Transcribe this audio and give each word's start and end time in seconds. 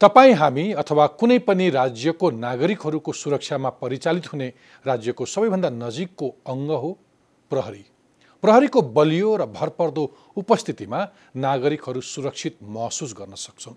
तपाईँ 0.00 0.34
हामी 0.34 0.72
अथवा 0.76 1.06
कुनै 1.16 1.38
पनि 1.40 1.68
राज्यको 1.70 2.30
नागरिकहरूको 2.30 3.12
सुरक्षामा 3.14 3.68
परिचालित 3.80 4.26
हुने 4.28 4.48
राज्यको 4.84 5.24
सबैभन्दा 5.24 5.70
नजिकको 5.72 6.26
अङ्ग 6.46 6.70
हो 6.72 6.90
प्रहरी। 7.50 7.84
प्रहरीको 8.42 8.82
बलियो 8.92 9.30
र 9.36 9.46
भरपर्दो 9.48 10.04
उपस्थितिमा 10.36 11.00
नागरिकहरू 11.40 12.00
सुरक्षित 12.02 12.56
महसुस 12.76 13.14
गर्न 13.16 13.34
सक्छौँ 13.36 13.74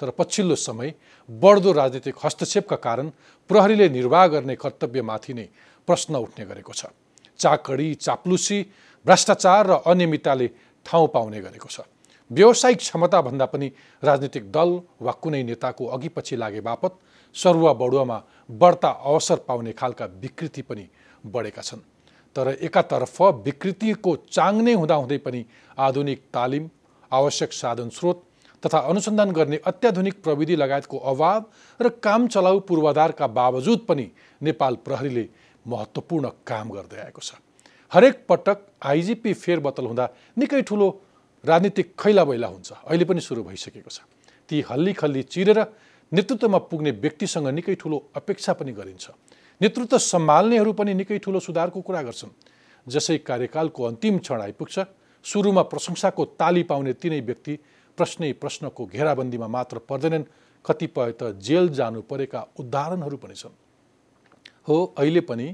तर 0.00 0.10
पछिल्लो 0.18 0.54
समय 0.58 0.94
बढ्दो 1.28 1.72
राजनीतिक 1.72 2.16
हस्तक्षेपका 2.24 2.76
कारण 2.82 3.10
प्रहरीले 3.50 3.88
निर्वाह 3.88 4.26
गर्ने 4.34 4.54
कर्तव्यमाथि 4.58 5.34
नै 5.34 5.46
प्रश्न 5.88 6.14
उठ्ने 6.16 6.44
गरेको 6.44 6.72
छ। 6.74 6.90
चाकडी 7.38 7.94
चाप्लुसी 8.02 8.58
भ्रष्टाचार 9.06 9.66
र 9.66 9.72
अनियमितताले 9.86 10.46
ठाउँ 10.86 11.08
पाउने 11.14 11.40
गरेको 11.40 11.68
छ। 11.70 11.86
व्यावसायिक 12.32 12.78
क्षमताभन्दा 12.78 13.46
पनि 13.46 13.68
राजनीतिक 14.02 14.50
दल 14.52 14.70
वा 15.02 15.12
कुनै 15.22 15.42
नेताको 15.42 15.86
अघि 15.88 16.08
पछि 16.08 16.36
लागे 16.36 16.60
बापत 16.62 16.98
सरुवा 17.36 17.72
बडुवामा 17.74 18.18
बढ्ता 18.50 18.90
अवसर 19.04 19.36
पाउने 19.48 19.72
खालका 19.72 20.04
विकृति 20.22 20.62
पनि 20.62 20.88
बढेका 21.24 21.62
छन्। 21.62 21.80
तर 22.36 22.48
एकातर्फ 22.60 23.20
विकृतिको 23.44 24.16
चाङ 24.30 24.62
नै 24.62 24.74
हुँदाहुँदै 24.74 25.18
पनि 25.18 25.44
आधुनिक 25.78 26.20
तालिम 26.32 26.68
आवश्यक 27.12 27.52
साधन 27.52 27.88
स्रोत 27.90 28.22
तथा 28.62 28.78
अनुसन्धान 28.88 29.30
गर्ने 29.32 29.60
अत्याधुनिक 29.66 30.22
प्रविधि 30.24 30.56
लगायतको 30.56 30.98
अभाव 31.12 31.44
र 31.80 31.88
काम 32.00 32.26
चलाउ 32.28 32.58
पूर्वाधारका 32.68 33.26
बावजुद 33.38 33.84
पनि 33.88 34.10
नेपाल 34.40 34.74
प्रहरीले 34.84 35.28
महत्त्वपूर्ण 35.66 36.28
काम 36.46 36.70
गर्दै 36.70 37.00
आएको 37.02 37.20
छ। 37.20 37.34
हरेक 37.92 38.24
पटक 38.28 38.58
आइजिपी 38.86 39.32
फेरबदल 39.36 39.86
हुँदा 39.86 40.08
निकै 40.38 40.62
ठुलो 40.62 40.88
राजनीतिक 41.44 41.94
खैला 41.98 42.24
बैला 42.24 42.46
हुन्छ। 42.46 42.72
अहिले 42.86 43.04
पनि 43.04 43.20
सुरु 43.20 43.42
भइसकेको 43.42 43.90
छ। 43.90 44.00
ती 44.48 44.60
हल्ली 44.60 44.92
खल्ली 44.92 45.22
चिरेर 45.22 45.58
नेतृत्वमा 46.12 46.58
पुग्ने 46.70 46.90
व्यक्तिसँग 47.02 47.48
निकै 47.48 47.74
ठुलो 47.74 47.96
अपेक्षा 48.16 48.52
पनि 48.52 48.72
गरिन्छ। 48.72 49.10
नेतृत्व 49.60 49.98
सम्हाल्नेहरू 49.98 50.72
पनि 50.72 50.94
निकै 50.94 51.18
ठुलो 51.18 51.40
सुधारको 51.40 51.80
कुरा 51.80 52.02
गर्छन्। 52.02 52.30
जसै 52.86 53.18
कार्यकालको 53.18 53.80
अन्तिम 53.84 54.18
क्षण 54.18 54.40
आइपुग्छ। 54.40 54.76
सुरुमा 55.24 55.62
प्रशंसाको 55.62 56.24
ताली 56.38 56.62
पाउने 56.62 56.92
तिनै 56.92 57.20
व्यक्ति 57.20 57.58
प्रश्नै 57.98 58.32
प्रश्नको 58.32 58.86
घेराबन्दीमा 58.86 59.46
मात्र 59.46 59.78
पर्दैनन्। 59.88 60.24
कतिपय 60.64 61.10
त 61.18 61.22
जेल 61.42 61.68
जानु 61.70 62.02
परेका 62.02 62.40
उदाहरणहरू 62.58 63.16
पनि 63.16 63.34
छन्। 63.34 63.54
हो 64.68 64.76
अहिले 64.98 65.20
पनि 65.20 65.46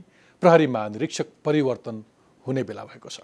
प्रहरी 0.43 0.67
महानिरीक्षक 0.67 1.27
परिवर्तन 1.45 2.05
हुने 2.45 2.63
बेला 2.63 2.85
भएको 2.85 3.09
छ। 3.09 3.21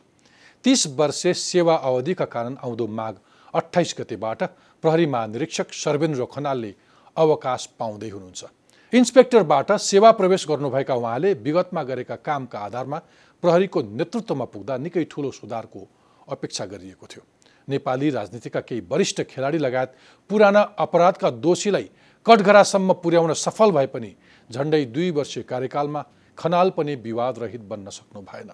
तिस 0.65 0.87
वर्षे 0.97 1.33
सेवा 1.35 1.75
अवधिका 1.85 2.25
कारण 2.25 2.55
आउँदो 2.65 2.87
माघ 2.89 3.15
अठाइस 3.55 3.95
गतेबाट 3.99 4.43
प्रहरी 4.85 5.07
महानिरीक्षक 5.07 5.73
सर्वेन्द्र 5.75 6.25
खनालले 6.33 6.73
अवकाश 7.17 7.67
पाउँदै 7.79 8.09
हुनुहुन्छ। 8.09 8.45
इन्सपेक्टरबाट 8.93 9.73
सेवा 9.81 10.11
प्रवेश 10.13 10.47
गर्नुभएका 10.49 10.95
उहाँले 10.95 11.33
विगतमा 11.45 11.83
गरेका 11.83 12.17
कामका 12.19 12.59
आधारमा 12.61 12.99
प्रहरीको 13.43 13.83
नेतृत्वमा 13.93 14.45
पुग्दा 14.45 14.77
निकै 14.79 15.05
ठुलो 15.05 15.31
सुधारको 15.33 15.87
अपेक्षा 16.29 16.65
गरिएको 16.65 17.07
थियो। 17.07 17.23
नेपाली 17.69 18.11
राजनीतिका 18.11 18.61
केही 18.61 18.81
वरिष्ठ 18.91 19.23
खेलाडी 19.29 19.59
लगायत 19.59 19.93
पुराना 20.31 20.61
अपराधका 20.79 21.31
दोषीलाई 21.45 21.89
कटघरासम्म 22.27 22.93
पुर्याउन 23.05 23.33
सफल 23.37 23.71
भए 23.71 23.87
पनि 23.93 24.15
झन्डै 24.51 24.85
दुई 24.87 25.11
वर्षीय 25.11 25.43
कार्यकालमा 25.45 26.05
खनाल 26.39 26.71
पनि 26.71 26.95
विवाद 27.05 27.39
रहित 27.39 27.61
बन्न 27.69 27.91
सक्नु 27.91 28.23
भएन। 28.23 28.51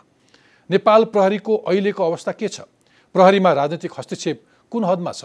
नेपाल 0.71 1.05
प्रहरीको 1.05 1.57
अहिलेको 1.57 2.05
अवस्था 2.05 2.33
के 2.33 2.49
छ? 2.49 2.61
प्रहरीमा 3.15 3.53
राजनीतिक 3.53 3.93
हस्तक्षेप 3.99 4.43
कुन 4.71 4.85
हदमा 4.85 5.13
छ? 5.13 5.25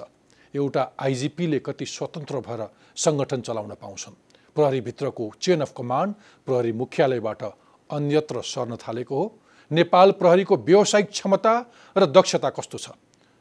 एउटा 0.54 0.84
आइजिपीले 1.00 1.60
कति 1.60 1.86
स्वतन्त्र 1.86 2.40
भएर 2.42 2.62
सङ्गठन 2.98 3.42
चलाउन 3.42 3.74
पाउँछन्? 3.78 4.14
प्रहरीभित्रको 4.56 5.32
चेन 5.42 5.62
अफ 5.62 5.74
कमान्ड 5.78 6.14
प्रहरी 6.46 6.72
मुख्यालयबाट 6.72 7.44
अन्यत्र 7.90 8.42
सर्न 8.42 8.76
थालेको 8.76 9.16
हो। 9.16 9.26
नेपाल 9.72 10.12
प्रहरीको 10.12 10.58
व्यावसायिक 10.58 11.10
क्षमता 11.10 11.54
र 11.98 12.06
दक्षता 12.10 12.50
कस्तो 12.50 12.78
छ? 12.78 12.90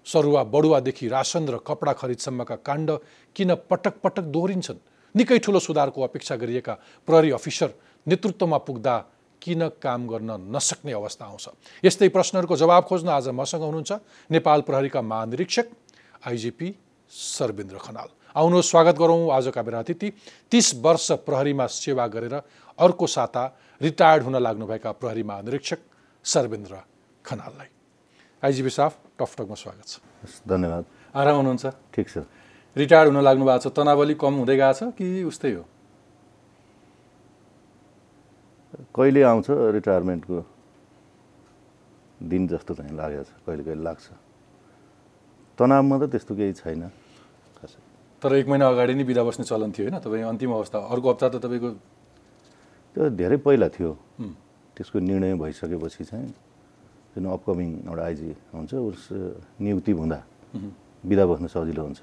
सरुवा 0.05 0.45
बडुवादेखि 0.45 1.09
रासन 1.09 1.49
र 1.49 1.57
कपडा 1.65 1.93
खरिदसम्मका 1.93 2.57
काण्ड 2.61 2.91
किन 3.37 3.55
पटक 3.71 4.05
पटक 4.05 4.29
दोहोरिन्छन्? 4.29 4.85
निकै 5.17 5.39
ठुलो 5.39 5.59
सुधारको 5.59 6.03
अपेक्षा 6.03 6.37
गरिएका 6.37 6.75
प्रहरी 7.09 7.31
अफिसर 7.31 7.71
नेतृत्वमा 8.07 8.59
पुग्दा 8.59 8.95
किन 9.45 9.69
काम 9.77 10.07
गर्न 10.09 10.31
नसक्ने 10.49 10.93
अवस्था 10.93 11.25
आउँछ। 11.25 11.85
यस्तै 11.85 12.09
प्रश्नहरूको 12.09 12.57
जवाब 12.57 12.83
खोज्न 12.85 13.09
आज 13.11 13.29
मसँग 13.31 13.63
हुनुहुन्छ 13.63 13.93
नेपाल 14.31 14.61
प्रहरीका 14.65 15.01
महानिरीक्षक 15.05 15.67
आइजिपी 16.25 16.69
सर्वेन्द्र 17.13 17.79
खनाल। 17.79 18.09
आउनुहोस् 18.35 18.71
स्वागत 18.71 18.97
गरौँ 18.99 19.21
आजका 19.31 19.63
मेरा 19.63 19.79
अतिथि। 19.79 20.09
तिस 20.51 20.75
वर्ष 20.81 21.11
प्रहरीमा 21.29 21.67
सेवा 21.69 22.07
गरेर 22.09 22.35
अर्को 22.79 23.07
साता 23.07 23.45
रिटायर्ड 23.81 24.23
हुन 24.25 24.37
लाग्नुभएका 24.41 24.91
प्रहरी 24.97 25.23
महानिरीक्षक 25.23 25.79
सर्वेन्द्र 26.25 26.75
खनाललाई। 27.25 27.69
आइजिपी 28.43 28.71
साफ 28.71 28.93
टफटकमा 29.21 29.55
स्वागत 29.55 29.87
छ। 29.87 29.95
धन्यवाद। 30.49 30.85
आराम 31.15 31.37
हुनुहुन्छ? 31.37 31.65
ठिक 31.95 32.09
छ। 32.09 32.17
रिटायर्ड 32.77 33.09
हुन 33.13 33.21
लाग्नु 33.23 33.45
भएको 33.45 33.61
छ 33.61 33.67
तनाव 33.71 34.01
अलिक 34.03 34.19
कम 34.19 34.35
हुँदै 34.35 34.57
गएको 34.57 34.73
छ 34.73 34.83
कि 34.97 35.23
उस्तै 35.29 35.53
हो? 35.53 35.63
कहिले 38.95 39.23
आउँछ 39.27 39.47
रिटायरमेन्टको 39.51 40.39
दिन 42.31 42.43
जस्तो 42.47 42.73
चाहिँ 42.79 42.95
लागेको 42.95 43.25
छ 43.27 43.33
कहिले 43.43 43.63
कहिले 43.67 43.83
लाग्छ? 43.83 44.07
तनावमा 45.59 45.97
त 45.99 46.03
त्यस्तो 46.15 46.33
केही 46.39 46.53
छैन। 46.63 46.83
खासै। 47.59 47.81
तर 48.23 48.31
एक 48.39 48.47
महिना 48.49 48.67
अगाडि 48.71 48.95
नै 48.95 49.05
बिदा 49.05 49.23
बस्ने 49.27 49.45
चलन 49.51 49.71
थियो 49.75 49.91
होइन 49.91 49.99
तपाईँ 49.99 50.25
अन्तिम 50.31 50.51
अवस्था। 50.55 50.79
अर्को 50.79 51.07
हप्ता 51.11 51.27
त 51.27 51.37
तपाईँको 51.43 51.71
त्यो 52.95 53.03
धेरै 53.19 53.37
पहिला 53.43 53.69
थियो। 53.75 53.91
त्यसको 54.79 54.99
निर्णय 55.03 55.35
भइसकेपछि 55.43 56.05
चाहिँ 56.07 56.31
जुन 57.19 57.27
अपकमिङ 57.35 57.69
एउटा 57.91 58.03
आइजी 58.03 58.31
हुन्छ 58.55 58.73
उस 58.75 59.03
नियुक्ति 59.59 59.93
हुँदा 59.93 60.19
बिदा 61.03 61.25
बस्न 61.27 61.47
सजिलो 61.51 61.83
हुन्छ। 61.83 62.01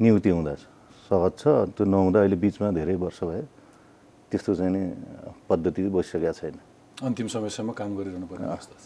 नियुक्ति 0.00 0.30
हुँदा 0.36 0.52
सहज 1.08 1.32
छ। 1.40 1.44
त्यो 1.72 1.84
नहुँदा 1.88 2.18
अहिले 2.20 2.36
बिचमा 2.36 2.68
धेरै 2.76 2.96
वर्ष 3.00 3.20
भयो। 3.24 3.44
त्यस्तो 4.32 4.54
चाहिँ 4.54 4.72
नि 4.72 4.82
पद्धति 5.48 5.82
बसिसकेको 5.92 6.32
छैन। 6.32 6.56
अन्तिम 7.04 7.28
समयसम्म 7.28 7.72
काम 7.76 7.96
गरिरहनु 7.96 8.26
पर्ने 8.26 8.48
अवस्था 8.48 8.76
छ। 8.80 8.84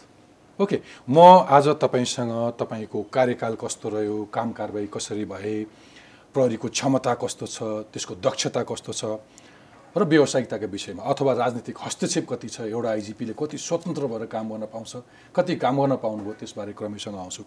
ओके 0.59 0.77
म 1.07 1.47
आज 1.47 1.67
तपाईँसँग 1.79 2.33
तपाईँको 2.59 3.01
कार्यकाल 3.13 3.55
कस्तो 3.55 3.89
रह्यो 3.89 4.17
काम 4.27 4.51
कारवाही 4.51 4.87
कसरी 4.91 5.25
भए 5.25 5.55
प्रहरीको 6.33 6.67
क्षमता 6.67 7.13
कस्तो 7.23 7.45
छ 7.47 7.57
त्यसको 7.93 8.15
दक्षता 8.19 8.61
कस्तो 8.67 8.91
छ 8.91 9.03
र 9.95 10.03
व्यावसायिकताका 10.03 10.67
विषयमा 10.67 11.03
अथवा 11.03 11.33
राजनीतिक 11.33 11.77
हस्तक्षेप 11.77 12.25
कति 12.29 12.47
छ 12.49 12.61
एउटा 12.69 12.89
आइजिपीले 12.89 13.33
कति 13.33 13.57
स्वतन्त्र 13.57 14.07
भएर 14.07 14.25
काम 14.27 14.49
गर्न 14.49 14.65
पाउँछ 14.73 14.93
कति 15.35 15.55
काम 15.55 15.75
गर्न 15.77 15.95
पाउनुभयो 16.03 16.33
त्यसबारे 16.41 16.73
क्रमैसँग 16.73 17.17
आउँछु। 17.17 17.43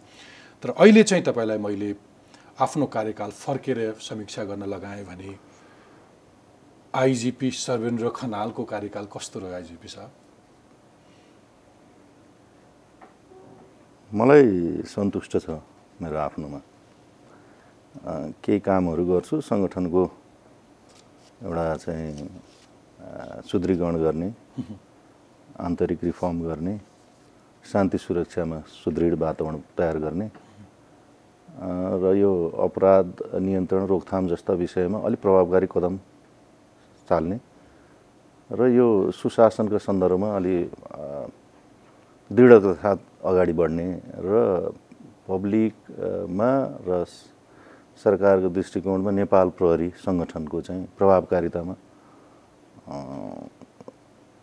तर 0.63 0.71
अहिले 0.73 1.03
चाहिँ 1.03 1.25
तपाईँलाई 1.25 1.59
मैले 1.59 1.95
आफ्नो 2.59 2.87
कार्यकाल 2.87 3.31
फर्केर 3.31 3.79
समीक्षा 4.01 4.45
गर्न 4.45 4.65
लगाएँ 4.67 5.05
भने 5.05 5.31
आइजिपी 6.95 7.51
सर्वेन्द्र 7.55 8.09
खनालको 8.11 8.63
कार्यकाल 8.67 9.07
कस्तो 9.15 9.41
रह्यो 9.41 9.55
आइजिपी 9.55 9.89
साहब? 9.89 10.11
मलाई 14.11 14.83
सन्तुष्ट 14.91 15.37
छ 15.39 15.51
मेरो 16.03 16.19
आफ्नोमा। 16.19 16.61
केही 18.43 18.59
कामहरू 18.59 19.05
गर्छु 19.07 19.41
सङ्गठनको 19.41 20.03
एउटा 21.47 21.65
चाहिँ 21.79 22.29
सुदृढीकरण 23.47 23.97
गर्ने 24.03 24.29
आन्तरिक 25.63 26.05
रिफर्म 26.05 26.43
गर्ने 26.43 26.75
शान्ति 27.65 27.99
सुरक्षामा 28.03 28.61
सुदृढ 28.83 29.15
वातावरण 29.15 29.57
तयार 29.79 29.99
गर्ने 30.11 30.31
र 32.03 32.15
यो 32.19 32.35
अपराध 32.67 33.07
नियन्त्रण 33.47 33.87
रोकथाम 33.87 34.29
जस्ता 34.29 34.53
विषयमा 34.59 34.99
अलिक 35.07 35.21
प्रभावकारी 35.23 35.69
कदम 35.71 35.99
चाल्ने। 37.11 37.37
र 38.51 38.61
यो 38.71 38.87
सुशासनको 39.15 39.79
सन्दर्भमा 39.79 40.29
अलि 40.39 40.57
दृढता 42.31 42.73
साथ 42.83 42.99
अगाडि 43.27 43.53
बढ्ने 43.61 43.87
र 44.23 44.31
पब्लिकमा 45.29 46.51
र 46.87 47.05
सरकारको 48.01 48.49
दृष्टिकोणमा 48.49 49.11
नेपाल 49.11 49.49
प्रहरी 49.59 49.89
सङ्गठनको 50.03 50.61
चाहिँ 50.67 50.85
प्रभावकारितामा 50.99 51.75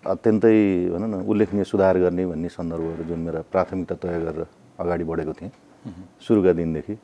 अत्यन्तै 0.04 0.56
भनौँ 0.94 1.10
न 1.10 1.16
उल्लेखनीय 1.28 1.64
सुधार 1.68 1.98
गर्ने 2.00 2.24
भन्ने 2.31 2.50
सन्दर्भहरू 2.50 3.04
जुन 3.10 3.19
मेरा 3.28 3.42
प्राथमिकता 3.52 3.96
तय 3.98 4.19
गरेर 4.24 4.48
अगाडि 4.80 5.04
बढेको 5.04 5.34
थिएँ। 5.40 5.52
सुरुका 6.24 6.52
दिनदेखि 6.54 6.96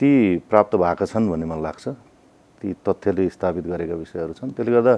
ती 0.00 0.10
प्राप्त 0.50 0.72
भएका 0.82 1.04
छन् 1.06 1.30
भन्ने 1.30 1.46
मलाई 1.46 1.62
लाग्छ। 1.62 1.84
ती 2.60 2.72
तथ्यले 2.86 3.28
स्थापित 3.28 3.64
गरेका 3.66 3.94
विषयहरू 3.94 4.32
छन्। 4.32 4.50
त्यसले 4.56 4.72
गर्दा 4.72 4.96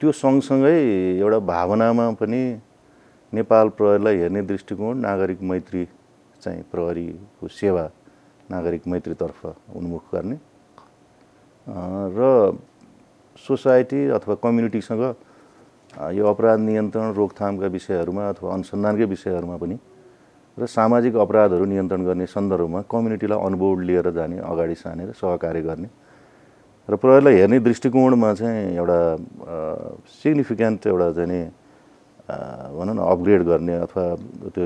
त्यो 0.00 0.12
सँगसँगै 0.12 0.76
एउटा 1.20 1.38
भावनामा 1.38 2.06
पनि 2.20 2.42
नेपाल 3.32 3.68
प्रहरीलाई 3.78 4.16
हेर्ने 4.18 4.42
दृष्टिकोण 4.42 4.94
नागरिक 5.00 5.42
मैत्री 5.42 5.84
चाहिँ 6.42 6.62
प्रहरीको 6.72 7.48
सेवा 7.50 7.84
नागरिक 8.50 8.82
मैत्रीतर्फ 8.86 9.40
उन्मुख 9.74 10.02
गर्ने। 10.14 10.36
र 11.66 12.20
सोसाइटी 13.36 14.00
अथवा 14.14 14.34
कम्युनिटीसँग 14.44 15.02
यो 16.14 16.24
अपराध 16.26 16.58
नियन्त्रण 16.60 17.12
रोकथामका 17.14 17.66
विषयहरूमा 17.66 18.28
अथवा 18.28 18.52
अनुसन्धानकै 18.54 19.04
विषयहरूमा 19.04 19.56
पनि 19.56 19.76
र 20.58 20.66
सामाजिक 20.66 21.14
अपराधहरू 21.16 21.64
नियन्त्रण 21.64 22.04
गर्ने 22.04 22.26
सन्दर्भमा 22.26 22.80
कम्युनिटीलाई 22.90 23.38
अनबोर्ड 23.46 23.80
लिएर 23.82 24.10
जाने 24.10 24.38
अगाडि 24.44 24.74
सानेर 24.74 25.12
सहकार्य 25.12 25.62
गर्ने 25.62 25.88
र 26.88 26.96
प्रहरीलाई 26.96 27.34
हेर्ने 27.34 27.58
दृष्टिकोणमा 27.60 28.32
चाहिँ 28.34 28.76
एउटा 28.76 28.98
सिग्निफिकेन्ट 30.20 30.86
एउटा 30.86 31.10
चाहिँ 31.12 31.28
नि 31.28 31.40
भनौँ 32.76 32.94
न 32.94 32.98
अपग्रेड 33.00 33.42
गर्ने 33.42 33.74
अथवा 33.80 34.04
त्यो 34.52 34.64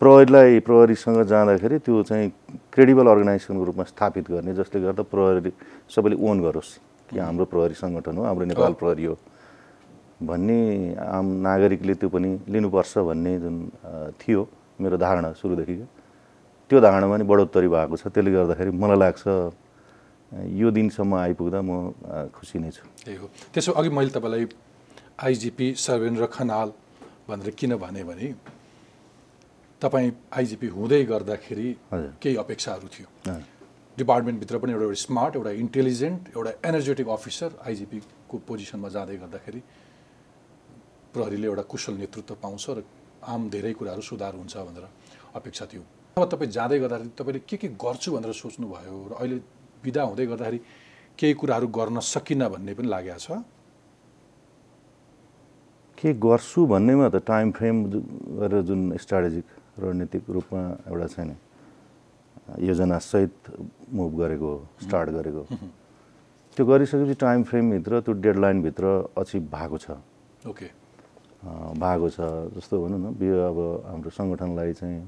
प्रहरीलाई 0.00 0.58
प्रहरीसँग 0.60 1.22
जाँदाखेरि 1.24 1.78
त्यो 1.78 2.02
चाहिँ 2.02 2.28
क्रेडिबल 2.74 3.06
अर्गनाइजेसनको 3.06 3.64
रूपमा 3.64 3.84
स्थापित 3.84 4.30
गर्ने 4.30 4.54
जसले 4.54 4.80
गर्दा 4.82 5.02
प्रहरी 5.06 5.52
सबैले 5.86 6.16
ओन 6.18 6.42
गरोस् 6.42 6.70
कि 7.10 7.18
हाम्रो 7.20 7.44
प्रहरी 7.46 7.74
सङ्गठन 7.78 8.16
हो 8.18 8.24
हाम्रो 8.24 8.44
नेपाल 8.50 8.72
प्रहरी 8.74 9.04
हो 9.04 9.16
भन्ने 10.20 10.58
आम 10.98 11.26
नागरिकले 11.46 11.94
त्यो 11.94 12.08
पनि 12.10 12.30
लिनुपर्छ 12.50 12.98
भन्ने 13.06 13.38
जुन 13.38 13.56
थियो 14.18 14.48
मेरो 14.82 14.96
धारणा 14.98 15.32
सुरुदेखि 15.38 15.76
त्यो 16.70 16.80
धारणामा 16.80 17.16
नि 17.16 17.24
बढोत्तरी 17.24 17.68
भएको 17.70 17.96
छ 17.96 18.10
त्यसले 18.10 18.30
गर्दाखेरि 18.32 18.70
मलाई 18.74 18.98
लाग्छ 18.98 19.22
यो 20.32 20.70
दिनसम्म 20.70 21.12
आइपुग्दा 21.14 21.60
म 21.60 21.92
खुसी 22.32 22.58
नै 22.58 22.70
छु। 22.72 22.88
त्यही 23.04 23.16
हो। 23.20 23.26
त्यसो 23.52 23.72
अघि 23.76 23.90
मैले 23.92 24.10
तपाईँलाई 24.16 24.44
आइजिपी 25.20 25.66
सर्वेन्द्र 25.76 26.26
खनाल 26.32 26.68
भनेर 27.28 27.50
किन 27.52 27.76
भने 27.76 28.02
भने 28.04 28.28
तपाईँ 29.82 30.10
आइजिपी 30.32 30.66
हुँदै 30.72 31.04
गर्दाखेरि। 31.04 31.68
केही 32.22 32.36
अपेक्षाहरू 32.36 32.88
थियो। 32.88 33.08
डिपार्टमेन्टभित्र 33.92 34.58
पनि 34.58 34.72
एउटा 34.72 34.96
स्मार्ट 35.04 35.36
एउटा 35.36 35.50
इन्टेलिजेन्ट 35.52 36.20
एउटा 36.36 36.52
एनर्जेटिक 36.64 37.08
अफिसर 37.12 37.50
आइजिपीको 37.68 38.36
पोजिसनमा 38.48 38.88
जाँदै 38.88 39.16
गर्दाखेरि 39.20 39.60
प्रहरीले 41.12 41.46
एउटा 41.46 41.62
कुशल 41.68 41.94
नेतृत्व 42.00 42.34
पाउँछ 42.40 42.64
र 42.72 42.82
आम 43.28 43.50
धेरै 43.52 43.72
कुराहरू 43.76 44.00
सुधार 44.00 44.32
हुन्छ 44.40 44.56
भनेर 44.56 44.84
अपेक्षा 45.36 45.64
थियो। 45.68 45.82
अब 46.16 46.24
तपाईँ 46.24 46.50
जाँदै 46.56 46.78
गर्दाखेरि 46.80 47.12
तपाईँले 47.20 47.40
के 47.44 47.56
के 47.60 47.68
गर्छु 47.76 48.08
भनेर 48.16 48.32
सोच्नुभयो 48.32 48.96
र 49.12 49.12
अहिले 49.20 49.36
विदा 49.84 50.02
हुँदै 50.02 50.26
गर्दाखेरि 50.26 50.58
केही 51.18 51.34
कुराहरू 51.34 51.66
गर्न 51.68 52.00
सकिनँ 52.00 52.48
भन्ने 52.50 52.72
पनि 52.74 52.88
लागेको 52.88 53.18
छ। 53.18 53.42
के 55.98 56.12
गर्छु 56.18 56.60
भन्नेमा 56.66 57.08
त 57.14 57.16
टाइम 57.22 57.50
फ्रेम 57.52 57.76
गरेर 58.40 58.62
जुन 58.66 58.80
स्ट्राटेजिक 58.98 59.46
रणनीतिक 59.78 60.22
रूपमा 60.30 60.62
एउटा 60.90 61.06
छैन। 61.14 61.30
योजनासहित 62.58 63.34
मुभ 63.94 64.10
गरेको 64.18 64.46
हो 64.46 64.66
स्टार्ट 64.82 65.08
गरेको। 65.10 65.42
त्यो 66.56 66.64
गरिसकेपछि 66.66 67.14
टाइम 67.22 67.42
फ्रेमभित्र 67.48 68.00
त्यो 68.02 68.12
डेडलाइनभित्र 68.18 68.84
अचिभ 69.16 69.42
भएको 69.54 69.78
छ। 69.78 69.86
ओके 70.50 70.68
भएको 71.42 72.08
छ 72.10 72.18
जस्तो 72.54 72.74
भनौँ 72.82 72.98
न 72.98 73.06
यो 73.22 73.38
अब 73.46 73.58
हाम्रो 73.86 74.10
सङ्गठनलाई 74.10 74.72
चाहिँ 74.74 75.00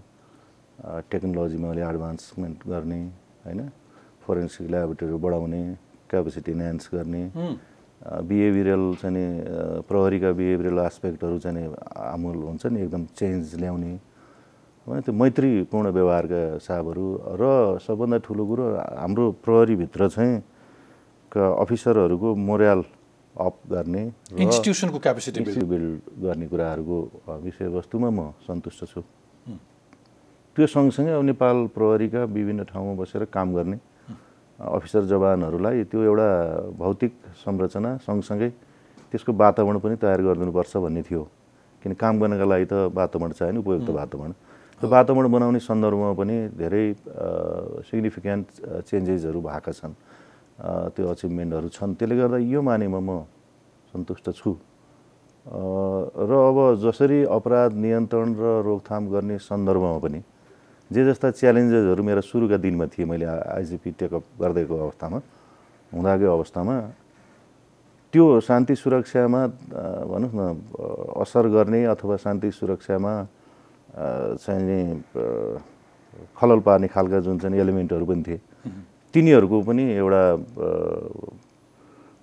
टेक्नोलोजीमा 1.11 1.69
अलि 1.71 1.83
एडभान्समेन्ट 1.91 2.59
गर्ने 2.67 3.01
होइन? 3.45 3.61
फोरेन्सिक 4.25 4.67
ल्याबोरेटरीहरू 4.71 5.19
बढाउने 5.19 5.63
क्यापेसिटी 6.11 6.51
इन्हान्स 6.53 6.89
गर्ने। 6.95 7.23
बिहेभियरल 8.05 8.85
चाहिँ 9.01 9.85
प्रहरीका 9.89 10.31
बिहेभियरल 10.33 10.79
एस्पेक्टहरू 10.79 11.39
चाहिँ 11.45 11.69
आमूल 12.15 12.37
हुन्छ 12.49 12.67
नि 12.67 12.81
एकदम 12.83 13.05
चेन्ज 13.17 13.55
ल्याउने। 13.61 13.93
होइन 14.87 15.01
त्यो 15.01 15.15
मैत्रीपूर्ण 15.17 15.87
व्यवहारका 15.97 16.41
हिसाबहरू 16.61 17.07
र 17.41 17.45
सबभन्दा 17.81 18.17
ठुलो 18.21 18.45
कुरो 18.47 18.65
हाम्रो 19.01 19.25
प्रहरीभित्र 19.41 20.09
चाहिँ 20.09 20.35
का 21.33 21.45
अफिसरहरूको 21.65 22.29
मोरल 22.37 22.81
अप 23.35 23.55
गर्ने 23.73 24.03
इन्स्टिट्युसनको 24.37 24.99
क्यापेसिटी 24.99 25.41
बिल्ड 25.65 26.01
गर्ने 26.23 26.47
कुराहरूको 26.53 26.99
विषयवस्तुमा 27.45 28.11
म 28.11 28.31
सन्तुष्ट 28.45 28.81
छु। 28.93 29.01
त्यो 30.57 30.67
सँगसँगै 30.71 31.13
अब 31.17 31.23
नेपाल 31.25 31.57
प्रहरीका 31.75 32.21
विभिन्न 32.31 32.65
ठाउँमा 32.71 32.93
बसेर 33.01 33.25
काम 33.33 33.55
गर्ने। 33.57 33.79
अफिसर 34.59 35.05
जवानहरूलाई 35.11 35.85
त्यो 35.91 36.01
एउटा 36.03 36.29
भौतिक 36.79 37.13
संरचना 37.43 37.91
सँगसँगै 38.07 38.51
त्यसको 39.11 39.33
वातावरण 39.35 39.79
पनि 39.79 39.95
तयार 39.99 40.21
गरिदिनुपर्छ 40.23 40.73
भन्ने 40.79 41.03
थियो। 41.03 41.23
किन 41.83 41.93
काम 41.99 42.15
गर्नका 42.21 42.47
लागि 42.47 42.67
त 42.71 42.75
वातावरण 42.95 43.33
चाहियो 43.35 43.55
नि 43.55 43.61
उपयुक्त 43.61 43.91
वातावरण। 43.91 44.33
त्यो 44.79 44.89
वातावरण 44.91 45.27
बनाउने 45.31 45.61
सन्दर्भमा 45.61 46.13
पनि 46.19 46.37
धेरै 46.55 46.87
सिग्निफिकेन्ट 47.89 48.47
चेन्जेसहरू 48.89 49.41
भएका 49.43 49.73
छन्। 49.75 49.95
त्यो 50.95 51.05
अचिभमेन्टहरू 51.13 51.69
छन्। 51.75 51.95
त्यसले 51.99 52.15
गर्दा 52.15 52.39
यो 52.39 52.61
मानेमा 52.63 53.01
म 53.03 53.11
सन्तुष्ट 53.91 54.27
छु। 54.39 54.51
र 55.45 56.31
अब 56.31 56.59
जसरी 56.81 57.19
अपराध 57.29 57.71
नियन्त्रण 57.75 58.29
र 58.39 58.45
रोकथाम 58.65 59.03
गर्ने 59.13 59.37
सन्दर्भमा 59.39 59.99
पनि 59.99 60.21
जे 60.91 61.05
जस्ता 61.05 61.31
च्यालेन्जेसहरू 61.41 62.03
मेरा 62.03 62.21
सुरुका 62.21 62.57
दिनमा 62.61 62.87
थिए 62.93 63.05
मैले 63.05 63.27
आइजिपी 63.27 63.91
टेकअप 63.99 64.25
गर्दैको 64.41 64.75
अवस्थामा 64.77 65.19
हुँदाकै 65.93 66.27
अवस्थामा 66.29 66.77
त्यो 68.15 68.25
शान्ति 68.41 68.75
सुरक्षामा 68.77 69.41
भनौँ 70.07 70.31
न 70.35 70.41
असर 71.19 71.45
गर्ने 71.51 71.85
अथवा 71.91 72.17
शान्ति 72.17 72.51
सुरक्षामा 72.51 73.13
चाहिँ 74.39 74.63
नि 74.63 74.79
खलल 76.39 76.61
पार्ने 76.61 76.89
खालका 76.89 77.19
जुन 77.27 77.39
चाहिँ 77.39 77.61
एलिमेन्टहरू 77.61 78.07
पनि 78.07 78.23
थिए 78.23 78.39
तिनीहरूको 79.15 79.61
पनि 79.63 79.85
एउटा 79.95 80.23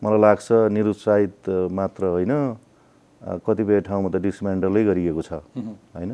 मलाई 0.02 0.20
लाग्छ 0.22 0.48
निरुत्साहित 0.72 1.50
मात्र 1.72 2.04
होइन 2.06 2.34
कतिपय 3.46 3.80
ठाउँमा 3.88 4.10
त 4.10 4.22
डिसमेन्डलै 4.22 4.84
गरिएको 4.84 5.22
छ 5.22 5.34
होइन? 5.96 6.12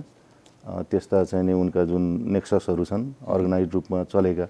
त्यस्ता 0.67 1.23
चाहिँ 1.23 1.45
नि 1.45 1.53
उनका 1.53 1.83
जुन 1.87 2.03
नेक्ससहरू 2.35 2.83
छन् 2.85 3.03
अर्गनाइज 3.23 3.67
रूपमा 3.73 4.03
चलेका 4.11 4.45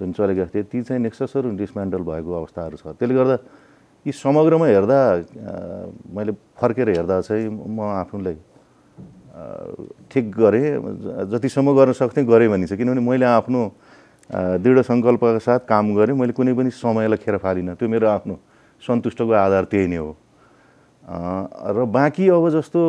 जुन 0.00 0.12
चलेका 0.12 0.44
थिए 0.50 0.62
ती 0.66 0.82
चाहिँ 0.82 1.02
नेक्ससहरू 1.02 1.54
डिसमेन्डल 1.54 2.02
भएको 2.02 2.30
अवस्थाहरू 2.34 2.76
छ। 2.76 2.98
त्यसले 2.98 3.14
गर्दा 3.14 3.36
यी 4.06 4.12
समग्रमा 4.12 4.66
हेर्दा 4.66 4.98
मैले 6.10 6.32
फर्केर 6.58 6.88
हेर्दा 6.98 7.20
चाहिँ 7.22 7.46
म 7.48 7.78
आफूलाई 8.02 8.36
ठिक 10.10 10.24
गरेँ 10.30 10.66
जतिसम्म 11.30 11.68
गर्न 11.74 11.92
सक्थेँ 11.94 12.24
गरेँ 12.26 12.48
भनिन्छ। 12.50 12.72
किनभने 12.74 13.02
मैले 13.02 13.26
आफ्नो 13.38 13.62
दृढ 14.62 14.78
सङ्कल्पका 14.90 15.38
साथ 15.38 15.60
काम 15.70 15.94
गरेँ 15.94 16.14
मैले 16.18 16.32
कुनै 16.34 16.54
पनि 16.54 16.70
समयलाई 16.70 17.18
खेर 17.22 17.36
फालिनँ। 17.38 17.74
त्यो 17.78 17.88
मेरो 17.88 18.06
आफ्नो 18.10 18.34
सन्तुष्टको 18.82 19.32
आधार 19.32 19.64
त्यही 19.70 19.86
नै 19.86 19.96
हो। 20.02 20.10
र 21.04 21.84
बाँकी 21.84 22.28
अब 22.28 22.48
जस्तो 22.50 22.80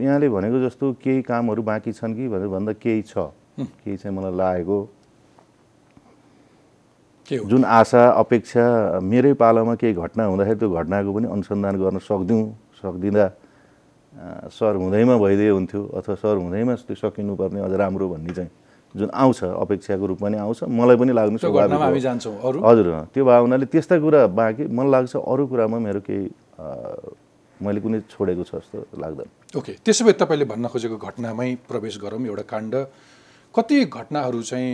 यहाँले 0.00 0.28
भनेको 0.30 0.58
जस्तो 0.62 0.92
केही 1.02 1.22
कामहरू 1.22 1.62
बाँकी 1.62 1.92
छन् 1.92 2.14
कि 2.14 2.28
भनेर 2.28 2.48
भन्दा 2.48 2.72
केही 2.78 3.02
छ। 3.02 3.34
केही 3.58 3.96
चाहिँ 3.96 4.16
मलाई 4.16 4.32
लागेको। 4.32 4.78
जुन 7.50 7.64
आशा 7.64 8.02
अपेक्षा 8.20 9.00
मेरै 9.02 9.32
पालामा 9.34 9.74
केही 9.74 9.94
घटना 9.94 10.24
हुँदाखेरि 10.24 10.58
त्यो 10.58 10.70
घटनाको 10.70 11.10
पनि 11.14 11.26
अनुसन्धान 11.34 11.74
गर्न 11.82 11.98
सक्दिउँ 11.98 12.42
सक्दिँदा 12.78 13.26
सर 14.54 14.74
हुँदैमा 14.78 15.16
भइदिए 15.18 15.50
हुन्थ्यो 15.50 15.80
अथवा 15.98 16.14
सर 16.14 16.36
हुँदैमा 16.36 16.74
त्यो 16.86 16.94
सकिनुपर्ने 16.94 17.60
अझ 17.60 17.72
राम्रो 17.74 18.06
भन्ने 18.08 18.32
चाहिँ 18.38 18.50
जुन 18.94 19.10
आउँछ 19.10 19.40
अपेक्षाको 19.44 20.06
रूपमा 20.06 20.28
नि 20.30 20.36
आउँछ 20.38 20.70
मलाई 20.70 20.96
पनि 20.96 21.12
लाग्नु 21.18 21.38
जान्छौँ। 21.98 22.34
हजुर 22.62 22.86
त्यो 23.10 23.24
भावनाले 23.24 23.66
त्यस्ता 23.66 23.98
कुरा 23.98 24.26
बाँकी 24.30 24.70
मलाई 24.70 24.90
लाग्छ 24.90 25.16
अरू 25.16 25.46
कुरामा 25.50 25.78
मेरो 25.82 26.00
केही 26.06 26.30
मैले 27.62 27.80
कुनै 27.80 28.00
छोडेको 28.10 28.42
छ 28.42 28.52
जस्तो 28.58 28.98
लाग्दैन। 28.98 29.28
ओके। 29.58 29.72
त्यसो 29.84 30.02
भए 30.04 30.12
तपाईँले 30.18 30.44
भन्न 30.44 30.66
खोजेको 30.68 30.96
घटनामै 30.98 31.50
प्रवेश 31.68 31.98
गरौँ 32.02 32.20
एउटा 32.26 32.44
काण्ड। 32.50 32.74
कति 33.54 33.76
घटनाहरू 33.86 34.42
चाहिँ 34.42 34.70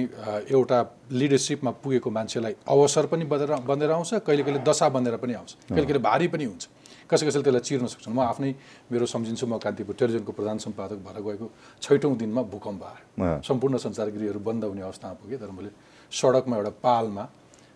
एउटा 0.49 0.79
लिडरसिपमा 1.13 1.71
पुगेको 1.85 2.11
मान्छेलाई 2.11 2.55
अवसर 2.65 3.07
पनि 3.13 3.25
बनेर 3.29 3.53
बनेर 3.69 3.91
आउँछ 3.93 4.25
कहिले 4.25 4.43
कहिले 4.43 4.61
दशा 4.65 4.89
बनेर 4.89 5.17
पनि 5.21 5.35
आउँछ 5.37 5.51
कहिले 5.69 5.85
कहिले 5.85 6.01
भारी 6.01 6.29
पनि 6.33 6.45
हुन्छ। 6.45 6.65
कसै 7.05 7.27
कसैले 7.27 7.45
त्यसलाई 7.45 7.61
चिर्न 7.61 7.87
सक्छन्। 7.93 8.15
म 8.15 8.21
आफ्नै 8.25 8.51
मेरो 8.89 9.05
सम्झिन्छु 9.05 9.45
म 9.45 9.59
कान्तिपुर 9.61 9.95
टेलिभिजनको 10.01 10.33
प्रधान 10.33 10.57
सम्पादक 10.65 10.99
भएर 11.05 11.19
गएको 11.21 11.47
छैटौँ 11.83 12.17
दिनमा 12.17 12.43
भूकम्प 12.49 12.83
आयो। 12.87 13.43
सम्पूर्ण 13.45 13.77
सञ्चार 13.77 14.09
गृहहरू 14.17 14.41
बन्द 14.41 14.65
हुने 14.65 14.83
अवस्थामा 14.89 15.15
पुगेँ 15.21 15.39
तर 15.43 15.51
मैले 15.53 15.71
सडकमा 16.09 16.57
एउटा 16.57 16.73
पालमा 16.81 17.25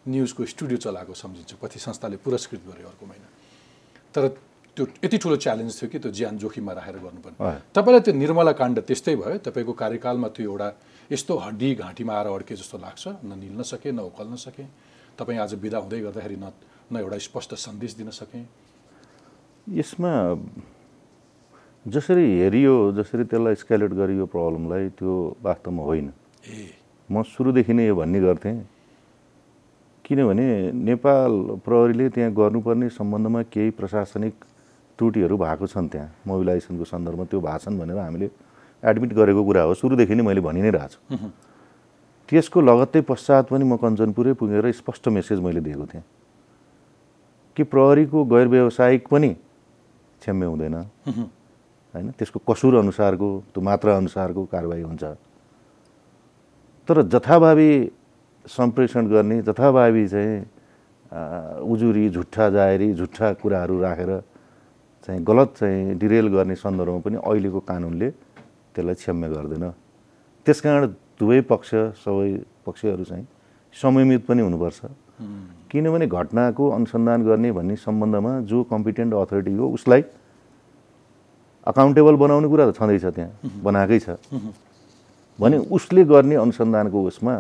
न्युजको 0.08 0.40
स्टुडियो 0.46 0.78
चलाएको 0.78 1.12
सम्झिन्छु। 1.12 1.56
कति 1.60 1.78
संस्थाले 1.84 2.16
पुरस्कृत 2.24 2.62
गर्यो 2.64 2.86
अर्को 2.88 3.04
महिना। 3.04 3.28
तर 4.14 4.22
त्यो 4.74 4.86
यति 5.04 5.18
ठुलो 5.22 5.36
च्यालेन्ज 5.38 5.72
थियो 5.78 5.88
कि 5.90 5.98
त्यो 5.98 6.10
ज्यान 6.10 6.38
जोखिममा 6.38 6.72
राखेर 6.74 6.96
गर्नुपर्ने। 6.98 7.38
तपाईँलाई 7.74 8.02
त्यो 8.02 8.14
निर्मला 8.14 8.52
काण्ड 8.58 8.78
त्यस्तै 8.90 9.14
भयो 9.16 9.38
तपाईँको 9.46 9.72
कार्यकालमा 9.72 10.28
त्यो 10.34 10.50
एउटा 10.50 10.68
यस्तो 11.14 11.32
हड्डी 11.38 11.74
घाँटीमा 11.74 12.12
आएर 12.14 12.26
अड्के 12.26 12.54
जस्तो 12.58 12.78
लाग्छ 12.82 13.04
न 13.22 13.38
निल्न 13.38 13.62
सके 13.62 13.90
न 13.92 13.98
उकाल्न 14.10 14.34
सके। 14.34 14.64
तपाईँ 15.14 15.38
आज 15.38 15.54
बिदा 15.62 15.78
हुँदै 15.78 16.00
गर्दाखेरि 16.10 16.36
न 16.36 16.50
न 16.90 16.94
एउटा 16.98 17.18
स्पष्ट 17.22 17.54
सन्देश 17.54 17.92
दिन 17.94 18.10
सकेँ। 18.10 18.44
यसमा 19.78 20.12
जसरी 21.86 22.26
हेरियो 22.40 22.74
जसरी 22.98 23.24
त्यसलाई 23.30 23.54
स्क्यालेट 23.54 23.92
गरियो 23.94 24.26
प्रब्लमलाई 24.26 24.88
त्यो 24.98 25.12
वास्तवमा 25.38 25.82
होइन। 25.82 26.06
ए। 26.50 26.74
म 27.08 27.22
सुरुदेखि 27.22 27.72
नै 27.72 27.86
यो 27.86 27.94
भन्ने 27.94 28.20
गर्थेँ। 28.20 28.56
किनभने 30.04 30.48
नेपाल 30.72 31.32
प्रहरीले 31.64 32.08
त्यहाँ 32.10 32.32
गर्नुपर्ने 32.32 32.88
सम्बन्धमा 32.90 33.42
केही 33.48 33.70
प्रशासनिक 33.70 34.34
त्रुटिहरू 34.98 35.36
भएको 35.36 35.66
छन् 35.66 35.88
त्यहाँ। 35.88 36.08
मोबिलाइजेसनको 36.26 36.84
सन्दर्भमा 36.84 37.24
त्यो 37.30 37.40
भएको 37.40 37.58
छन् 37.64 37.78
भनेर 37.78 37.98
हामीले 37.98 38.28
एडमिट 38.82 39.12
गरेको 39.12 39.42
कुरा 39.44 39.62
हो। 39.62 39.74
सुरुदेखि 39.74 40.14
नै 40.14 40.22
मैले 40.22 40.40
भनि 40.40 40.60
नै 40.62 40.70
रहेको 40.70 40.88
छु। 40.92 41.28
त्यसको 42.28 42.58
लगत्तै 42.60 43.00
पश्चात 43.04 43.44
पनि 43.50 43.64
म 43.64 43.76
कञ्चनपुरै 43.76 44.32
पुगेर 44.38 44.70
स्पष्ट 44.72 45.08
मेसेज 45.08 45.38
मैले 45.40 45.60
दिएको 45.60 45.86
थिएँ। 45.92 46.04
कि 47.56 47.62
प्रहरीको 47.62 48.18
गैर 48.24 48.46
व्यावसायिक 48.48 49.02
पनि 49.08 49.30
क्षम्य 50.20 50.46
हुँदैन। 50.46 50.74
होइन? 51.94 52.10
त्यसको 52.18 52.38
कसुर 52.48 52.74
अनुसारको 52.82 53.28
त्यो 53.52 53.60
मात्रा 53.62 53.96
अनुसारको 53.96 54.42
कारवाही 54.50 54.82
हुन्छ। 54.82 55.04
तर 56.88 56.96
जथाभावी 57.08 57.70
सम्प्रेषण 58.46 59.06
गर्ने 59.08 59.36
जथाभावी 59.42 60.04
चाहिँ 60.08 60.36
उजुरी 61.62 62.08
झुट्ठा 62.10 62.48
जाहेरी 62.50 62.88
झुट्ठा 62.94 63.32
कुराहरू 63.40 63.80
राखेर 63.80 64.10
चाहिँ 65.04 65.20
गलत 65.24 65.48
चाहिँ 65.60 65.94
डिरेल 66.00 66.26
गर्ने 66.32 66.54
सन्दर्भमा 66.56 67.00
पनि 67.04 67.16
अहिलेको 67.20 67.60
कानुनले 67.60 68.08
त्यसलाई 68.74 68.94
क्षम्य 68.94 69.28
गर्दैन। 69.28 69.64
त्यस 70.46 70.58
कारण 70.64 70.82
दुवै 71.20 71.40
पक्ष 71.44 71.70
सबै 72.00 72.28
पक्षहरू 72.64 73.04
चाहिँ 73.04 73.26
संयमित 73.74 74.22
पनि 74.26 74.42
हुनुपर्छ। 74.42 74.80
किनभने 75.70 76.06
घटनाको 76.08 76.64
अनुसन्धान 76.70 77.20
गर्ने 77.24 77.50
भन्ने 77.52 77.76
सम्बन्धमा 77.76 78.32
जो 78.48 78.62
कम्पिटेन्ट 78.64 79.14
अथोरिटी 79.14 79.54
हो 79.56 79.66
उसलाई 79.76 80.02
अकाउन्टेबल 81.66 82.14
बनाउने 82.16 82.48
कुरा 82.48 82.64
त 82.70 82.72
छँदैछ 82.76 83.04
त्यहाँ 83.04 83.30
बनाएकै 83.62 83.98
छ। 84.00 84.08
भने 85.38 85.56
उसले 85.68 86.04
गर्ने 86.04 86.34
अनुसन्धानको 86.34 86.98
उसमा 87.04 87.34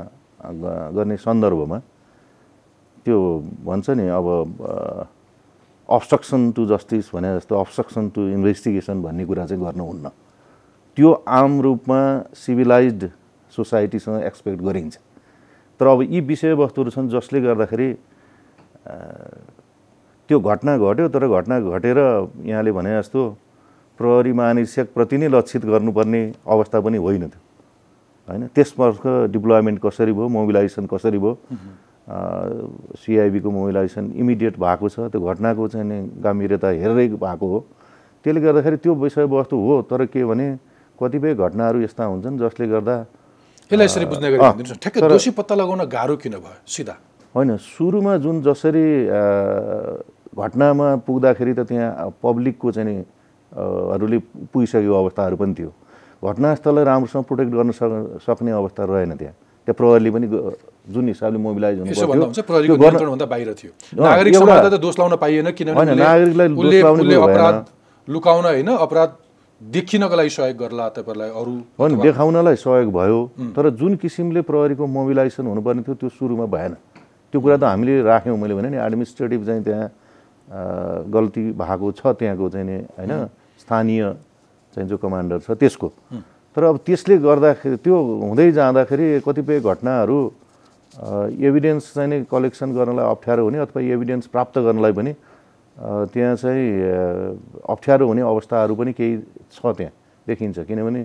गर्ने 0.96 1.16
सन्दर्भमा 1.16 1.78
त्यो 3.04 3.18
भन्छ 3.64 3.86
नि 3.90 4.04
अब 4.12 4.26
अब्स्ट्रक्सन 5.88 6.50
टु 6.52 6.66
जस्टिस 6.66 7.10
भने 7.14 7.34
जस्तो 7.36 7.54
अब्स्ट्रक्सन 7.54 8.08
टु 8.14 8.20
इन्भेस्टिगेसन 8.28 9.02
भन्ने 9.02 9.24
कुरा 9.24 9.46
चाहिँ 9.46 9.62
गर्नुहुन्न। 9.62 10.08
त्यो 10.96 11.10
आम 11.28 11.60
रूपमा 11.60 12.00
सिभिलाइज्ड 12.34 13.08
सोसाइटीसँग 13.52 14.22
एक्सपेक्ट 14.22 14.62
गरिन्छ। 14.62 14.96
तर 15.80 15.86
अब 15.86 16.02
यी 16.02 16.20
विषयवस्तुहरू 16.20 16.90
छन् 16.90 17.08
जसले 17.10 17.40
गर्दाखेरि 17.40 17.92
त्यो 20.30 20.40
घटना 20.40 20.76
घट्यो 20.78 21.08
तर 21.08 21.28
घटना 21.28 21.60
घटेर 21.60 21.98
यहाँले 22.48 22.72
भने 22.72 22.90
जस्तो 22.98 23.20
प्रहरी 23.98 24.32
महानिरीक्षकप्रति 24.32 25.16
नै 25.18 25.28
लक्षित 25.28 25.64
गर्नुपर्ने 25.64 26.22
अवस्था 26.46 26.80
पनि 26.80 26.98
होइन 26.98 27.28
त्यो। 27.28 27.40
होइन 28.28 28.46
त्यसपल्ट 28.54 29.30
डिप्लोयमेन्ट 29.32 29.80
कसरी 29.84 30.12
भयो 30.12 30.28
मोबिलाइजेसन 30.28 30.86
कसरी 30.86 31.18
भयो 31.18 31.38
सिआइबीको 32.04 33.48
मोबिलाइजेसन 33.50 34.04
इमिडिएट 34.12 34.54
भएको 34.60 34.88
छ। 34.88 35.08
त्यो 35.08 35.20
घटनाको 35.20 35.68
चाहिँ 35.72 35.86
नि 35.88 35.98
गम्भीरता 36.20 36.68
हेरेरै 36.68 37.06
भएको 37.16 37.46
हो। 37.48 37.58
त्यसले 38.24 38.40
गर्दाखेरि 38.40 38.76
त्यो 38.76 38.92
विषयवस्तु 38.94 39.56
हो 39.56 39.74
तर 39.88 40.04
के 40.12 40.24
भने 40.24 40.46
कतिपय 41.00 41.34
घटनाहरू 41.34 41.80
यस्ता 41.80 42.04
हुन्छन् 42.04 42.38
जसले 42.38 42.64
गर्दा 42.68 42.94
यसलाई 43.72 43.84
यसरी 43.84 44.04
बुझ्ने 44.04 44.28
गरी। 44.32 44.76
ठ्याक्कै 44.76 45.00
दोषी 45.00 45.30
पत्ता 45.32 45.54
लगाउन 45.56 45.88
गाह्रो 45.88 46.16
किन 46.20 46.34
भयो? 46.44 46.60
सिधा। 46.68 46.94
होइन 47.34 47.56
सुरुमा 47.56 48.16
जुन 48.20 48.42
जसरी 48.44 48.86
घटनामा 50.36 50.88
पुग्दाखेरि 51.08 51.52
त 51.54 51.60
त्यहाँ 51.68 52.20
पब्लिकको 52.20 52.68
चाहिँ 52.72 52.86
नि 52.88 52.96
हरूले 53.52 54.18
पुगिसकेको 54.52 54.94
अवस्थाहरू 54.94 55.36
पनि 55.40 55.54
थियो। 55.56 55.70
घटनास्थललाई 56.20 56.84
राम्रोसँग 56.84 57.24
प्रोटेक्ट 57.24 57.52
गर्न 57.52 57.70
सक 57.72 58.20
सक्ने 58.28 58.50
अवस्था 58.52 58.82
रहेन 58.84 59.16
त्यहाँ। 59.16 59.34
त्यहाँ 59.64 59.76
प्रहरीले 59.80 60.10
पनि 60.10 60.26
जुन 60.84 61.08
हिसाबले 61.08 61.38
मोबिलाइज 61.38 61.78
हुनु 61.80 63.26
बाहिर 63.26 63.48
थियो। 63.54 63.72
नागरिक 63.96 64.34
समाजलाई 64.36 64.70
त 64.70 64.80
दोष 64.80 64.94
लाउन 64.98 65.16
पाइएन 65.16 65.50
किनभने 65.52 65.94
नागरिकलाई। 65.96 67.16
अपराध 67.16 67.56
लुकाउन 68.08 68.44
होइन 68.44 68.68
अपराध 68.68 69.10
देखिनको 69.60 70.16
लागि 70.16 70.30
सहयोग 70.30 70.56
गर्ला 70.58 70.88
तपाईँलाई 70.92 71.30
अरू 71.30 71.54
हो 71.80 71.86
नि 71.88 71.96
देखाउनलाई 72.02 72.56
सहयोग 72.60 72.92
भयो 72.92 73.18
तर 73.56 73.70
जुन 73.80 73.96
किसिमले 73.96 74.40
प्रहरीको 74.44 74.84
मोबिलाइजेसन 74.86 75.46
हुनुपर्ने 75.46 75.82
थियो 75.82 75.94
त्यो 75.94 76.08
सुरुमा 76.10 76.46
भएन। 76.52 76.72
त्यो 77.32 77.40
कुरा 77.40 77.56
त 77.56 77.64
हामीले 77.64 78.02
राख्यौँ 78.04 78.36
मैले 78.36 78.54
भने 78.54 78.68
नि 78.70 78.78
एडमिनिस्ट्रेटिभ 78.78 79.40
चाहिँ 79.46 79.62
त्यहाँ 79.64 79.88
गल्ती 81.08 81.42
भएको 81.56 81.86
छ 81.96 82.12
त्यहाँको 82.12 82.48
चाहिँ 82.52 82.66
नि 82.66 82.76
होइन 82.98 83.12
स्थानीय 83.64 84.02
चाहिँ 84.76 84.88
जो 84.88 84.96
कमान्डर 85.00 85.38
छ 85.48 85.56
त्यसको। 85.56 85.88
तर 86.56 86.62
अब 86.64 86.76
त्यसले 86.84 87.14
गर्दाखेरि 87.24 87.76
त्यो 87.80 87.96
हुँदै 88.20 88.52
जाँदाखेरि 88.52 89.06
कतिपय 89.24 89.60
घटनाहरू 89.64 90.18
एभिडेन्स 90.94 91.94
चाहिँ 91.94 92.08
नि 92.10 92.16
कलेक्सन 92.30 92.72
गर्नलाई 92.74 93.06
अप्ठ्यारो 93.10 93.44
हुने 93.44 93.58
अथवा 93.58 93.82
एभिडेन्स 93.82 94.26
प्राप्त 94.30 94.58
गर्नलाई 94.58 94.92
पनि 94.94 95.12
त्यहाँ 96.14 96.34
चाहिँ 96.38 96.66
अप्ठ्यारो 97.66 98.06
हुने 98.06 98.22
अवस्थाहरू 98.22 98.74
पनि 98.74 98.92
केही 98.94 99.14
छ 99.50 99.66
त्यहाँ 99.66 99.92
देखिन्छ। 100.26 100.58
किनभने 100.70 101.00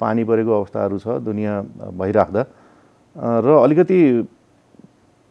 पानी 0.00 0.22
परेको 0.24 0.52
अवस्थाहरू 0.58 0.98
छ 0.98 1.22
दुनियाँ 1.22 1.56
भइराख्दा। 1.94 2.42
र 3.16 3.46
अलिकति 3.62 3.98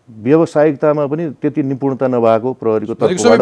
व्यावसायिकतामा 0.09 1.03
पनि 1.11 1.23
त्यति 1.43 1.63
निपुणता 1.67 2.07
नभएको 2.07 2.53
प्रहरीको 2.63 2.93
तर्फबाट 2.95 3.39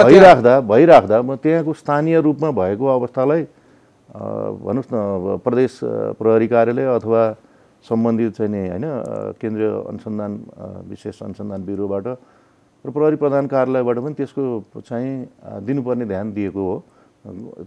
भइराख्दा 0.00 0.60
भइराख्दा 0.64 1.16
म 1.22 1.36
त्यहाँको 1.44 1.72
स्थानीय 1.76 2.20
रूपमा 2.24 2.50
भएको 2.50 2.84
अवस्थालाई 2.88 3.42
भन्नुहोस् 4.08 4.92
न 4.92 4.96
प्रदेश 5.44 5.72
प्रहरी 6.16 6.48
कार्यालय 6.48 6.86
अथवा 6.96 7.22
सम्बन्धित 7.84 8.32
चाहिँ 8.36 8.50
नि 8.50 8.60
होइन 8.68 8.84
केन्द्रीय 9.40 9.70
अनुसन्धान 9.92 10.32
विशेष 10.88 11.22
अनुसन्धान 11.22 11.60
ब्युरोबाट 11.64 12.06
र 12.84 12.90
प्रहरी 12.90 13.16
प्रधान 13.16 13.44
कार्यालयबाट 13.48 13.98
पनि 14.04 14.14
त्यसको 14.16 14.44
चाहिँ 14.80 15.12
दिनुपर्ने 15.64 16.04
ध्यान 16.04 16.32
दिएको 16.32 16.62
हो। 16.64 16.76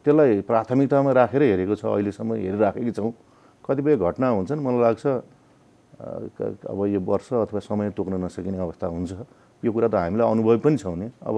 त्यसलाई 0.06 0.42
प्राथमिकतामा 0.46 1.12
राखेर 1.12 1.42
हेरेको 1.42 1.76
छ 1.76 1.86
अहिलेसम्म 1.86 2.34
हेरिराखेकै 2.38 2.92
छौँ। 2.94 3.12
कतिपय 3.66 3.98
घटना 3.98 4.28
हुन्छन् 4.30 4.62
मलाई 4.62 4.82
लाग्छ 4.82 5.06
अब 6.70 6.80
यो 6.94 7.00
वर्ष 7.02 7.30
अथवा 7.50 7.60
समय 7.66 7.90
तोक्न 7.98 8.22
नसकिने 8.22 8.58
अवस्था 8.58 8.86
हुन्छ। 8.88 9.12
यो 9.66 9.72
कुरा 9.74 9.88
त 9.90 9.96
हामीलाई 9.98 10.28
अनुभव 10.30 10.58
पनि 10.62 10.78
छ 10.78 10.86
नि। 10.94 11.10
अब 11.26 11.38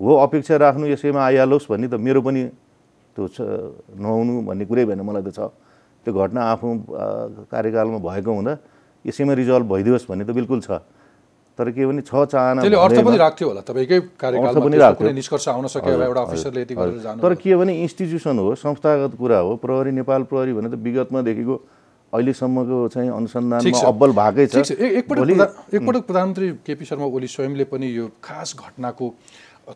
हो 0.00 0.12
अपेक्षा 0.24 0.56
राख्नु 0.56 0.84
यसैमा 0.88 1.20
आइहालोस् 1.20 1.68
भन्ने 1.68 1.88
त 1.92 2.00
मेरो 2.00 2.20
पनि 2.24 2.42
त्यो 3.12 3.24
छ 3.28 3.36
नहुनु 4.00 4.32
भन्ने 4.48 4.64
कुरै 4.64 4.84
भएन 4.88 5.00
मलाई 5.04 5.22
त 5.28 5.30
छ। 5.36 5.52
त्यो 6.06 6.12
घटना 6.14 6.40
आफ्नो 6.52 6.70
कार्यकालमा 7.52 7.98
भएको 8.08 8.30
हुँदा 8.38 8.52
यसैमा 9.04 9.32
रिजल्भ 9.40 9.66
भइदियोस् 9.72 10.06
भन्ने 10.08 10.24
त 10.24 10.30
बिल्कुल 10.38 10.60
छ। 10.66 10.70
तर 11.58 11.70
के 11.74 11.82
भने 11.90 12.02
छ 12.06 12.14
चाहना 12.30 12.62
त्यसले 12.62 12.78
अर्थ 12.78 12.94
भन्दैमा- 12.94 13.06
पनि 13.10 13.18
राख्थ्यो 13.18 13.46
होला 13.48 13.60
तपाईँकै 13.66 13.98
कार्यकालमा 14.14 14.60
पनि 14.62 14.76
त्यसको 14.78 14.84
राख्थ्यो। 14.86 15.02
कुनै 15.02 15.12
निष्कर्ष 15.18 15.46
आउन 15.48 15.66
सक्यो 15.74 15.92
होला 15.94 16.04
एउटा 16.06 16.22
अफिसरले 16.28 16.60
यति 16.62 16.74
गरेर 16.78 16.98
जानु 17.02 17.18
तर 17.22 17.34
के 17.42 17.56
भने 17.58 17.72
इन्स्टिट्युसन 17.82 18.38
हो 18.38 18.54
संस्थागत 18.62 19.12
कुरा 19.18 19.38
हो 19.42 19.50
प्रहरी 19.58 19.90
नेपाल 19.98 20.22
प्रहरी 20.30 20.52
भने 20.54 20.68
त 20.70 20.74
विगतमा 20.86 21.20
देखिको 21.26 21.54
अहिलेसम्मको 22.12 22.76
चाहिँ 22.94 23.10
अनुसन्धानमा 23.10 23.78
छ। 23.78 23.84
अब्बल 23.84 24.10
भएकै 24.16 24.46
छ। 24.46 24.56
एकपटक 24.70 25.74
एकपटक 25.74 26.02
प्रधानमन्त्री 26.08 26.46
केपी 26.66 26.84
शर्मा 26.88 27.06
ओली 27.10 27.26
स्वयंले 27.26 27.64
पनि 27.74 27.86
यो 27.90 28.04
खास 28.22 28.54
घटनाको 28.54 29.06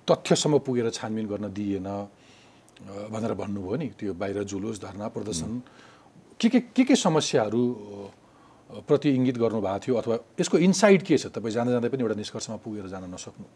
तथ्यसम्म 0.09 0.59
पुगेर 0.65 0.87
छानबिन 0.97 1.27
गर्न 1.29 1.47
दिएन 1.53 1.87
अ, 1.87 3.11
भनेर 3.11 3.33
भन्नुभयो 3.43 3.77
नि 3.83 3.87
त्यो 3.99 4.13
बाहिर 4.17 4.43
जुलुस 4.49 4.81
धरना 4.87 5.07
प्रदर्शन 5.13 5.51
के 6.43 6.49
के 6.49 6.61
के 6.75 6.85
के 6.85 6.97
समस्याहरू 6.97 7.63
प्रति 8.89 9.09
इङ्गित 9.15 9.37
गर्नुभएको 9.39 9.79
थियो 9.79 9.95
अथवा 10.01 10.17
यसको 10.41 10.59
इन्साइड 10.59 11.03
के 11.07 11.17
छ? 11.19 11.27
तपाईँ 11.31 11.55
जाँदा 11.55 11.71
जाँदै 11.79 11.89
पनि 11.93 12.03
एउटा 12.03 12.17
निष्कर्षमा 12.19 12.57
पुगेर 12.65 12.87
जान 12.89 13.05
नसक्नु। 13.15 13.47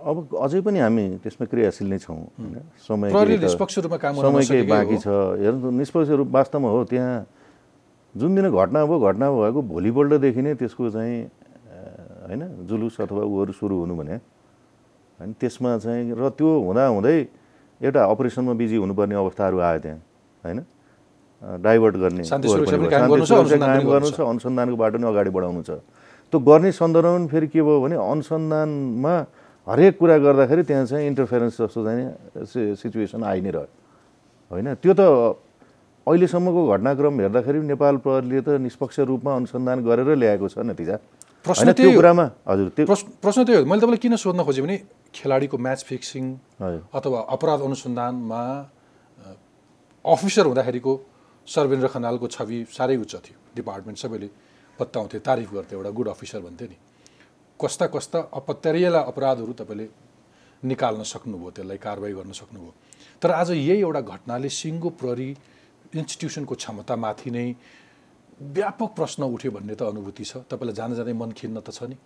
अब 0.00 0.16
अझै 0.32 0.60
पनि 0.64 0.78
हामी 0.80 1.04
त्यसमा 1.20 1.44
क्रियाशील 1.50 1.88
नै 1.92 1.98
छौँ 2.00 2.24
समय 2.88 3.10
निष्पक्ष 3.36 3.78
रूपमा 3.84 3.98
काम 4.00 4.14
गर्न 4.16 4.24
समय 4.24 4.44
केही 4.48 4.64
नसकेकै 4.64 4.70
बाँकी। 4.70 4.96
छ। 5.04 5.08
हेर्नु 5.44 5.70
निष्पक्ष 5.76 6.08
रूप 6.16 6.28
वास्तवमा 6.32 6.68
हो 6.70 6.84
त्यहाँ 6.88 7.26
जुन 8.14 8.30
दिन 8.34 8.46
घटना 8.48 8.80
भयो 8.86 8.98
घटना 8.98 9.26
भएको 9.30 9.60
भोलिपल्टदेखि 9.60 10.42
नै 10.42 10.54
त्यसको 10.56 10.90
चाहिँ 10.90 11.18
होइन 12.30 12.42
जुलुस 12.70 13.00
अथवा 13.04 13.22
उहरू 13.28 13.52
सुरु 13.52 13.76
हुनु 13.82 13.94
भने 14.00 14.16
होइन 15.20 15.30
त्यसमा 15.36 15.70
चाहिँ 15.84 16.16
र 16.16 16.28
त्यो 16.32 16.48
हुँदा 16.64 16.86
हुँदै 16.86 17.18
एउटा 17.82 18.00
अपरेसनमा 18.00 18.52
बिजी 18.56 18.76
हुनुपर्ने 18.80 19.14
अवस्थाहरू 19.14 19.58
आयो 19.58 19.80
त्यहाँ। 19.84 20.00
होइन? 20.44 20.58
डाइभर्ट 21.42 21.96
गर्ने 21.96 22.22
पनि 22.22 22.48
पनि 22.68 22.88
कायम। 22.88 23.08
गर्नु 23.08 24.10
छ, 24.10 24.20
पनि 24.20 24.28
अनुसन्धानको 24.28 24.76
बाटो 24.76 24.96
नै 24.98 25.06
अगाडि 25.08 25.30
बढाउनु 25.30 25.62
छ। 25.62 25.70
त्यो 26.32 26.38
गर्ने 26.40 26.70
सन्दर्भमा 26.72 27.26
फेरि 27.26 27.46
के 27.48 27.60
भयो 27.62 27.80
भने 27.80 27.96
अनुसन्धानमा 27.96 29.14
हरेक 29.66 29.94
कुरा 29.98 30.16
गर्दाखेरि 30.18 30.62
त्यहाँ 30.62 30.84
चाहिँ 30.86 31.06
इन्टरफेरेन्स 31.06 31.54
जस्तो 31.60 31.80
चाहिँ 31.84 32.76
सिचुएसन 32.76 33.22
आइ 33.24 33.40
नै 33.40 33.50
रह्यो। 33.50 33.68
होइन? 34.50 34.68
त्यो 34.82 34.92
त 34.94 35.00
अहिलेसम्मको 36.06 36.60
घटनाक्रम 36.74 37.14
हेर्दाखेरि 37.20 37.58
नेपाल 37.72 37.96
प्रहरीले 38.04 38.40
त 38.40 38.48
निष्पक्ष 38.60 38.96
रूपमा 39.04 39.30
अनुसन्धान 39.36 39.78
गरेर 39.84 40.08
ल्याएको 40.16 40.48
छ 40.48 40.58
नतिजा। 40.64 40.96
प्रश्न 41.44 41.72
त्यो। 41.72 41.92
कुरामा 41.96 42.26
हजुर 42.48 42.68
त्यो 42.76 42.84
प्रश्न 43.24 43.40
त्यही 43.44 43.58
हो। 43.58 43.64
मैले 43.64 43.80
तपाईँलाई 43.80 44.00
किन 44.00 44.16
सोध्न 44.16 44.40
खोजेँ 44.44 44.64
भने 44.64 44.76
खेलाडीको 45.14 45.56
म्याच 45.56 45.80
फिक्सिङ 45.88 46.24
अथवा 46.92 47.18
अपराध 47.32 47.60
अनुसन्धानमा 47.68 48.42
अफिसर 50.04 50.46
हुँदाखेरिको 50.46 50.92
सर्वेन्द्र 51.48 51.88
खनालको 51.88 52.26
छवि 52.28 52.64
साह्रै 52.72 52.96
उच्च 52.96 53.14
थियो। 53.16 53.38
डिपार्टमेन्ट 53.56 53.98
सबैले 53.98 54.28
पत्ताउँथे 54.78 55.18
तारिफ 55.18 55.52
गर्थे 55.52 55.76
एउटा 55.76 55.90
गुड 55.90 56.08
अफिसर 56.08 56.40
भन्थे 56.40 56.66
नि। 56.68 56.76
कस्ता 57.60 57.86
कस्ता 57.86 58.18
अपत्यारिएला 58.32 59.00
अपराधहरू 59.02 59.52
तपाईँले 59.52 59.86
निकाल्न 60.62 61.02
सक्नुभयो 61.04 61.50
त्यसलाई 61.50 61.78
कारवाही 61.78 62.14
गर्न 62.14 62.32
सक्नुभयो। 62.32 62.72
तर 63.22 63.30
आज 63.30 63.50
यही 63.50 63.80
एउटा 63.80 64.00
घटनाले 64.00 64.48
सिङ्गो 64.48 64.90
प्रहरी 65.00 65.30
इन्स्टिट्युसनको 65.94 66.54
क्षमतामाथि 66.54 67.30
नै 67.30 67.46
व्यापक 68.40 68.90
प्रश्न 68.96 69.22
उठ्यो 69.24 69.50
भन्ने 69.52 69.74
त 69.74 69.82
अनुभूति 69.82 70.24
छ। 70.24 70.32
तपाईँलाई 70.48 70.74
जाँदा 70.74 70.94
जाँदै 70.96 71.12
मन 71.12 71.30
खिन्न 71.36 71.60
त 71.60 71.70
छ 71.76 71.82
नि। 71.84 71.96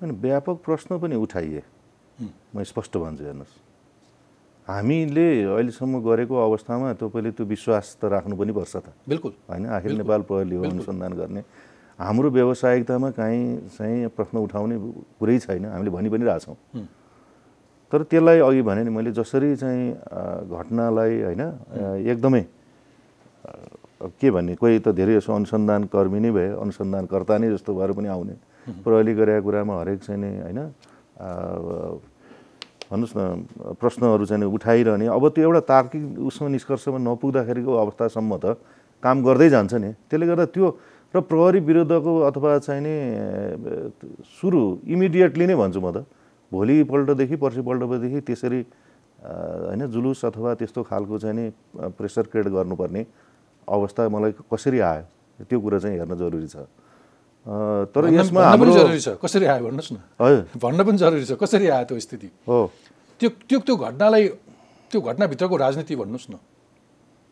होइन 0.00 0.12
व्यापक 0.14 0.56
प्रश्न 0.62 0.98
पनि 0.98 1.16
उठाइए। 1.16 1.62
म 2.54 2.62
स्पष्ट 2.62 2.96
भन्छु 2.96 3.24
हेर्नुहोस्। 3.24 3.67
हामीले 4.68 5.26
अहिलेसम्म 5.48 5.94
गरेको 6.04 6.34
अवस्थामा 6.36 6.92
तपाईँले 7.00 7.30
त्यो 7.32 7.44
विश्वास 7.48 7.96
त 7.96 8.04
राख्नु 8.04 8.36
पनि 8.36 8.52
पर्छ 8.52 8.74
त। 8.84 8.92
बिल्कुल। 9.08 9.32
होइन? 9.48 9.64
आखिर 9.64 9.92
नेपाल 9.96 10.20
प्रहरीले 10.28 10.56
हो 10.56 10.62
अनुसन्धान 10.68 11.12
गर्ने। 11.16 11.42
हाम्रो 11.98 12.28
व्यावसायिकतामा 12.30 13.08
काहीँ 13.16 13.72
चाहिँ 13.72 14.12
प्रश्न 14.12 14.36
उठाउने 14.38 14.76
कुरै 15.16 15.38
छैन 15.40 15.64
हामीले 15.72 15.90
भनि 15.90 16.08
पनि 16.12 16.24
रहेछौँ 16.28 16.56
तर 17.92 18.02
त्यसलाई 18.12 18.38
अघि 18.44 18.62
भने 18.62 18.82
नि 18.84 18.90
मैले 18.92 19.10
जसरी 19.16 19.56
चाहिँ 19.56 19.84
घटनालाई 20.52 21.12
होइन 21.32 21.42
एकदमै 22.04 22.44
के 24.20 24.28
भन्ने 24.30 24.54
कोही 24.60 24.78
त 24.84 24.92
धेरै 24.92 25.16
जसो 25.16 25.32
अनुसन्धान 25.32 25.88
कर्मी 25.88 26.20
नै 26.20 26.30
भए 26.30 26.48
अनुसन्धानकर्ता 26.60 27.34
नै 27.40 27.48
जस्तो 27.56 27.72
भएर 27.72 27.90
पनि 27.96 28.08
आउने। 28.12 28.34
प्रहरीले 28.84 29.12
गरेका 29.16 29.40
कुरामा 29.40 29.74
हरेक 29.80 29.98
चाहिँ 30.04 30.20
नि 30.20 30.30
होइन 30.44 30.60
भन्नुहोस् 32.88 33.16
न 33.16 33.76
प्रश्नहरू 33.76 34.24
चाहिँ 34.24 34.48
उठाइरहने। 34.48 35.06
अब 35.12 35.24
त्यो 35.36 35.44
एउटा 35.44 35.60
तार्किक 35.68 36.02
उसमा 36.24 36.48
निष्कर्षमा 36.48 36.98
नपुग्दाखेरिको 36.98 37.72
अवस्थासम्म 37.84 38.32
त 38.40 38.56
काम 39.04 39.16
गर्दै 39.22 39.48
जान्छ 39.52 39.72
नि। 39.76 39.90
त्यसले 40.08 40.26
गर्दा 40.26 40.46
त्यो 40.56 40.66
र 41.14 41.20
प्रहरी 41.20 41.60
विरुद्धको 41.60 42.12
अथवा 42.28 42.50
चाहिँ 42.64 42.82
नि 42.84 42.94
सुरु 44.40 44.60
इमिडिएटली 44.88 45.46
नै 45.46 45.56
भन्छु 45.56 45.80
म 45.80 45.88
त। 45.92 46.08
भोलिपल्टदेखि 46.52 47.36
पर्सिपल्टदेखि 47.36 48.20
त्यसरी 48.24 48.60
होइन 49.20 49.82
जुलुस 49.92 50.24
अथवा 50.24 50.54
त्यस्तो 50.56 50.80
खालको 50.88 51.18
चाहिँ 51.18 51.36
नि 51.36 51.44
प्रेसर 51.92 52.24
क्रिएट 52.32 52.48
गर्नुपर्ने 52.48 53.02
अवस्था 53.68 54.08
मलाई 54.08 54.32
कसरी 54.48 54.78
आयो? 54.80 55.04
त्यो 55.44 55.58
कुरा 55.60 55.78
चाहिँ 55.78 55.96
हेर्न 55.98 56.16
जरुरी 56.16 56.48
छ। 56.48 56.64
तर 57.46 58.02
यसमा 58.12 58.40
पनि 58.40 58.48
हाम्रो 58.50 58.72
जरुरी 58.72 59.00
छ। 59.00 59.08
कसरी 59.22 59.46
आयो 59.46 59.64
भन्नुहोस् 59.64 59.92
न। 59.92 59.98
भन्न 60.58 60.80
पनि 60.84 60.98
जरुरी 60.98 61.24
छ। 61.24 61.32
कसरी 61.38 61.66
आयो 61.68 61.84
त्यो 61.84 61.98
स्थिति? 61.98 62.28
हो। 62.48 62.58
त्यो 63.20 63.28
त्यो 63.48 63.58
त्यो 63.66 63.76
घटनालाई 63.76 64.24
त्यो 64.90 65.00
घटनाभित्रको 65.00 65.56
राजनीति 65.56 65.94
भन्नुहोस् 65.96 66.30
न। 66.30 66.34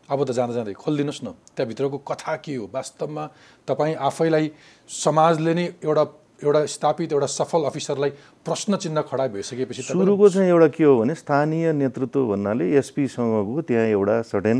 अब 0.09 0.19
त 0.23 0.31
जाँदा 0.31 0.53
जाँदै 0.53 0.73
खोलिदिनुहोस् 0.73 1.23
न। 1.23 1.27
त्यहाँभित्रको 1.55 1.97
कथा 2.07 2.35
के 2.39 2.55
हो? 2.55 2.65
वास्तवमा 2.73 3.23
तपाईँ 3.67 3.95
आफैलाई 3.99 4.45
समाजले 4.87 5.53
नै 5.53 5.65
एउटा 5.83 6.03
एउटा 6.37 6.65
स्थापित 6.69 7.11
एउटा 7.13 7.25
सफल 7.25 7.61
अफिसरलाई 7.65 8.09
प्रश्न 8.45 8.77
चिन्ह 8.77 9.01
खडा 9.09 9.25
भइसकेपछि 9.33 9.81
सुरुको 9.89 10.29
चाहिँ 10.29 10.49
एउटा 10.49 10.67
के 10.69 10.83
हो 10.83 10.93
भने 11.01 11.15
स्थानीय 11.17 11.73
नेतृत्व 11.73 12.25
भन्नाले 12.29 12.65
एसपीसँगको 12.77 13.61
त्यहाँ 13.65 13.85
एउटा 13.89 14.21
सर्टेन 14.21 14.59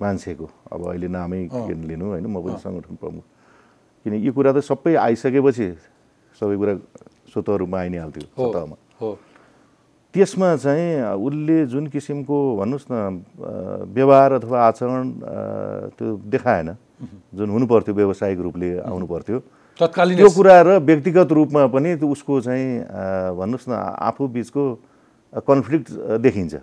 मान्छेको। 0.00 0.46
अब 0.72 0.80
अहिले 0.88 1.08
नामै 1.08 1.40
लिनु 1.90 2.06
होइन? 2.10 2.26
म 2.26 2.36
पनि 2.40 2.56
सङ्गठन 2.64 2.94
प्रमुख। 2.96 3.24
किन 4.04 4.12
यो 4.16 4.32
कुरा 4.32 4.52
त 4.56 4.58
सबै 4.64 4.96
आइसकेपछि 4.96 5.68
सबै 6.40 6.56
कुरा 6.56 6.74
स्वत 7.32 7.48
रूपमा 7.60 7.78
आइ 7.84 7.88
नै 7.92 7.98
हाल्थ्यो 8.00 8.26
सतहमा 8.32 8.76
त्यसमा 10.14 10.48
चाहिँ 10.56 11.14
उसले 11.20 11.56
जुन 11.70 11.86
किसिमको 11.92 12.36
भन्नुहोस् 12.58 12.88
न 12.90 13.22
व्यवहार 13.94 14.30
अथवा 14.40 14.56
आचरण 14.66 15.04
त्यो 15.94 16.08
देखाएन 16.32 16.68
जुन 17.36 17.48
हुनु 17.54 17.66
पर्थ्यो 17.70 17.94
व्यावसायिक 17.94 18.38
रूपले 18.40 18.70
आउनु 18.90 19.06
पर्थ्यो 19.06 19.38
तत्कालीन 19.78 20.16
त्यो 20.18 20.30
कुरा 20.34 20.56
र 20.66 20.68
व्यक्तिगत 20.82 21.30
रूपमा 21.38 21.62
पनि 21.70 21.94
उसको 22.02 22.40
चाहिँ 22.40 22.68
भन्नुहोस् 23.38 23.68
न 23.68 23.72
आफू 24.08 24.26
बिचको 24.34 24.64
कन्फ्लिक्ट 25.46 25.86
देखिन्छ 26.24 26.54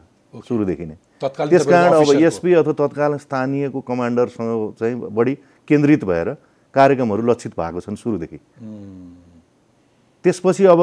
सुरुदेखि 0.43 0.85
नै। 0.85 0.97
त्यस 1.21 1.65
कारण 1.65 1.93
अब। 1.93 2.09
एसपी 2.21 2.53
अथवा 2.53 2.73
तत्कालीन 2.77 3.17
स्थानीयको 3.17 3.79
कमान्डरसँग 3.81 4.51
चाहिँ 4.79 4.95
बढी 5.09 5.33
केन्द्रित 5.67 6.03
भएर 6.05 6.27
कार्यक्रमहरू 6.75 7.21
लक्षित 7.25 7.53
भएको 7.57 7.79
छन् 7.81 7.95
सुरुदेखि। 7.97 8.37
त्यसपछि 10.25 10.63
अब 10.65 10.81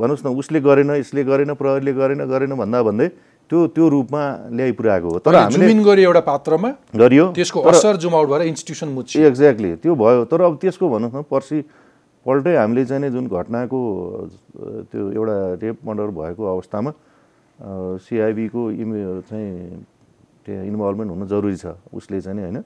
भन्नुहोस् 0.00 0.24
न 0.26 0.28
उसले 0.34 0.60
गरेन 0.60 0.90
यसले 0.98 1.22
गरेन 1.24 1.54
प्रहरीले 1.54 1.92
गरेन 1.92 2.20
गरेन 2.26 2.52
भन्दा 2.56 2.82
भन्दै 2.82 3.08
त्यो 3.50 3.58
त्यो 3.74 3.88
रूपमा 3.88 4.22
ल्याइ 4.54 4.72
पुऱ्याएको 4.78 5.08
हो। 5.10 5.18
तर 5.26 5.34
हामीले 5.34 6.02
एउटा 6.02 6.20
पात्रमा 6.22 6.70
गरियो। 6.94 7.24
त्यसको 7.34 7.60
असर 7.70 7.96
जुम 7.98 8.14
आउट 8.14 8.28
भएर 8.30 8.42
इन्स्टिट्युसन 8.46 8.88
मुच्छ 8.94 9.16
एक्ज्याक्टली 9.16 9.70
त्यो 9.82 9.94
भयो। 9.94 10.24
तर 10.30 10.40
अब 10.40 10.54
त्यसको 10.62 10.88
भन्नुहोस् 10.88 11.16
न 11.18 11.22
पर्सि 11.26 11.58
पल्टै 12.26 12.54
हामीले 12.56 12.84
चाहिँ 12.86 13.10
जुन 13.10 13.26
घटनाको 13.26 13.78
त्यो 14.90 15.02
एउटा 15.18 15.36
रेप 15.62 15.76
मर्डर 15.86 16.08
भएको 16.14 16.42
अवस्थामा 16.46 16.90
सिआइबीको 17.60 18.60
इमे 18.72 18.98
चाहिँ 19.28 19.48
त्यहाँ 20.44 20.64
इन्भल्भमेन्ट 20.64 21.10
हुन 21.12 21.22
जरुरी 21.28 21.56
छ। 21.56 21.76
उसले 21.92 22.20
चाहिँ 22.20 22.36
नि 22.36 22.42
होइन 22.42 22.58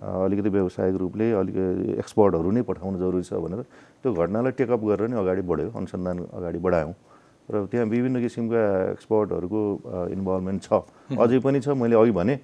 अलिकति 0.00 0.48
व्यावसायिक 0.48 0.96
रूपले 0.96 1.26
अलिकति 1.44 2.00
एक्सपर्टहरू 2.00 2.50
नै 2.50 2.62
पठाउनु 2.64 2.98
जरुरी 2.98 3.24
छ 3.28 3.36
भनेर 3.36 3.60
त्यो 4.00 4.10
घटनालाई 4.16 4.52
टेकअप 4.56 4.80
गरेर 4.80 5.08
नै 5.12 5.16
अगाडि 5.20 5.42
बढ्यो 5.44 5.70
अनुसन्धान 5.76 6.16
अगाडि 6.32 6.58
बढायौँ। 6.58 6.94
र 7.50 7.66
त्यहाँ 7.68 7.86
विभिन्न 7.90 8.16
किसिमका 8.24 8.62
एक्सपर्टहरूको 8.96 9.60
इन्भल्भमेन्ट 10.14 10.60
छ। 10.64 10.70
अझै 11.20 11.38
पनि 11.44 11.60
छ। 11.60 11.76
मैले 11.76 12.00
अघि 12.00 12.12
भने 12.16 12.34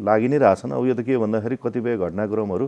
लागि 0.00 0.28
नै 0.32 0.38
रहेछन्। 0.40 0.72
अब 0.72 0.82
यो 0.88 0.94
त 0.94 1.04
के 1.04 1.12
भन्दाखेरि 1.20 1.56
कतिपय 1.60 1.96
घटनाक्रमहरू 2.00 2.66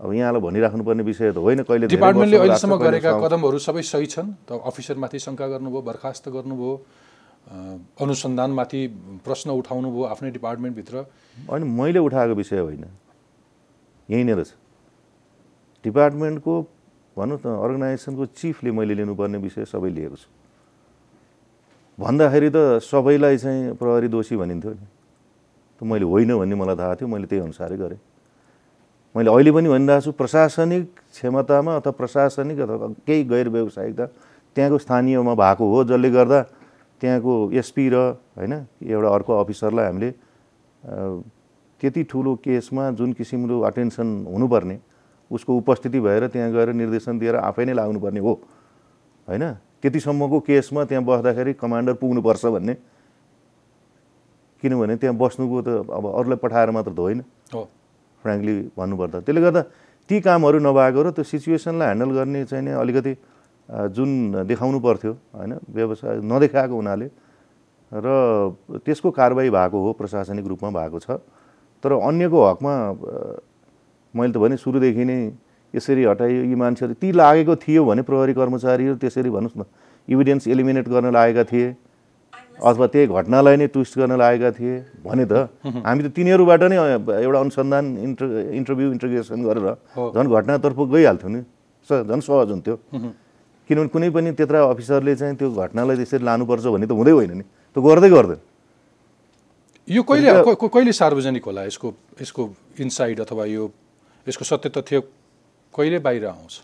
अब 0.00 0.10
यहाँलाई 0.14 0.40
भनिराख्नुपर्ने 0.40 1.02
विषय 1.04 1.32
त 1.34 1.38
होइन। 1.44 1.62
कहिले 1.68 1.86
डिपार्टमेन्टले 1.92 2.38
अहिलेसम्म 2.40 2.74
गरेका 2.80 3.10
कदमहरू 3.20 3.58
सबै 3.60 3.82
सही 3.84 4.06
छन्? 4.08 4.28
त 4.48 4.58
अफिसरमाथि 4.64 5.18
शङ्का 5.26 5.46
गर्नुभयो 5.60 5.80
बर्खास्त 5.84 6.24
गर्नुभयो 6.32 6.72
अनुसन्धानमाथि 7.44 8.80
प्रश्न 9.24 9.50
उठाउनु 9.50 9.88
भयो 9.90 10.04
आफ्नै 10.12 10.30
डिपार्टमेन्टभित्र। 10.30 10.94
होइन 11.50 11.62
मैले 11.64 11.98
उठाएको 11.98 12.34
विषय 12.34 12.58
होइन। 12.58 12.84
यहीँनिर 14.08 14.42
छ 14.44 14.52
डिपार्टमेन्टको 15.84 16.54
भनौँ 17.16 17.38
न 17.38 17.46
अर्गनाइजेसनको 17.46 18.26
चिफले 18.38 18.70
मैले 18.72 18.94
लिनुपर्ने 18.94 19.38
विषय 19.38 19.64
सबै 19.64 19.90
लिएको 19.90 20.16
छु। 20.16 20.28
भन्दाखेरि 21.98 22.50
त 22.50 22.80
सबैलाई 22.82 23.36
चाहिँ 23.38 23.76
प्रहरी 23.76 24.08
दोषी 24.08 24.36
भनिन्थ्यो 24.36 24.72
नि। 24.72 24.86
त 25.78 25.82
मैले 25.84 26.04
होइन 26.04 26.30
भन्ने 26.34 26.54
मलाई 26.56 26.76
थाहा 26.76 26.94
थियो 26.96 27.08
मैले 27.08 27.26
त्यही 27.28 27.42
अनुसारै 27.44 27.76
गरेँ। 27.76 28.00
मैले 29.14 29.30
अहिले 29.30 29.50
पनि 29.52 29.68
भनिरहेको 29.68 30.04
छु 30.04 30.12
प्रशासनिक 30.12 30.84
क्षमतामा 31.12 31.72
अथवा 31.76 31.92
प्रशासनिक 31.92 32.58
अथवा 32.58 32.86
केही 33.06 33.22
गैर 33.30 33.48
व्यावसायिकता 33.48 34.04
त्यहाँको 34.56 34.78
स्थानीयमा 34.78 35.34
भएको 35.34 35.64
हो 35.70 35.78
जसले 35.84 36.10
गर्दा 36.10 36.38
त्यहाँको 37.00 37.34
एसपी 37.52 37.88
र 37.88 37.96
होइन 38.38 38.52
एउटा 38.82 39.08
अर्को 39.08 39.32
अफिसरलाई 39.40 39.86
हामीले 39.86 40.10
त्यति 41.80 42.02
ठुलो 42.10 42.34
केसमा 42.44 42.90
जुन 42.98 43.12
किसिमको 43.12 43.60
अटेन्सन 43.60 44.08
हुनुपर्ने 44.32 44.76
उसको 45.30 45.56
उपस्थिति 45.56 46.00
भएर 46.00 46.26
त्यहाँ 46.28 46.50
गएर 46.52 46.72
निर्देशन 46.72 47.18
दिएर 47.18 47.36
आफै 47.36 47.64
नै 47.64 47.72
लाग्नुपर्ने 47.74 48.20
हो 48.20 48.32
होइन? 49.28 49.44
त्यतिसम्मको 49.82 50.40
केसमा 50.40 50.84
त्यहाँ 50.84 51.04
बस्दाखेरि 51.04 51.52
कमान्डर 51.60 51.94
पुग्नुपर्छ 52.00 52.44
भन्ने। 52.46 52.74
किनभने 54.62 54.96
त्यहाँ 54.96 55.16
बस्नुको 55.16 55.58
त 55.60 55.68
अब 55.92 56.04
अरूलाई 56.08 56.38
पठाएर 56.40 56.70
मात्र 56.70 56.92
त 56.92 56.98
होइन। 56.98 57.20
हो। 57.52 57.62
फ्रेङ्कली 58.24 58.54
भन्नुपर्दा। 58.76 59.20
त्यसले 59.20 59.40
गर्दा 59.40 59.62
ती 60.08 60.20
कामहरू 60.20 60.58
नभएको 60.60 61.00
र 61.04 61.10
त्यो 61.16 61.24
सिचुएसनलाई 61.24 61.86
ह्यान्डल 61.88 62.10
गर्ने 62.16 62.40
चाहिँ 62.44 62.64
नि 62.64 62.72
अलिकति 62.72 63.12
जुन 63.68 64.44
देखाउनु 64.46 64.78
पर्थ्यो 64.80 65.12
होइन? 65.34 65.52
व्यवसाय 65.72 66.20
नदेखाएको 66.22 66.74
हुनाले। 66.74 67.08
र 67.92 68.06
त्यसको 68.84 69.10
कारवाही 69.10 69.50
भएको 69.50 69.78
हो 69.80 69.92
प्रशासनिक 69.92 70.46
रूपमा 70.46 70.70
भएको 70.70 70.98
छ। 70.98 71.20
तर 71.84 71.92
अन्यको 71.92 72.38
हकमा 72.44 72.72
मैले 74.14 74.32
त 74.32 74.36
भने 74.36 74.56
सुरुदेखि 74.56 75.04
नै 75.04 75.18
यसरी 75.74 76.04
हटाइयो। 76.04 76.42
यी 76.44 76.54
मान्छेहरू 76.54 76.94
ती 77.00 77.08
लागेको 77.12 77.54
थियो 77.56 77.84
भने 77.84 78.02
प्रहरी 78.02 78.32
कर्मचारीहरू 78.34 78.96
त्यसरी 79.00 79.30
भन्नुहोस् 79.30 79.58
न 79.58 79.64
इभिडेन्स 80.08 80.48
एलिमिनेट 80.48 80.88
गर्न 80.88 81.12
लागेका 81.12 81.44
थिए 81.44 81.68
अथवा 82.62 82.86
त्यही 82.86 83.06
घटनालाई 83.10 83.56
नै 83.56 83.66
ट्विस्ट 83.74 83.98
गर्न 83.98 84.14
लागेका 84.18 84.50
थिए 84.58 84.76
भने 85.02 85.24
त 85.24 85.48
हामी 85.86 86.02
त 86.04 86.08
तिनीहरूबाट 86.14 86.62
नै 86.70 86.76
एउटा 86.76 87.38
अनुसन्धान 87.40 87.84
इन्टर 88.06 88.26
इन्टरभ्यू 88.54 88.92
इन्टरग्रेसन 88.92 89.40
गरेर 89.42 89.66
झन् 90.14 90.28
घटनातर्फ 90.30 90.78
गइहाल्थ्यो 90.94 91.30
नि। 91.30 91.40
झन् 91.88 92.20
सहज 92.20 92.50
हुन्थ्यो। 92.50 92.76
किनभने 93.68 93.88
कुनै 93.88 94.08
पनि 94.10 94.30
त्यत्र 94.38 94.56
अफिसरले 94.72 95.14
चाहिँ 95.16 95.36
त्यो 95.36 95.48
घटनालाई 95.50 95.96
त्यसरी 95.96 96.24
लानुपर्छ 96.24 96.64
भन्ने 96.74 96.86
त 96.86 96.92
हुँदै 96.92 97.12
होइन 97.16 97.32
नि। 97.40 97.44
त्यो 97.72 97.80
गर्दै 97.82 98.08
गर्दैन। 98.10 98.40
यो 99.88 100.02
कहिले 100.02 100.30
कहिले 100.56 100.92
सार्वजनिक 100.92 101.44
होला 101.44 101.62
यसको 101.68 101.88
यसको 102.20 102.42
इन्साइड 102.80 103.20
अथवा 103.20 103.44
यो 103.44 103.62
यसको 104.26 104.44
सत्य 104.44 104.68
तथ्य 104.68 105.00
कहिले 105.74 105.98
बाहिर 106.00 106.24
आउँछ? 106.26 106.54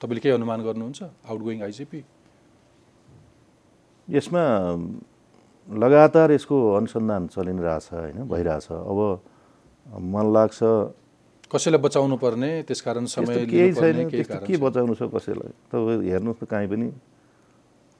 तपाईँले 0.00 0.20
के 0.20 0.30
अनुमान 0.30 0.60
गर्नुहुन्छ? 0.64 1.00
Outgoing 1.28 1.58
IGP? 1.62 2.00
यसमा 4.08 4.42
लगातार 5.68 6.28
यसको 6.32 6.56
अनुसन्धान 6.74 7.22
चलि 7.32 7.52
नै 7.52 7.62
रहेछ 7.62 7.86
होइन 7.92 8.18
भइरहेछ। 8.28 8.66
अब 8.72 8.98
मलाई 9.88 10.32
लाग्छ 10.32 10.60
कसैलाई 11.52 11.80
बचाउनु 11.84 12.16
पर्ने 12.16 12.64
त्यसकारण 12.64 13.04
समय 13.12 13.44
केही 13.44 13.76
छैन। 13.76 14.08
त्यस्तो 14.08 14.34
कारण 14.34 14.46
के 14.48 14.56
बचाउनु 14.56 14.96
छ 14.96 15.04
कसैलाई? 15.12 15.52
तपाईँ 15.68 16.00
हेर्नुहोस् 16.10 16.40
त 16.40 16.48
काहीँ 16.48 16.68
पनि। 16.72 16.88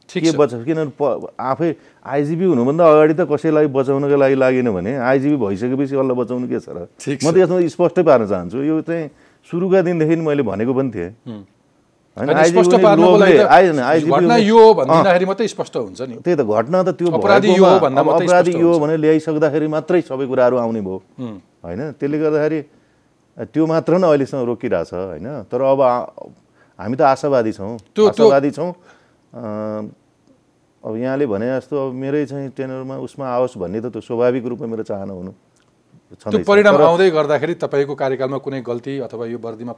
ठिक 0.09 0.25
के 0.25 0.33
बचाउँछ 0.37 0.65
किनभने 0.67 0.93
आफै 1.41 1.75
आइजिपी 2.05 2.45
हुनुभन्दा 2.45 2.85
अगाडि 2.85 3.15
त 3.15 3.21
कसैलाई 3.29 3.67
बचाउनको 3.73 4.17
लागि 4.17 4.35
लागेन 4.41 4.71
भने 4.73 4.97
आइजिपी 4.99 5.37
भइसकेपछि 5.37 5.95
कसलाई 5.95 6.17
बचाउनु 6.17 6.49
के 6.49 6.61
छ 6.61 6.69
र? 6.73 6.89
म 6.89 7.31
त 7.33 7.37
यसमा 7.45 7.61
स्पष्टै 7.69 8.03
पार्न 8.03 8.27
चाहन्छु। 8.29 8.59
यो 8.61 8.81
चाहिँ 8.83 9.11
सुरुका 9.47 9.83
दिनदेखि 9.89 10.17
मैले 10.21 10.43
भनेको 10.43 10.75
पनि 10.75 10.91
थिएँ। 10.93 11.11
त्यही 12.13 12.53
त 16.37 16.45
घटना 16.45 16.79
त 16.83 16.89
त्यो 16.93 17.09
अपराधी 17.09 18.53
यो। 18.53 18.77
भने 18.77 19.01
ल्याइसक्दाखेरि 19.01 19.67
मात्रै 19.73 20.05
सबै 20.05 20.29
कुराहरू 20.29 20.61
आउने 20.61 20.85
भयो। 20.85 21.01
होइन 21.65 21.97
त्यसले 21.97 22.17
गर्दाखेरि 22.21 22.82
त्यो 23.37 23.65
मात्र 23.67 23.93
नै 23.99 24.09
अहिलेसम्म 24.09 24.45
रोकिरहेछ 24.45 24.91
होइन? 24.93 25.29
तर 25.49 25.61
अब 25.63 25.81
हामी 26.79 26.97
त 26.97 27.03
आशावादी 27.03 27.53
छौँ। 27.53 27.77
आशावादी 27.97 28.51
छौँ। 28.51 28.71
अब 30.85 30.95
यहाँले 30.99 31.27
भने 31.27 31.47
जस्तो 31.57 31.75
अब 31.79 31.91
मेरै 31.95 32.27
चाहिँ 32.27 32.51
टेनरमा 32.53 32.97
उसमा 33.01 33.25
आओस् 33.25 33.57
भन्ने 33.57 33.81
त 33.81 33.95
त्यो 33.95 34.01
स्वाभाविक 34.03 34.45
रूपमा 34.45 34.67
मेरो 34.67 34.83
चाहना 34.83 35.13
हुनु 35.15 35.33
त्यो। 36.29 36.45
परिणाम 36.45 36.77
आउँदै 36.77 37.09
गर्दाखेरि 37.09 37.55
तपाईँको 37.57 37.95
कार्यकालमा 37.95 38.39
कुनै 38.45 38.61
गल्ती 38.61 38.99
अथवा 39.07 39.25
यो 39.33 39.39
वर्दीमा 39.39 39.75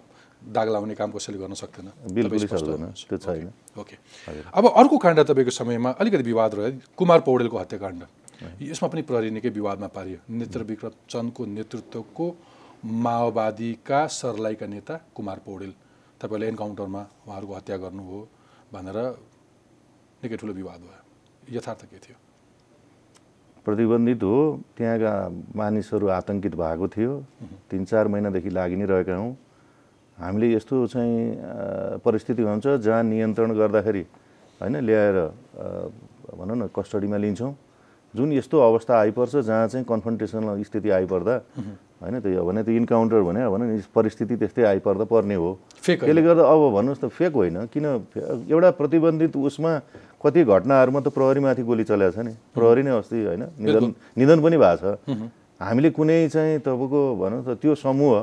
दाग 0.50 0.68
लाउने 0.74 0.94
काम 0.98 1.10
कसैले 1.14 1.38
गर्न 1.38 1.54
सक्दैन। 1.54 1.88
त्यो 2.10 3.16
छैन। 3.20 3.52
ओके। 3.78 3.96
अब 4.50 4.64
अर्को 4.66 4.96
काण्ड 4.98 5.18
तपाईँको 5.30 5.52
समयमा 5.54 5.90
अलिकति 6.00 6.24
विवाद 6.24 6.50
रह्यो। 6.54 6.72
कुमार 6.98 7.20
पौडेलको 7.22 7.56
हत्याकाण्ड। 7.58 8.02
यसमा 8.64 8.88
पनि 8.88 9.02
प्रहरी 9.06 9.30
निकै 9.30 9.48
विवादमा 9.54 9.88
पारियो। 9.94 10.18
नेत्र 10.26 10.60
विक्रम 10.66 10.92
चन्दको 11.06 11.42
नेतृत्वको 11.46 12.26
माओवादीका 12.84 14.06
सर्लाहीका 14.12 14.66
नेता 14.66 14.94
कुमार 15.16 15.38
पौडेल। 15.46 15.72
तपाईँले 16.20 16.46
एन्काउन्टरमा 16.48 17.02
उहाँहरूको 17.26 17.54
हत्या 17.54 17.76
गर्नुभयो 17.80 18.20
भनेर 18.72 18.98
निकै 20.20 20.36
ठुलो 20.36 20.52
विवाद 20.52 20.80
भयो। 20.84 21.00
यथार्थ 21.56 21.82
के 21.88 21.96
थियो? 21.96 22.16
प्रतिबन्धित 23.64 24.22
हो। 24.22 24.36
त्यहाँका 24.76 25.12
मानिसहरू 25.56 26.06
आतङ्कित 26.12 26.54
भएको 26.54 26.86
थियो। 26.88 27.12
तिन 27.72 27.84
चार 27.88 28.08
महिनादेखि 28.12 28.50
लागि 28.52 28.76
नै 28.76 28.84
रहेका 28.84 29.16
हौँ। 29.16 29.32
हामीले 30.18 30.52
यस्तो 30.52 30.86
चाहिँ 30.86 32.00
परिस्थिति 32.04 32.42
हुन्छ 32.42 32.66
जहाँ 32.84 33.02
नियन्त्रण 33.02 33.50
गर्दाखेरि 33.56 34.04
होइन 34.60 34.76
ल्याएर 34.84 35.16
भनौँ 36.36 36.56
न 36.56 36.68
कस्टडीमा 36.68 37.16
लिन्छौँ। 37.16 37.52
जुन 38.14 38.32
यस्तो 38.32 38.56
अवस्था 38.60 38.92
आइपर्छ 39.00 39.36
जहाँ 39.48 39.68
चाहिँ 39.68 39.84
कन्फ्रन्टेसनल 39.88 40.62
स्थिति 40.62 40.90
आइपर्दा 41.00 41.34
होइन 42.04 42.20
त्यो 42.20 42.44
भने 42.44 42.62
त 42.62 42.68
इन्काउन्टर 42.68 43.20
भने 43.24 43.40
अब 43.48 43.52
भनौँ 43.56 43.66
न 43.66 43.80
परिस्थिति 43.88 44.36
त्यस्तै 44.36 44.62
आइपर्दा 44.76 45.04
पर्ने 45.08 45.34
हो। 45.34 45.50
फेक। 45.80 45.98
त्यसले 46.04 46.22
गर्दा 46.22 46.42
अब 46.44 46.60
भन्नुहोस् 46.76 47.00
त 47.00 47.08
फेक 47.08 47.32
होइन 47.32 47.56
किन 47.72 47.84
एउटा 48.52 48.70
प्रतिबन्धित 48.76 49.36
उसमा 49.40 49.72
कति 50.20 50.40
घटनाहरूमा 50.44 51.00
त 51.00 51.08
प्रहरीमाथि 51.08 51.62
गोली 51.64 51.84
चलेको 51.84 52.12
छ 52.12 52.18
नि। 52.28 52.32
प्रहरी 52.52 52.82
नै 52.84 52.92
अस्ति 53.00 53.16
होइन 53.24 53.42
निधन 53.56 53.84
निधन 54.20 54.38
पनि 54.44 54.56
भएको 54.60 54.92
छ। 55.08 55.32
हामीले 55.60 55.90
कुनै 55.96 56.28
चाहिँ 56.28 56.60
तपाईँको 56.60 57.00
भनौँ 57.16 57.40
त 57.44 57.56
त्यो 57.56 57.74
समूह 57.80 58.14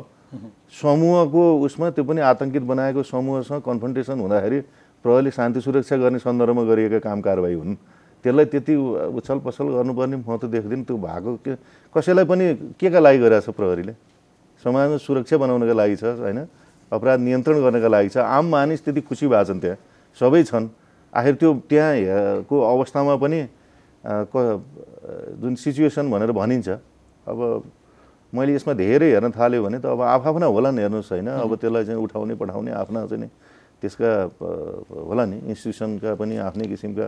समूहको 0.72 1.44
उसमा 1.65 1.89
त्यो 1.91 2.04
पनि 2.06 2.22
आतङ्कित 2.22 2.63
बनाएको 2.63 3.02
समूहसँग 3.04 3.62
कन्फ्रन्टेसन 3.62 4.17
हुँदाखेरि 4.20 4.60
प्रहरीले 5.06 5.32
शान्ति 5.32 5.60
सुरक्षा 5.62 5.98
गर्ने 5.98 6.20
सन्दर्भमा 6.22 6.63
गरिएका 6.70 7.00
काम 7.02 7.20
कारवाही 7.22 7.56
हुन्। 7.58 7.76
त्यसलाई 8.22 8.46
त्यति 8.54 8.74
उछल 9.18 9.38
पछल 9.46 9.66
गर्नुपर्ने 9.76 10.16
म 10.22 10.38
त 10.38 10.46
देख्दिनँ 10.46 10.86
त्यो 10.86 10.98
भएको 10.98 11.32
के 11.42 11.52
कसैलाई 11.96 12.26
पनि 12.26 12.46
के 12.80 12.88
का 12.90 13.00
लागि 13.02 13.18
गरिरहेको 13.18 13.52
छ 13.52 13.56
प्रहरीले? 13.58 13.94
समाजमा 14.64 14.98
सुरक्षा 15.02 15.38
बनाउनका 15.42 15.74
लागि 15.74 15.96
छ 15.98 16.04
होइन? 16.22 16.40
अपराध 16.92 17.20
नियन्त्रण 17.20 17.58
गर्नका 17.66 17.90
लागि 17.90 18.10
छ। 18.14 18.18
आम 18.22 18.46
मानिस 18.52 18.80
त्यति 18.86 19.02
खुसी 19.10 19.26
भएको 19.28 19.46
छन् 19.50 19.62
त्यहाँ। 19.62 19.78
सबै 20.22 20.44
छन्। 20.44 20.66
आखिर 21.14 21.34
त्यो 21.42 21.50
त्यहाँ 21.70 22.46
को 22.46 22.56
अवस्थामा 22.62 23.16
पनि 23.18 23.40
जुन 25.42 25.54
सिचुएसन 25.58 26.06
भनेर 26.12 26.32
भनिन्छ 26.32 26.70
अब 27.26 27.40
मैले 28.34 28.56
यसमा 28.56 28.74
धेरै 28.74 29.10
हेर्न 29.12 29.32
थाल्यो 29.34 29.64
भने 29.66 29.80
त 29.82 29.86
अब 29.92 30.02
आफआफ्ना 30.02 30.46
होला 30.46 30.70
नि 30.72 30.82
हेर्नुहोस् 30.82 31.12
होइन? 31.12 31.28
अब 31.42 31.52
त्यसलाई 31.58 31.84
चाहिँ 31.86 32.00
उठाउने 32.00 32.34
पठाउने 32.38 32.72
आफ्ना 32.72 33.00
चाहिँ 33.10 33.30
त्यसका 33.82 34.12
होला 35.10 35.24
नि 35.26 35.38
इन्स्टिट्युसनका 35.52 36.16
पनि 36.16 36.38
आफ्नै 36.38 36.66
किसिमका 36.70 37.08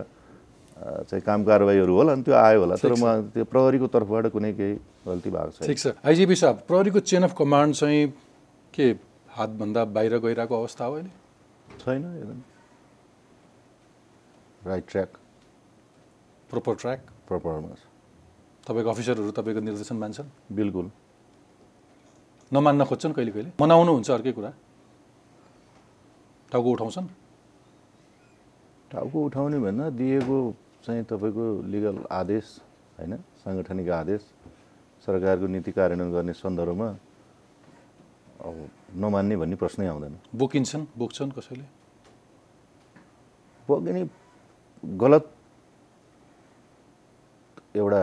चाहिँ 0.74 1.22
काम 1.22 1.44
कारवाहीहरू 1.44 1.94
होला 1.94 2.14
नि 2.14 2.22
त्यो 2.22 2.34
आयो 2.34 2.60
होला 2.60 2.74
तर 2.82 2.92
म 2.98 3.30
त्यो 3.30 3.44
प्रहरीको 3.46 3.86
तर्फबाट 3.86 4.26
कुनै 4.34 4.52
केही 4.58 4.74
गल्ती 5.06 5.30
भएको 5.30 5.50
छैन। 5.54 5.66
ठिक 5.70 5.78
छ। 5.78 5.86
आइजिपी 6.02 6.34
साहब 6.34 6.56
प्रहरीको 6.66 7.00
चेन 7.00 7.22
अफ 7.24 7.34
कमान्ड 7.38 7.74
चाहिँ 7.74 8.02
के 8.74 8.86
हातभन्दा 9.38 9.84
बाहिर 9.94 10.18
गइरहेको 10.18 10.54
अवस्था 10.54 10.84
हो 10.84 10.92
अहिले? 10.94 11.10
छैन 11.78 12.02
एकदम। 12.04 12.40
राइट 14.66 14.84
ट्र्याक 14.90 15.10
प्रोपर 16.50 16.74
ट्र्याक 16.74 17.00
प्रपरमा 17.28 17.68
छ 17.74 17.82
तपाईँको 18.66 18.90
अफिसरहरू 18.90 19.30
तपाईँको 19.30 19.60
निर्देशन 19.60 19.96
मान्छन्? 19.96 20.28
बिल्कुल। 20.52 20.86
नमान्न 22.52 22.84
खोज्छन् 22.84 23.12
कहिले 23.14 23.32
कहिले? 23.32 23.50
मनाउनु 23.60 23.92
हुन्छ 23.92 24.10
अर्कै 24.10 24.32
कुरा। 24.32 24.50
टाउको 26.52 26.70
उठाउँछन्? 26.72 27.08
टाउको 28.90 29.18
उठाउने 29.24 29.58
भन्दा 29.58 29.84
दिएको 30.00 30.38
चाहिँ 30.84 31.04
तपाईँको 31.08 31.44
लिगल 31.72 31.96
आदेश 32.12 32.44
होइन? 33.00 33.12
साङ्गठनिक 33.40 33.88
आदेश 33.88 34.22
सरकारको 35.04 35.46
नीति 35.48 35.72
कार्यान्वयन 35.72 36.12
गर्ने 36.12 36.32
सन्दर्भमा 36.36 36.88
अब 38.44 38.54
नमान्ने 39.00 39.34
भन्ने 39.40 39.56
प्रश्नै 39.56 39.86
आउँदैन। 39.88 40.14
बोकिन्छन्? 40.36 40.84
बोक्छन् 40.92 41.32
कसैले? 41.32 41.64
बगिने 43.68 44.02
गलत 44.84 45.24
एउटा 47.74 48.02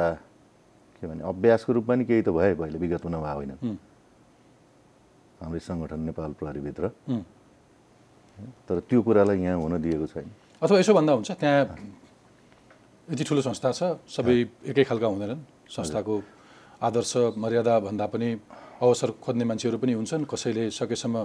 के 0.98 1.06
भने 1.08 1.22
अभ्यासको 1.22 1.70
रूपमा 1.74 1.94
नि 1.96 2.06
केही 2.06 2.22
त 2.26 2.30
भयो 2.34 2.56
पहिले 2.58 2.78
विगतमा 2.82 3.10
नभए 3.14 3.34
होइन। 3.38 3.52
हाम्रै 5.42 5.62
सङ्गठन 5.62 6.00
नेपाल 6.10 6.32
प्रहरीभित्र। 6.42 6.84
तर 8.66 8.80
त्यो 8.90 9.02
कुरालाई 9.06 9.38
यहाँ 9.38 9.58
हुन 9.62 9.74
दिएको 9.82 10.06
छैन। 10.10 10.28
अथवा 10.62 10.78
यसो 10.82 10.94
भन्दा 10.98 11.14
हुन्छ 11.14 11.32
त्यहाँ 11.32 12.01
यति 13.12 13.24
ठुलो 13.28 13.42
संस्था 13.44 13.72
छ 13.76 13.82
सबै 14.08 14.36
एकै 14.72 14.84
खालका 14.88 15.08
हुँदैनन्। 15.12 15.42
संस्थाको 15.68 16.16
आदर्श 16.80 17.36
मर्यादा 17.36 17.74
भन्दा 17.84 18.06
पनि 18.08 18.30
अवसर 18.80 19.10
खोज्ने 19.20 19.46
मान्छेहरू 19.52 19.78
पनि 19.84 19.94
हुन्छन्। 20.00 20.24
कसैले 20.32 20.72
सकेसम्म 20.72 21.16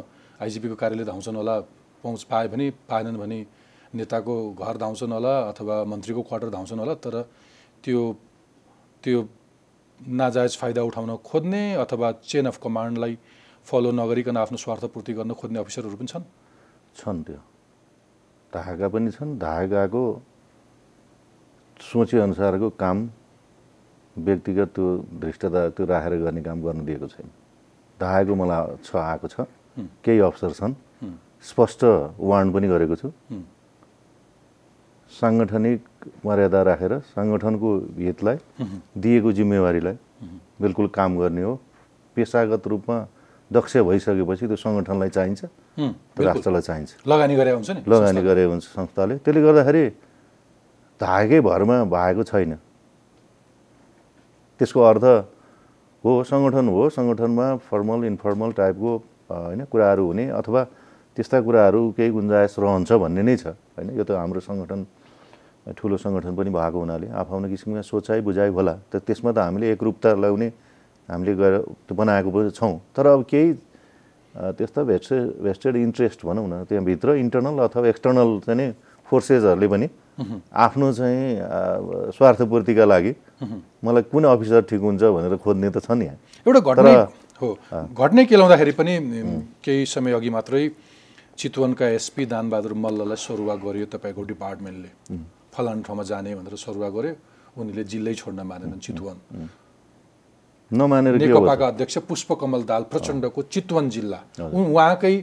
आइजिपीको 0.42 0.75
कार्यालय 0.75 1.07
धाउँछन् 1.07 1.37
होला 1.38 1.57
पहुँच 2.03 2.22
पाए 2.27 2.46
भने 2.51 2.66
पाएनन् 2.90 3.18
भने 3.22 3.38
नेताको 3.94 4.35
घर 4.59 4.77
धाउँछन् 4.83 5.12
होला 5.14 5.35
अथवा 5.55 5.77
मन्त्रीको 5.87 6.22
क्वार्टर 6.27 6.51
धाउँछन् 6.51 6.81
होला 6.83 6.94
तर 6.99 7.14
त्यो 7.85 8.01
त्यो 9.05 9.18
नाजायज 10.01 10.53
फाइदा 10.59 10.83
उठाउन 10.83 11.16
खोज्ने 11.22 11.62
अथवा 11.87 12.12
चेन 12.27 12.46
अफ 12.51 12.59
कमान्डलाई 12.59 13.14
फलो 13.62 13.90
नगरिकन 13.94 14.37
आफ्नो 14.37 14.59
स्वार्थपूर्ति 14.59 15.12
गर्न 15.14 15.33
खोज्ने 15.38 15.59
अफिसरहरू 15.62 15.96
पनि 15.96 16.11
छन्। 16.11 16.25
छन् 16.99 17.22
त्यो। 17.25 17.40
धागा 18.53 18.88
पनि 18.90 19.11
छन्। 19.14 19.38
धागाको 19.38 20.03
सोचेअनुसारको 21.80 22.68
काम 22.80 22.96
व्यक्तिगत 24.16 24.68
त्यो 24.74 24.86
धृष्टता 25.20 25.68
त्यो 25.76 25.86
राखेर 25.86 26.14
गर्ने 26.24 26.42
काम 26.42 26.62
गर्न 26.64 26.84
दिएको 26.84 27.06
छैन। 27.06 27.28
धाएको 28.00 28.34
मलाई 28.34 28.76
छ 28.84 28.96
आएको 28.96 29.28
छ। 29.28 29.36
केही 30.04 30.18
अफसर 30.24 30.52
छन्। 30.56 30.72
स्पष्ट 31.44 31.80
वार्न 32.16 32.48
पनि 32.52 32.66
गरेको 32.68 32.96
छु। 32.96 33.08
साङ्गठनिक 35.12 35.80
मर्यादा 36.26 36.60
राखेर 36.62 36.92
सङ्गठनको 37.12 37.68
हितलाई 38.00 38.36
दिएको 38.96 39.32
जिम्मेवारीलाई 39.32 39.96
बिल्कुल 40.60 40.86
काम 40.96 41.10
गर्ने 41.20 41.42
हो। 41.42 41.54
पेसागत 42.16 42.66
रूपमा 42.66 42.96
दक्ष 43.50 43.76
भइसकेपछि 43.76 44.44
त्यो 44.48 44.56
सङ्गठनलाई 44.56 45.10
चाहिन्छ। 45.12 45.40
राष्ट्रलाई 46.18 46.62
चाहिन्छ। 46.68 46.90
लगानी 47.06 47.34
गरे 47.36 47.50
हुन्छ 47.52 47.70
नि 47.70 47.80
लगानी 47.84 48.20
गरे 48.24 48.44
हुन्छ 48.50 48.64
संस्थाले। 48.64 49.14
त्यसले 49.20 49.40
गर्दाखेरि 49.44 49.84
धागै 51.00 51.40
भरमा 51.40 51.76
भएको 51.85 52.22
छैन। 52.24 52.52
त्यसको 54.61 54.80
अर्थ 54.80 55.04
हो 56.04 56.11
सङ्गठन 56.24 56.66
हो 56.72 56.82
सङ्गठनमा 56.96 57.46
फर्मल 57.68 58.00
इन्फर्मल 58.11 58.50
टाइपको 58.56 58.90
होइन 59.28 59.61
कुराहरू 59.68 60.04
हुने 60.06 60.24
अथवा 60.40 60.62
त्यस्ता 61.16 61.37
कुराहरू 61.44 61.80
केही 61.96 62.11
गुन्जायस 62.16 62.54
रहन्छ 62.59 62.90
भन्ने 63.02 63.22
नै 63.28 63.37
छ 63.37 63.46
होइन? 63.76 63.88
यो 63.98 64.04
त 64.04 64.16
हाम्रो 64.16 64.40
सङ्गठन 64.40 64.80
ठुलो 65.76 65.96
सङ्गठन 65.98 66.32
पनि 66.38 66.50
भएको 66.54 66.78
हुनाले 66.78 67.06
आफआफ्नो 67.11 67.46
किसिमका 67.52 67.82
सोचाइ 67.82 68.20
बुझाइ 68.22 68.48
होला। 68.54 68.74
त 68.88 69.02
त्यसमा 69.02 69.30
त 69.35 69.38
हामीले 69.44 69.66
एकरूपता 69.74 70.09
ल्याउने 70.14 70.48
हामीले 71.09 71.32
गएर 71.37 71.54
बनाएको 71.90 72.50
छौँ। 72.54 72.74
तर 72.96 73.06
अब 73.12 73.20
केही 73.26 73.48
त्यस्ता 74.56 74.80
भेस्टेड 74.85 75.42
भेस्टेड 75.42 75.74
इन्ट्रेस्ट 75.76 76.20
भनौँ 76.24 76.46
न 76.48 76.64
त्यहाँभित्र 76.68 77.09
इन्टर्नल 77.24 77.56
अथवा 77.66 77.87
एक्सटर्नल 77.92 78.30
चाहिँ 78.46 78.72
फोर्सेसहरूले 79.09 79.68
पनि 79.68 79.87
आफ्नो 80.16 80.92
चाहिँ 80.92 82.12
स्वार्थपूर्तिका 82.16 82.85
लागि 82.85 83.12
मलाई 83.85 84.02
कुन 84.12 84.24
अफिसर 84.24 84.62
ठिक 84.70 84.81
हुन्छ 84.81 85.02
भनेर 85.02 85.37
खोज्ने 85.44 85.68
त 85.70 85.79
छ 85.85 85.90
नि 85.92 86.07
एउटा 86.46 86.61
घटना 86.61 86.92
हो। 87.42 87.48
घटनै 87.92 88.24
केलाउँदाखेरि 88.24 88.72
पनि 88.81 88.94
केही 89.64 89.87
समय 89.87 90.12
अघि 90.16 90.31
मात्रै 90.33 90.62
चितवनका 91.37 91.87
एसपी 92.00 92.24
दानबहादुर 92.33 92.74
मल्ललाई 92.74 93.20
सरुवा 93.20 93.55
गर्यो 93.61 93.87
तपाईँको 93.92 94.22
डिपार्टमेन्टले। 94.33 94.90
फलान 95.52 95.83
ठाउँमा 95.85 96.02
जाने 96.09 96.35
भनेर 96.35 96.57
सरुवा 96.57 96.88
गर्यो। 96.96 97.14
उनीले 97.61 97.85
जिल्लै 97.85 98.14
छोड्न 98.14 98.40
मानेनन् 98.40 98.81
चितवन। 98.81 99.16
नमानेर 100.70 101.14
नेकपाका 101.20 101.66
अध्यक्ष 101.66 101.96
पुष्पकमल 102.09 102.62
दाल 102.64 102.83
प्रचण्डको 102.92 103.40
चितवन 103.52 103.85
जिल्ला। 103.92 104.20
उहाँकै 104.40 105.14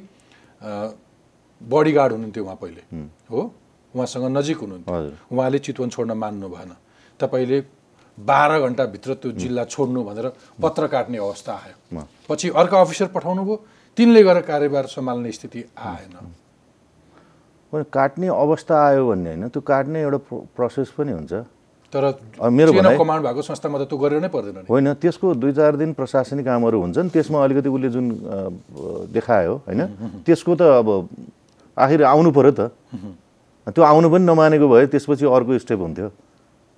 बडीगार्ड 1.61 2.11
हुनुहुन्थ्यो 2.13 2.43
उहाँ 2.45 2.57
पहिले। 2.61 2.81
हो? 3.31 3.41
उहाँसँग 3.95 4.37
नजिक 4.37 4.57
हुनुहुन्थ्यो। 4.57 4.95
उहाँले 5.31 5.59
चितवन 5.59 5.89
छोड्न 5.89 6.11
मान्नु 6.11 6.49
भएन। 6.49 6.75
तपाईँले 7.19 7.63
बाह्र 8.19 8.59
घन्टाभित्र 8.59 9.13
त्यो 9.13 9.31
जिल्ला 9.31 9.63
छोड्नु 9.63 10.03
भनेर 10.03 10.31
पत्र 10.61 10.87
काट्ने 10.87 11.17
अवस्था 11.17 11.53
आयो। 11.53 11.97
पछि 12.29 12.49
अर्का 12.49 12.81
अफिसर 12.81 13.05
पठाउनु 13.05 13.43
भयो। 13.43 13.65
तिनले 13.97 14.23
गएर 14.23 14.41
कार्यभार 14.41 14.85
सम्हाल्ने 14.85 15.31
स्थिति 15.31 15.65
आएन। 15.77 16.33
काट्ने 17.83 18.27
अवस्था 18.27 18.87
आयो 18.87 19.09
भन्ने 19.09 19.35
होइन। 19.35 19.49
त्यो 19.49 19.61
काट्ने 19.61 20.01
एउटा 20.01 20.17
प्रो- 20.17 20.45
प्रोसेस 20.55 20.89
पनि 20.89 21.11
हुन्छ। 21.11 21.33
तर 21.93 22.19
मेरो 22.49 22.71
कमान्ड 22.97 23.25
भएको 23.25 23.41
संस्थामा 23.41 23.79
त 23.79 23.81
त्यो 23.81 23.97
गरेर 23.97 24.21
नै 24.21 24.27
पर्दैन 24.27 24.65
होइन। 24.69 24.93
त्यसको 24.93 25.33
दुई 25.35 25.51
चार 25.51 25.75
दिन 25.75 25.93
प्रशासनिक 25.93 26.45
कामहरू 26.45 26.81
हुन्छन्। 26.81 27.09
त्यसमा 27.09 27.43
अलिकति 27.43 27.69
उसले 27.69 27.89
जुन 27.89 28.11
देखायो 29.13 29.55
होइन। 29.55 29.85
त्यसको 30.25 30.55
त 30.55 30.61
अब 30.61 31.09
आखिर 31.77 32.03
आउनु 32.03 32.31
पऱ्यो 32.31 32.51
त। 32.51 32.71
त्यो 33.71 33.83
आउनु 33.83 34.07
पनि 34.11 34.23
नमानेको 34.25 34.67
भए 34.67 34.85
त्यसपछि 34.91 35.25
अर्को 35.25 35.57
स्टेप 35.63 35.79
हुन्थ्यो। 35.79 36.09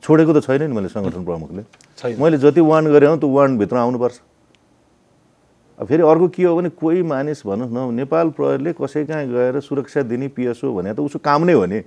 छोडेको 0.04 0.32
त 0.38 0.40
छैन 0.46 0.70
नि 0.70 0.74
मैले 0.78 0.90
सङ्गठन 0.94 1.24
प्रमुखले। 1.26 1.64
मैले 2.22 2.38
जति 2.38 2.62
वार्न 2.62 2.86
गरेँ 2.94 3.10
हो 3.10 3.16
त्यो 3.18 3.30
वार्नभित्र 3.30 3.76
आउनुपर्छ। 3.78 4.18
अब 5.82 5.86
फेरि 5.88 6.04
अर्को 6.06 6.28
के 6.30 6.44
हो 6.46 6.56
भने 6.56 6.70
कोही 6.78 7.02
मानिस 7.02 7.42
भनौँ 7.42 7.68
न 7.68 7.94
नेपाल 7.98 8.30
प्रहरीले 8.38 8.72
कसै 8.78 9.04
कहाँ 9.10 9.26
गएर 9.28 9.60
सुरक्षा 9.66 10.02
दिने 10.06 10.28
पिएसओ 10.32 10.72
भने 10.72 10.94
त 10.94 11.00
उसको 11.02 11.20
काम 11.20 11.44
नै 11.50 11.54
हो 11.58 11.66
नि। 11.66 11.82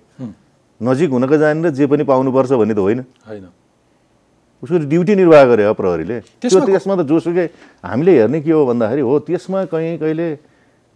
नजिक 0.83 1.11
हुनको 1.11 1.37
जानेर 1.39 1.71
जे 1.73 1.87
पनि 1.87 2.05
पाउनुपर्छ 2.05 2.53
भन्ने 2.59 2.75
त 2.75 2.79
होइन। 2.79 3.01
होइन। 3.23 3.47
उसको 4.63 4.77
ड्युटी 4.91 5.15
निर्वाह 5.15 5.45
गरे 5.47 5.65
हो 5.65 5.75
प्रहरीले। 5.79 6.19
त्यो 6.43 6.59
त्यसमा 6.59 6.95
त 6.99 7.01
जोसुकै 7.07 7.47
हामीले 7.87 8.13
हेर्ने 8.19 8.39
के 8.43 8.51
हो 8.51 8.67
भन्दाखेरि 8.67 9.03
हो 9.07 9.15
त्यसमा 9.23 9.65
कहीँ 9.71 9.99
कहिले 10.03 10.27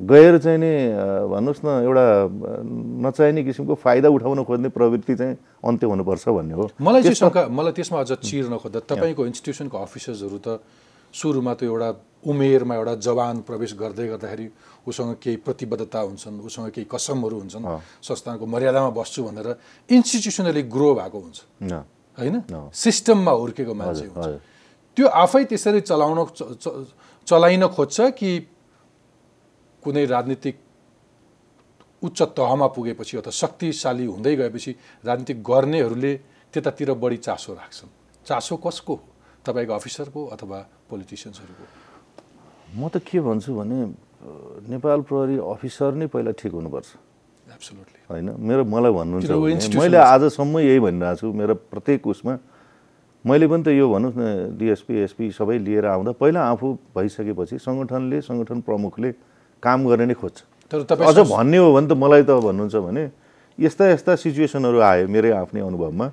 गएर 0.03 0.39
चाहिँ 0.39 0.59
नि 0.59 0.73
भन्नुहोस् 1.31 1.63
न 1.65 1.69
एउटा 1.87 2.05
नचाहिने 3.07 3.43
किसिमको 3.47 3.75
फाइदा 3.79 4.09
उठाउन 4.11 4.43
खोज्ने 4.45 4.69
प्रवृत्ति 4.75 5.15
चाहिँ 5.15 5.35
अन्त्य 5.63 5.87
हुनुपर्छ 5.87 6.29
भन्ने 6.29 6.55
हो। 6.59 6.65
मलाई 6.83 7.03
चाहिँ 7.03 7.15
शङ्का 7.23 7.43
मलाई 7.49 7.73
त्यसमा 7.73 7.99
अझ 8.03 8.13
चिर्न 8.19 8.57
खोज्दा 8.59 8.81
तपाईँको 8.91 9.23
इन्स्टिट्युसनको 9.31 9.77
अफिसर्सहरू 9.79 10.39
त 10.43 10.59
सुरुमा 11.15 11.55
त 11.55 11.63
एउटा 11.71 11.89
उमेरमा 12.27 12.75
एउटा 12.75 12.95
जवान 13.07 13.37
प्रवेश 13.47 13.71
गर्दै 13.79 14.07
गर्दाखेरि 14.11 14.47
उसँग 14.89 15.23
केही 15.23 15.37
प्रतिबद्धता 15.47 16.01
हुन्छन् 16.09 16.41
उसँग 16.41 16.71
केही 16.75 16.87
कसमहरू 16.91 17.37
हुन्छन् 17.39 17.65
संस्थानको 18.03 18.45
मर्यादामा 18.47 18.91
बस्छु 18.91 19.21
भनेर 19.23 19.49
इन्स्टिट्युसनली 19.91 20.63
ग्रो 20.67 20.91
भएको 20.99 21.19
हुन्छ। 21.19 21.39
होइन? 22.19 22.37
सिस्टममा 22.75 23.33
हुर्केको 23.33 23.75
मान्छे 23.75 24.07
हुन्छ। 24.09 24.29
त्यो 24.97 25.07
आफै 25.09 25.45
त्यसरी 25.51 25.81
चलाउन 25.81 26.19
चलाइन 27.27 27.67
खोज्छ 27.77 28.01
कि 28.19 28.31
कुनै 29.83 30.05
राजनीतिक 30.07 30.57
उच्च 32.03 32.21
तहमा 32.39 32.67
पुगेपछि 32.75 33.15
अथवा 33.19 33.31
शक्तिशाली 33.31 34.07
हुँदै 34.07 34.35
गएपछि 34.37 34.71
राजनीतिक 35.05 35.39
गर्नेहरूले 35.43 36.13
त्यतातिर 36.53 36.91
बढी 37.03 37.17
चासो 37.27 37.53
राख्छन्। 37.55 37.91
चासो 38.27 38.57
कसको 38.57 38.95
हो? 38.95 39.05
तपाईँको 39.47 39.73
अफिसरको 39.75 40.21
अथवा 40.35 40.59
पोलिटिसियन्सहरूको? 40.91 41.65
म 42.79 42.89
त 42.89 43.03
के 43.03 43.19
भन्छु 43.21 43.51
भने 43.55 43.79
नेपाल 44.71 45.01
प्रहरी 45.03 45.37
अफिसर 45.39 45.91
नै 45.99 46.07
पहिला 46.07 46.31
ठिक 46.39 46.53
हुनुपर्छ। 46.53 46.89
एब्सोल्युटली 47.55 48.01
होइन? 48.11 48.29
मेरो 48.39 48.63
मलाई 48.65 48.93
भन्नुहुन्छ 48.99 49.77
मैले 49.79 49.99
आजसम्म 49.99 50.55
यही 50.59 50.81
भनिरहेको 50.81 51.19
छु। 51.21 51.27
मेरो 51.33 51.55
प्रत्येक 51.71 52.07
उसमा 52.07 52.35
मैले 53.25 53.47
पनि 53.47 53.63
त 53.63 53.69
यो 53.79 53.87
भन्नुहोस् 53.87 54.19
न 54.19 54.59
डिएसपी 54.59 54.95
एसपी 55.07 55.25
सबै 55.39 55.59
लिएर 55.63 55.87
आउँदा 55.87 56.13
पहिला 56.19 56.41
आफू 56.51 56.67
भइसकेपछि 56.95 57.57
सङ्गठनले 57.63 58.19
सङ्गठन 58.27 58.59
प्रमुखले 58.67 59.11
काम 59.63 59.79
गर्ने 59.89 60.07
नै 60.11 60.15
खोज्छ। 60.19 60.39
तर 60.71 60.79
अझ 60.91 61.19
भन्ने 61.31 61.59
हो 61.59 61.69
भने 61.73 61.87
त 61.87 61.93
मलाई 61.95 62.23
त 62.27 62.31
भन्नुहुन्छ 62.35 62.77
भने 62.77 63.03
यस्ता 63.59 63.85
यस्ता 63.95 64.13
सिचुएसनहरू 64.19 64.79
आयो 64.81 65.09
मेरै 65.09 65.31
आफ्नै 65.39 65.61
अनुभवमा 65.63 66.07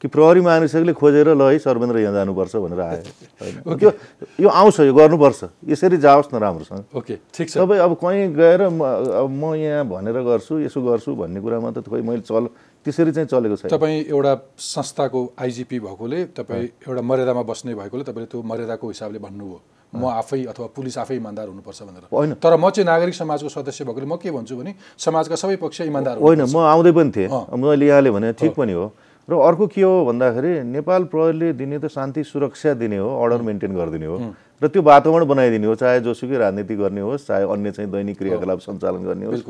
कि 0.00 0.08
प्रहरी 0.12 0.40
महानिरीक्षकले 0.44 0.92
खोजेर 0.92 1.28
ल 1.32 1.42
है 1.48 1.58
सर्वेन्द्र 1.64 1.96
यहाँ 2.04 2.12
जानुपर्छ 2.12 2.54
भनेर 2.60 2.80
आयो। 2.80 3.02
होइन। 3.40 3.56
त्यो 3.80 3.90
यो 4.36 4.48
आउँछ 4.48 4.80
यो 4.84 4.92
गर्नुपर्छ। 4.92 5.40
यसरी 5.64 5.96
जाओस् 5.96 6.28
न 6.28 6.36
राम्रोसँग। 6.44 6.82
ओके 6.92 7.14
ठिक 7.32 7.48
छ। 7.48 7.56
तपाईँ 7.56 7.80
अब 7.80 7.92
कहीँ 7.96 8.28
गएर 8.36 8.68
म 8.68 8.84
अब 8.84 9.28
म 9.32 9.54
यहाँ 9.56 9.84
भनेर 9.88 10.16
गर्छु 10.28 10.60
यसो 10.68 10.80
गर्छु 10.84 11.14
भन्ने 11.16 11.40
कुरामा 11.40 11.70
त 11.72 11.88
खोइ 11.88 12.02
मैले 12.04 12.20
चल 12.20 12.52
त्यसरी 12.84 13.12
चाहिँ 13.16 13.28
चलेको 13.32 13.56
छैन। 13.64 13.70
तपाईँ 13.72 14.12
एउटा 14.12 14.32
संस्थाको 14.60 15.20
आइजिपी 15.40 15.78
भएकोले 15.80 16.20
तपाईँ 16.36 16.64
एउटा 16.84 17.00
मर्यादामा 17.00 17.42
बस्ने 17.48 17.72
भएकोले 17.72 18.04
तपाईँले 18.04 18.28
त्यो 18.28 18.42
मर्यादाको 18.44 18.84
हिसाबले 18.88 19.18
भन्नुभयो। 19.24 19.60
म 19.94 20.04
आफै 20.04 20.42
अथवा 20.50 20.66
पुलिस 20.74 20.98
आफै 20.98 21.16
इमान्दार 21.16 21.46
हुनुपर्छ 21.48 21.82
भनेर। 21.82 22.04
होइन। 22.10 22.30
तर 22.42 22.52
म 22.56 22.70
चाहिँ 22.70 22.86
नागरिक 22.86 23.14
समाजको 23.14 23.48
सदस्य 23.48 23.84
भएकोले 23.86 24.06
म 24.06 24.16
के 24.18 24.30
भन्छु 24.30 24.54
भने 24.58 24.74
समाजका 24.98 25.36
सबै 25.38 25.56
पक्ष 25.56 25.80
इमान्दार 25.86 26.18
होइन 26.18 26.42
म 26.50 26.56
आउँदै 26.58 26.92
पनि 26.92 27.10
थिएँ। 27.14 27.28
मैले 27.54 27.86
यहाँले 27.86 28.10
भने 28.10 28.32
ठिक 28.34 28.52
पनि 28.54 28.72
हो। 28.74 28.90
र 29.24 29.32
अर्को 29.40 29.66
के 29.72 29.80
हो 29.80 30.04
भन्दाखेरि 30.04 30.52
नेपाल 30.68 31.04
प्रहरीले 31.08 31.52
दिने 31.56 31.78
त 31.78 31.88
शान्ति 31.88 32.22
सुरक्षा 32.26 32.74
दिने 32.76 32.98
हो 32.98 33.08
अर्डर 33.22 33.40
मेन्टेन 33.40 33.72
गरिदिने 33.72 34.06
हो। 34.06 34.16
र 34.60 34.68
त्यो 34.68 34.82
वातावरण 34.82 35.24
बनाइदिने 35.24 35.66
हो 35.66 35.74
चाहे 35.80 36.00
जोसुकै 36.04 36.36
राजनीति 36.36 36.74
गर्ने 36.76 37.00
होस् 37.00 37.26
चाहे 37.26 37.44
अन्य 37.48 37.70
चाहिँ 37.72 37.90
दैनिक 37.90 38.18
क्रियाकलाप 38.18 38.58
सञ्चालन 38.60 39.02
गर्ने 39.04 39.26
होस्। 39.26 39.42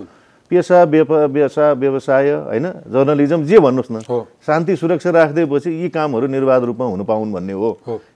पेसा 0.51 0.85
व्यापार 0.85 1.27
व्यवसाय 1.27 1.73
व्यवसाय 1.75 2.31
होइन 2.31 2.67
जर्नलिजम 2.87 3.45
जे 3.49 3.59
भन्नुहोस् 3.59 3.91
न। 3.91 3.99
शान्ति 4.47 4.77
सुरक्षा 4.77 5.11
राखिदिएपछि 5.11 5.71
यी 5.73 5.89
कामहरू 5.89 6.27
निर्वाध 6.29 6.63
रूपमा 6.69 6.85
हुन 6.85 7.03
पाउन् 7.05 7.33
भन्ने 7.33 7.53
हो। 7.53 7.71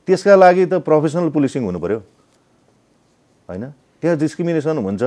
त्यसका 0.07 0.37
लागि 0.37 0.65
त 0.67 0.75
प्रोफेसनल 0.85 1.29
पुलिसिङ 1.33 1.65
हुनु 1.65 1.79
पर्यो। 1.81 2.01
होइन? 3.49 3.65
त्यहाँ 4.03 4.17
डिस्क्रिमिनेसन 4.19 4.79
हुन्छ। 4.79 5.03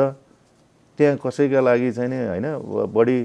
त्यहाँ 0.97 1.17
कसैका 1.23 1.59
लागि 1.61 1.91
चाहिँ 1.91 2.09
नि 2.09 2.17
होइन 2.27 2.47
बढी 2.93 3.19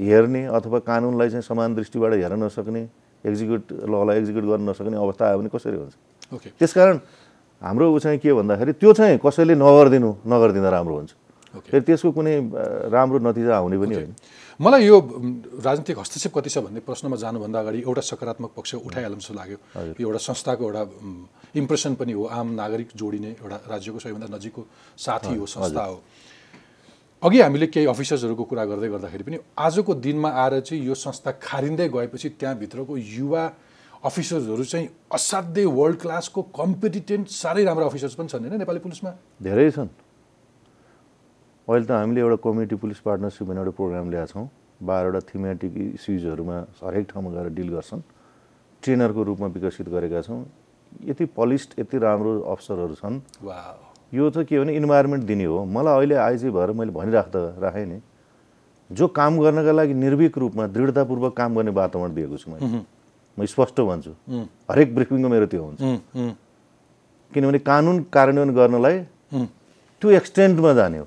हेर्ने 0.00 0.42
अथवा 0.48 0.78
कानुनलाई 0.88 1.28
चाहिँ 1.30 1.44
समान 1.44 1.74
दृष्टिबाट 1.76 2.12
हेर्न 2.16 2.42
नसक्ने 2.42 2.82
एक्जिक्युट 3.24 3.62
ललाई 3.86 4.18
एक्जिक्युट 4.18 4.44
गर्न 4.44 4.62
नसक्ने 4.70 4.96
अवस्था 4.96 5.22
आयो 5.28 5.38
भने 5.38 5.48
कसरी 5.52 5.76
हुन्छ? 5.76 5.94
ओके 6.34 6.48
त्यसकारण 6.58 6.96
हाम्रो 7.62 7.86
ऊ 7.94 7.98
चाहिँ 8.02 8.18
के 8.18 8.32
भन्दाखेरि 8.32 8.72
त्यो 8.72 8.92
चाहिँ 8.92 9.18
कसैले 9.22 9.54
नगरिदिनु 9.54 10.10
नगरिदिँदा 10.26 10.70
राम्रो 10.72 10.94
हुन्छ। 10.96 11.10
फेरि 11.70 11.84
त्यसको 11.86 12.10
कुनै 12.16 12.34
राम्रो 12.90 13.18
नतिजा 13.20 13.52
आउने 13.52 13.76
पनि 13.78 13.94
होइन। 13.94 14.12
मलाई 14.62 14.84
यो 14.86 14.96
राजनीतिक 15.58 15.98
हस्तक्षेप 15.98 16.32
कति 16.34 16.50
छ 16.50 16.58
भन्ने 16.62 16.80
प्रश्नमा 16.86 17.16
जानुभन्दा 17.18 17.60
अगाडि 17.60 17.78
एउटा 17.82 18.02
सकारात्मक 18.06 18.50
पक्ष 18.56 18.74
उठाइहाल्नु 18.86 19.18
जस्तो 19.18 19.34
लाग्यो। 19.34 19.58
यो 19.98 20.06
एउटा 20.06 20.18
संस्थाको 20.22 20.62
एउटा 20.62 20.82
इम्प्रेसन 21.58 21.94
पनि 21.98 22.12
हो 22.12 22.24
आम 22.30 22.48
नागरिक 22.54 22.88
जोडिने 22.94 23.30
एउटा 23.42 23.56
राज्यको 23.66 23.98
सबैभन्दा 23.98 24.28
नजिकको 24.36 24.62
साथी 24.96 25.34
हो 25.34 25.46
संस्था 25.46 25.84
हो। 25.84 25.98
अघि 27.22 27.40
हामीले 27.40 27.66
केही 27.74 27.86
अफिसर्सहरूको 27.86 28.44
कुरा 28.44 28.64
गर्दै 28.70 28.88
गर्दाखेरि 28.94 29.24
पनि 29.24 29.38
आजको 29.58 29.94
दिनमा 29.98 30.30
आएर 30.30 30.60
चाहिँ 30.60 30.86
यो 30.86 30.94
संस्था 30.94 31.30
खारिँदै 31.42 31.88
गएपछि 31.88 32.28
त्यहाँभित्रको 32.38 32.96
युवा 32.96 33.42
अफिसर्सहरू 34.04 34.64
चाहिँ 34.64 34.88
असाध्यै 35.10 35.66
वर्ल्ड 35.74 35.98
क्लासको 36.00 36.42
कम्पिटिटेन्ट 36.54 37.28
साह्रै 37.34 37.64
राम्रो 37.64 37.86
अफिसर्स 37.86 38.14
पनि 38.14 38.28
छन् 38.28 38.46
होइन 38.46 38.58
नेपाली 38.58 38.78
पुलिसमा? 38.78 39.10
धेरै 39.42 39.70
छन्। 39.70 39.88
अहिले 41.68 41.86
त 41.86 41.90
हामीले 41.92 42.20
एउटा 42.20 42.36
कम्युनिटी 42.42 42.76
पुलिस 42.82 42.98
पार्टनरसिप 43.06 43.46
भन्ने 43.48 43.60
एउटा 43.60 43.72
प्रोग्राम 43.78 44.10
ल्याएको 44.10 44.32
छौँ। 44.32 44.46
बाह्रवटा 44.82 45.20
थिमेटिक 45.30 45.72
इस्युजहरूमा 45.94 46.56
हरेक 46.82 47.04
ठाउँमा 47.10 47.30
गएर 47.30 47.48
डिल 47.54 47.68
गर्छन्। 47.70 48.02
ट्रेनरको 48.82 49.22
रूपमा 49.22 49.46
विकसित 49.54 49.88
गरेका 49.88 50.20
छौँ। 50.26 50.42
यति 51.06 51.24
पलिस्ड 51.38 51.70
यति 51.78 51.98
राम्रो 51.98 52.32
अफसरहरू 52.50 52.94
छन्। 52.98 53.20
यो 54.12 54.30
चाहिँ 54.30 54.46
के 54.46 54.58
भने 54.58 54.74
इन्भाइरोमेन्ट 54.76 55.24
दिने 55.24 55.44
हो। 55.44 55.64
मलाई 55.64 55.94
अहिले 55.96 56.14
आइजी 56.18 56.50
भएर 56.50 56.70
मैले 56.74 56.92
भनिराख्दा 56.92 57.40
राखेँ 57.62 57.86
नि 57.86 57.98
जो 58.90 59.08
काम 59.08 59.38
गर्नका 59.40 59.72
लागि 59.72 59.94
निर्भीक 59.94 60.38
रूपमा 60.38 60.66
दृढतापूर्वक 60.66 61.32
काम 61.36 61.54
गर्ने 61.56 61.70
वातावरण 61.70 62.14
दिएको 62.14 62.36
छु 62.36 62.50
मैले। 62.50 62.82
म 63.38 63.46
स्पष्ट 63.46 63.80
भन्छु। 63.80 64.12
हरेक 64.68 64.94
ब्रिफिङमा 64.94 65.28
मेरो 65.30 65.46
त्यो 65.46 65.62
हुन्छ। 65.62 65.80
किनभने 67.32 67.58
कानुन 67.64 67.96
कार्यान्वयन 68.12 68.50
गर्नलाई 68.52 68.96
त्यो 70.02 70.10
एक्सटेन्टमा 70.10 70.72
जाने 70.74 70.98
हो। 70.98 71.06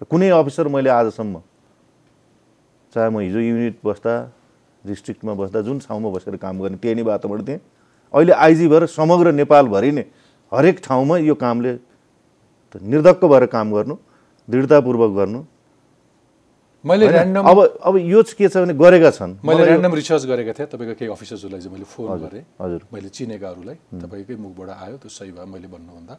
कुनै 0.00 0.28
अफिसर 0.32 0.68
मैले 0.68 0.90
आजसम्म 0.90 1.40
चाहे 2.94 3.08
म 3.10 3.20
हिजो 3.20 3.40
युनिट 3.40 3.76
बस्दा 3.84 4.12
डिस्ट्रिक्टमा 4.84 5.32
बस्दा 5.36 5.60
जुन 5.60 5.78
ठाउँमा 5.84 6.08
बसेर 6.10 6.36
काम 6.40 6.60
गर्ने 6.60 6.76
त्यही 6.80 6.94
नै 6.94 7.02
वातावरण 7.04 7.42
थिएँ। 7.44 7.60
अहिले 8.14 8.32
आइजी 8.32 8.66
भएर 8.68 8.86
समग्र 8.88 9.32
नेपालभरि 9.36 9.92
नै 9.92 10.04
हरेक 10.52 10.80
ठाउँमा 10.80 11.18
यो 11.20 11.34
कामले 11.36 11.72
निर्धक्क 12.74 13.24
भएर 13.24 13.44
काम 13.52 13.66
गर्नु 13.72 13.94
दृढतापूर्वक 14.48 15.12
गर्नु। 15.20 15.40
मैले? 16.80 17.06
ऱ्यान्डम 17.06 17.44
अब 17.44 17.58
अब 17.84 17.94
यो 18.00 18.22
चाहिँ 18.24 18.36
के 18.40 18.48
छ 18.48 18.56
भने 18.64 18.72
गरेका 18.72 19.10
छन्। 19.12 19.44
मैले 19.44 19.62
ऱ्यान्डम 19.68 19.94
रिसर्च 20.00 20.24
गरेका 20.32 20.52
थिएँ 20.56 20.68
तपाईँको 20.72 20.94
केही 20.96 21.12
अफिसर्सहरूलाई 21.12 21.60
चाहिँ 21.60 21.72
मैले 21.76 21.84
फोन 21.84 22.08
गरेँ। 22.24 22.42
हजुर। 22.56 22.80
मैले 22.88 23.08
चिनेकाहरूलाई 23.12 23.76
तपाईँकै 24.00 24.34
मुखबाट 24.40 24.68
आयो 24.80 24.96
त्यो 24.96 25.10
सही 25.12 25.30
भयो 25.36 25.46
मैले 25.46 25.68
भन्नुभन्दा। 25.68 26.14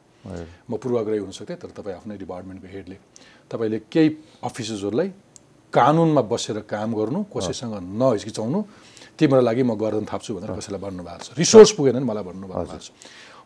म 0.69 0.71
पूर्वाग्रही 0.77 1.19
हुनसक्थेँ 1.25 1.57
तर 1.57 1.69
तपाईँ 1.73 1.97
आफ्नै 1.97 2.15
डिपार्टमेन्टको 2.21 2.67
हेडले 2.69 2.97
तपाईँले 3.51 3.79
केही 3.91 4.09
अफिसर्सहरूलाई 4.43 5.09
कानुनमा 5.73 6.21
बसेर 6.31 6.59
काम 6.67 6.89
गर्नु 6.95 7.19
कसैसँग 7.31 7.75
नहिचकिचाउनु 8.01 8.59
तिम्रो 9.19 9.41
लागि 9.41 9.63
म 9.63 9.75
गर्दन 9.75 10.05
थाप्छु 10.11 10.31
भनेर 10.35 10.51
कसैलाई 10.57 10.81
भन्नुभएको 10.81 11.23
छ। 11.23 11.37
रिसोर्स 11.37 11.71
पुगेन 11.77 11.97
नि 11.99 12.05
मलाई 12.07 12.23
भन्नुभएको 12.23 12.63
भएको 12.63 12.79
छ 12.79 12.89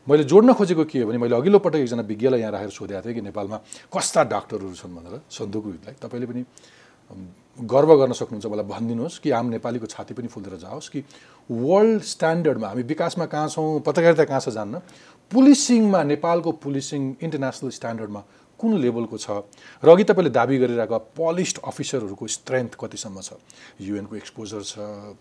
मैले 0.08 0.24
जोड्न 0.30 0.54
खोजेको 0.54 0.84
के 0.86 1.02
हो 1.02 1.08
भने 1.10 1.18
मैले 1.18 1.36
अघिल्लो 1.36 1.60
पटक 1.66 1.82
एकजना 1.82 2.04
विज्ञलाई 2.06 2.40
यहाँ 2.40 2.52
राखेर 2.54 2.70
सोधेको 2.70 3.02
थिएँ 3.06 3.16
कि 3.18 3.22
नेपालमा 3.26 3.58
कस्ता 3.90 4.24
डाक्टरहरू 4.30 4.74
छन् 4.78 4.96
भनेर 4.96 5.22
सन्दुकलाई 5.34 5.94
तपाईँले 5.98 6.26
पनि 6.30 6.42
गर्व 7.66 7.90
गर्न 7.98 8.14
सक्नुहुन्छ 8.14 8.46
मलाई 8.46 8.66
भनिदिनुहोस् 8.70 9.20
कि 9.24 9.30
आम 9.34 9.46
नेपालीको 9.58 9.88
छाती 9.90 10.14
पनि 10.14 10.28
फुलेर 10.30 10.58
जाओस् 10.62 10.90
कि 10.90 11.00
वर्ल्ड 11.50 12.02
स्ट्यान्डर्डमा 12.14 12.68
हामी 12.68 12.84
विकासमा 12.84 13.26
कहाँ 13.26 13.50
छौँ 13.50 13.80
पत्रकारिता 13.82 14.24
कहाँ 14.30 14.40
छ 14.40 14.50
जान्न? 14.54 14.82
पुलिसिङमा 15.32 16.02
नेपालको 16.04 16.52
पुलिसिङ 16.62 17.02
इन्टरनेसनल 17.22 17.70
स्ट्यान्डर्डमा 17.78 18.22
कुन 18.60 18.72
लेभलको 18.80 19.18
छ? 19.18 19.28
र 19.84 19.88
अघि 19.92 20.04
तपाईँले 20.04 20.32
दाबी 20.32 20.58
गरिरहेको 20.58 20.98
पलिस्ड 21.14 21.58
अफिसरहरूको 21.64 22.26
स्ट्रेन्थ 22.28 22.72
कतिसम्म 22.80 23.22
छ? 23.22 23.30
युएनको 23.82 24.16
एक्सपोजर 24.16 24.62
छ 24.64 24.74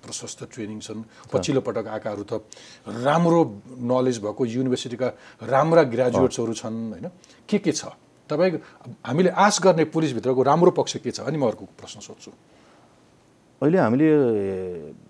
प्रशस्त 0.02 0.48
ट्रेनिङ 0.54 0.78
छन् 0.80 1.02
पछिल्लो 1.32 1.60
पटक 1.60 1.86
आएकाहरू 1.90 2.24
त 2.24 2.46
राम्रो 2.86 3.40
नलेज 3.82 4.18
भएको 4.22 4.42
युनिभर्सिटीका 4.46 5.08
राम्रा 5.42 5.82
ग्रेजुएट्सहरू 5.90 6.54
छन् 6.54 6.78
होइन? 6.94 7.06
के 7.48 7.58
के 7.58 7.72
छ? 7.72 7.90
तपाईँको 8.30 8.58
हामीले 9.04 9.30
आश 9.30 9.60
गर्ने 9.60 9.84
पुलिसभित्रको 9.90 10.42
राम्रो 10.42 10.70
पक्ष 10.70 10.96
के 11.02 11.10
छ? 11.10 11.20
अनि 11.26 11.36
म 11.36 11.44
अर्को 11.50 11.64
प्रश्न 11.76 12.00
सोध्छु। 12.00 12.30
अहिले 13.62 13.78
हामीले 13.78 14.08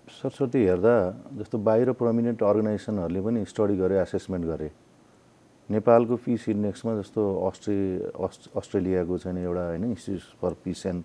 सरस्वती 0.09 0.59
हेर्दा 0.63 0.95
जस्तो 1.37 1.57
बाहिर 1.59 1.91
प्रमिनेन्ट 1.99 2.43
अर्गनाइजेसनहरूले 2.43 3.21
पनि 3.21 3.39
स्टडी 3.45 3.75
गरे 3.77 3.95
एसेसमेन्ट 4.01 4.45
गरे। 4.45 4.67
नेपालको 5.71 6.15
पिस 6.15 6.49
इन्डेक्समा 6.49 7.01
जस्तो 7.01 7.21
अस्ट्रे 7.47 7.77
अस्- 8.23 8.49
अस्ट्रेलियाको 8.57 9.17
चाहिँ 9.17 9.43
एउटा 9.43 9.67
होइन 9.67 9.83
Institute 9.83 10.37
for 10.41 10.53
Peace 10.63 10.85
and 10.85 11.03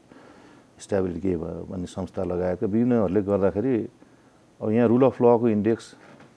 Stability 0.79 1.20
के 1.20 1.37
भयो 1.37 1.66
भन्ने 1.70 1.87
संस्था 1.87 2.23
लगायतका 2.25 2.66
विभिन्नहरूले 2.66 3.23
गर्दाखेरि 3.23 3.88
अब 4.62 4.70
यहाँ 4.70 4.88
रुल 4.88 5.03
अफ 5.03 5.23
लको 5.23 5.49
इन्डेक्स 5.49 5.94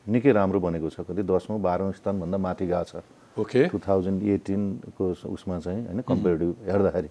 निकै 0.09 0.31
राम्रो 0.31 0.59
बनेको 0.59 0.89
छ। 0.89 0.99
कति 0.99 1.23
दसौँ 1.23 1.59
बाह्रौँ 1.59 1.91
स्थानभन्दा 1.91 2.38
माथि 2.38 2.65
गएको 2.67 2.83
छ। 2.83 3.03
ओके। 3.39 3.67
टु 3.67 3.79
थाउजन्ड 3.79 4.23
एटिनको 4.23 5.12
उसमा 5.27 5.59
चाहिँ 5.59 5.86
होइन 5.88 6.01
कम्पेरिटिभ 6.01 6.55
हेर्दाखेरि। 6.69 7.09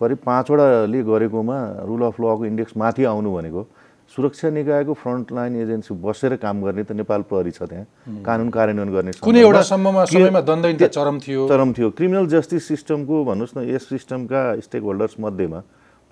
करिब 0.00 0.18
पाँचवटाले 0.18 1.02
गरेकोमा 1.02 1.58
रुल 1.84 2.02
अफ 2.02 2.20
लको 2.20 2.44
इन्डेक्स 2.44 2.76
माथि 2.76 3.04
आउनु 3.04 3.34
भनेको। 3.34 3.66
सुरक्षा 4.08 4.48
निकायको 4.50 4.92
फ्रन्ट 4.94 5.32
लाइन 5.32 5.56
एजेन्सी 5.62 5.94
बसेर 6.00 6.36
काम 6.40 6.62
गर्ने 6.64 6.82
त 6.84 6.92
नेपाल 6.96 7.22
प्रहरी 7.28 7.50
छ 7.52 7.62
त्यहाँ। 7.68 8.22
कानुन 8.24 8.48
कार्यान्वयन 8.48 8.90
गर्ने 8.92 9.12
कुनै 9.20 9.40
एउटा 9.40 9.62
सम्ममा 9.68 10.04
के- 10.04 10.12
समयमा 10.16 10.40
दण्डनीयता 10.48 10.86
चरम 10.96 11.16
थियो। 11.20 11.48
चरम 11.48 11.72
थियो। 11.76 11.88
क्रिमिनल 11.92 12.26
जस्टिस 12.32 12.62
सिस्टमको 12.68 13.16
भन्नुहोस् 13.24 13.56
न 13.56 13.68
यस 13.68 13.88
सिस्टमका 13.88 14.40
स्टेक 14.64 14.82
होल्डर्स 14.82 15.14
मध्येमा 15.20 15.60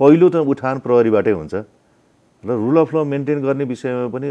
पहिलो 0.01 0.29
त 0.29 0.37
उठान 0.45 0.77
प्रहरीबाटै 0.85 1.33
हुन्छ। 1.33 1.55
र 2.45 2.51
रुल 2.53 2.77
अफ 2.85 2.91
ल 2.95 2.97
मेन्टेन 3.09 3.39
गर्ने 3.43 3.65
विषयमा 3.65 4.07
पनि 4.13 4.29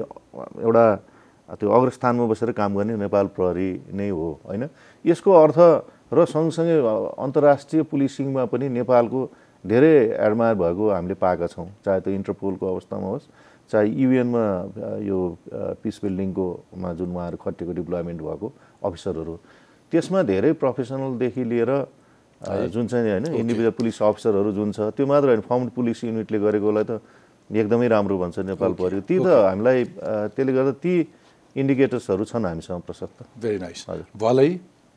एउटा 0.62 0.86
त्यो 1.58 1.70
अग्रस्थानमा 1.70 2.26
बसेर 2.30 2.52
काम 2.54 2.72
गर्ने 2.78 2.94
नेपाल 3.02 3.26
प्रहरी 3.34 3.70
नै 3.98 4.10
हो 4.10 4.30
होइन? 4.46 4.70
यसको 5.06 5.30
अर्थ 5.34 5.58
र 6.14 6.26
सँगसँगै 6.30 6.78
अन्तर्राष्ट्रिय 7.18 7.82
पुलिसिङमा 7.90 8.46
पनि 8.46 8.70
नेपालको 8.70 9.20
धेरै 9.66 9.96
एडमायर 10.22 10.56
भएको 10.56 10.84
हामीले 10.94 11.16
पाएका 11.18 11.48
छौँ 11.50 11.68
चाहे 11.82 12.00
त्यो 12.06 12.14
इन्टरपोलको 12.14 12.66
अवस्थामा 12.66 13.08
होस् 13.10 13.26
चाहे 13.72 13.86
युएनमा 14.04 14.46
यो 15.10 15.20
पिस 15.82 15.96
बिल्डिङकोमा 16.04 16.94
जुन 16.94 17.10
उहाँहरू 17.16 17.38
खटिएको 17.44 17.74
डिप्लोइमेन्ट 17.82 18.22
भएको 18.22 18.48
अफिसरहरू 18.84 19.36
त्यसमा 19.92 20.22
धेरै 20.32 20.52
प्रोफेसनलदेखि 20.64 21.44
लिएर 21.52 21.72
जुन 22.74 22.88
चाहिँ 22.88 23.10
होइन 23.10 23.26
इन्डिभिजुअल 23.42 23.76
पुलिस 23.80 24.02
अफिसरहरू 24.04 24.52
जुन 24.54 24.72
छ 24.72 24.94
त्यो 24.98 25.06
मात्र 25.08 25.28
होइन 25.34 25.42
फाउन्ड 25.50 25.70
पुलिस 25.78 26.04
युनिटले 26.04 26.40
गरेकोलाई 26.46 26.84
त 26.90 27.02
एकदमै 27.50 27.88
राम्रो 27.88 28.18
भन्छ 28.18 28.40
नेपाल 28.52 28.74
प्रहरी 28.74 29.02
ती 29.10 29.18
त 29.20 29.28
हामीलाई 29.50 29.84
त्यसले 30.36 30.54
गर्दा 30.54 30.74
ती 30.86 30.94
इन्डिकेटर्सहरू 31.56 32.24
छन् 32.26 32.46
हामीसँग 32.46 32.82
प्रशस्त। 32.86 33.18
भेरी 33.42 33.60
नाइस 33.60 33.86
हजुर। 33.90 34.06
भलै 34.20 34.50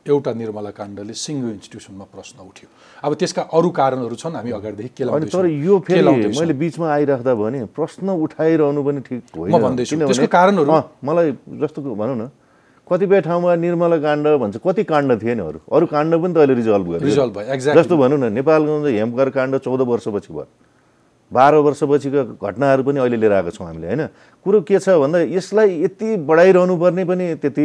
एउटा 0.06 0.32
निर्मला 0.32 0.70
काण्डले 0.70 1.12
सिङ्गो 1.12 1.48
इन्स्टिट्युसनमा 1.48 2.04
प्रश्न 2.14 2.36
उठ्यो। 2.40 2.68
अब 3.04 3.14
त्यसका 3.14 3.42
अरू 3.52 3.68
कारणहरू 3.70 4.14
छन् 4.14 4.34
हामी 4.36 4.50
अगाडिदेखि 4.50 4.88
अनि 4.88 4.96
केलाउँदैछौँ 4.98 5.42
तर 5.42 5.48
यो 5.48 5.78
फेरि। 5.78 6.02
मैले 6.40 6.54
बिचमा 6.54 6.86
आइराख्दा 6.88 7.34
भने 7.34 7.64
प्रश्न 7.76 8.06
उठाइरहनु 8.08 8.80
पनि 8.82 9.00
ठिक 9.00 9.22
होइन। 9.36 9.52
म 9.52 9.58
भन्दैछु, 9.58 9.96
त्यसको 9.96 10.26
कारणहरू- 10.26 10.82
मलाई 11.04 11.28
जस्तो 11.60 11.78
भनौँ 11.82 12.16
न 12.16 12.30
कतिपय 12.88 13.20
ठाउँमा 13.20 13.54
निर्मला 13.54 13.96
काण्ड 14.00 14.26
भन्छ 14.40 14.56
कति 14.64 14.82
काण्ड 14.88 15.20
थिए 15.22 15.34
नि 15.34 15.42
अरू? 15.44 15.58
अरू 15.68 15.86
काण्ड 15.92 16.12
पनि 16.22 16.32
त 16.32 16.36
अहिले 16.40 16.54
रिजल्भ 16.54 16.86
गर्यो 16.88 17.04
रिजल्भ 17.04 17.32
भयो 17.36 17.52
एक्ज्याक्टली 17.52 17.82
जस्तो 17.82 17.96
भनौँ 18.00 18.18
न 18.18 18.32
नेपालगञ्ज 18.32 18.86
हेमकर 18.96 19.28
काण्ड 19.36 19.56
चौध 19.60 19.80
वर्षपछि 19.84 20.32
भयो। 20.32 20.46
बाह्र 21.32 21.54
वर्षपछिका 21.60 22.22
घटनाहरू 22.40 22.82
पनि 22.88 22.98
अहिले 23.04 23.16
लिएर 23.20 23.32
आएको 23.32 23.50
छौँ 23.52 23.66
हामीले 23.68 23.86
होइन? 23.86 24.02
कुरो 24.40 24.60
के 24.64 24.78
छ 24.80 24.88
भन्दा 24.96 25.18
यसलाई 25.28 25.68
यति 25.84 26.16
बढाइरहनु 26.24 26.74
पर्ने 26.80 27.04
पनि 27.04 27.26
त्यति 27.36 27.64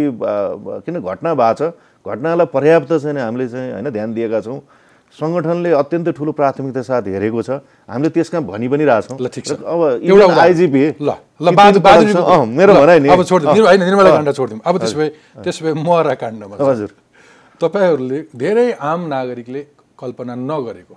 किन 0.84 0.96
घटना 1.00 1.32
भएको 1.32 1.56
छ 1.56 1.72
घटनालाई 2.06 2.48
पर्याप्त 2.56 2.92
चाहिँ 2.94 3.20
हामीले 3.20 3.48
चाहिँ 3.48 3.72
होइन 3.74 3.90
ध्यान 3.90 4.10
दिएका 4.14 4.40
छौँ। 4.42 4.60
सङ्गठनले 5.16 5.70
अत्यन्तै 5.78 6.12
ठुलो 6.18 6.32
प्राथमिकता 6.34 6.82
साथ 6.82 7.06
हेरेको 7.06 7.42
छ। 7.46 7.50
हामीले 7.86 8.10
त्यसमा 8.10 8.40
भनि 8.50 8.68
पनि 8.68 8.84
रहेछौँ 8.84 9.18
अब 9.18 10.02
एउटा 10.02 10.26
उदाहरण। 10.26 10.40
आइजिपी 10.42 10.84
ल 11.00 11.10
ल 11.38 11.48
बाद 11.54 11.78
बाद 11.86 12.00
मेरो 12.50 12.74
भनाइ 12.74 13.00
नि। 13.00 13.08
अब 13.14 13.22
छोडिदिउँ। 13.24 13.54
निर्मला- 13.54 13.70
होइन 13.70 13.82
निर्मला 13.88 14.10
काण्ड 14.10 14.30
छोडिदिउँ। 14.34 14.62
अब 14.66 14.76
त्यसो 14.82 14.98
भए 14.98 15.10
त्यसो 15.44 15.62
भए 15.66 15.74
महरा 15.78 16.14
काण्डमा। 16.18 16.56
हजुर। 16.60 16.90
तपाईँहरूले 17.62 18.20
धेरै 18.36 18.68
आम 18.82 19.02
नागरिकले 19.14 19.62
कल्पना 20.02 20.34
नगरेको 20.50 20.94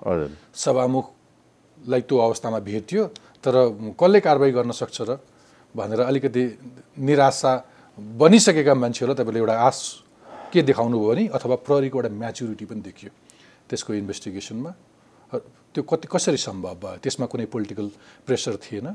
सभामुखलाई 0.64 2.00
त्यो 2.08 2.16
अवस्थामा 2.18 2.58
भेट्यो 2.68 3.02
तर 3.44 3.54
कसले 4.00 4.18
कारवाही 4.26 4.52
गर्न 4.56 4.70
सक्छ 4.80 4.96
र 5.08 5.20
भनेर 5.74 6.00
अलिकति 6.08 6.42
निराशा 6.98 7.52
बनिसकेका 8.18 8.74
मान्छेहरूलाई 8.74 9.16
तपाईँले 9.20 9.40
एउटा 9.44 9.54
आश 9.68 9.78
के 10.52 10.62
देखाउनु 10.62 10.96
भयो 10.98 11.08
भने 11.10 11.24
अथवा 11.36 11.56
प्रहरीको 11.66 11.96
एउटा 11.98 12.10
म्याच्युरिटी 12.22 12.64
पनि 12.64 12.80
देखियो 12.88 13.10
त्यसको 13.68 13.90
इन्भेस्टिगेसनमा 13.94 14.70
त्यो 15.74 15.82
कति 15.82 16.06
कसरी 16.08 16.38
सम्भव 16.38 16.74
भयो? 16.80 16.96
त्यसमा 17.02 17.26
कुनै 17.26 17.46
पोलिटिकल 17.52 17.86
प्रेसर 18.26 18.56
थिएन? 18.64 18.86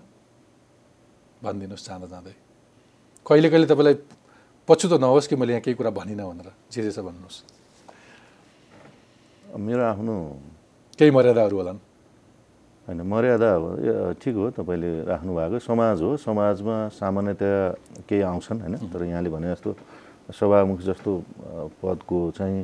भनिदिनुहोस् 1.44 1.86
जाँदा 1.88 2.08
जाँदै। 2.08 2.34
कहिले 3.26 3.50
कहिले 3.50 3.68
तपाईँलाई 3.70 3.96
पछुतो 4.68 4.98
नहोस् 4.98 5.28
कि 5.30 5.36
मैले 5.36 5.54
यहाँ 5.54 5.64
केही 5.66 5.76
कुरा 5.78 5.92
भनिनँ 5.92 6.26
भनेर। 6.26 6.50
जे 6.72 6.82
जे 6.82 6.92
छ 6.92 7.00
भन्नुहोस्। 7.06 7.38
मेरो 9.52 9.84
आफ्नो 9.94 10.16
केही 10.98 11.12
मर्यादाहरू 11.12 11.56
होलान्। 11.58 11.80
होइन 12.88 13.02
मर्यादा 13.06 13.48
अब 13.56 13.64
ठिक 14.18 14.36
हो 14.36 14.50
तपाईँले 14.58 14.92
राख्नु 15.06 15.32
भएको 15.38 15.58
समाज 15.62 16.02
हो 16.02 16.10
समाजमा 16.18 16.78
सामान्यतया 16.98 18.06
केही 18.10 18.22
आउँछन् 18.22 18.60
होइन? 18.62 18.76
तर 18.90 19.02
यहाँले 19.06 19.30
भने 19.30 19.48
जस्तो 19.54 19.70
सभामुख 20.30 20.80
जस्तो 20.86 21.12
पदको 21.82 22.18
चाहिँ 22.38 22.62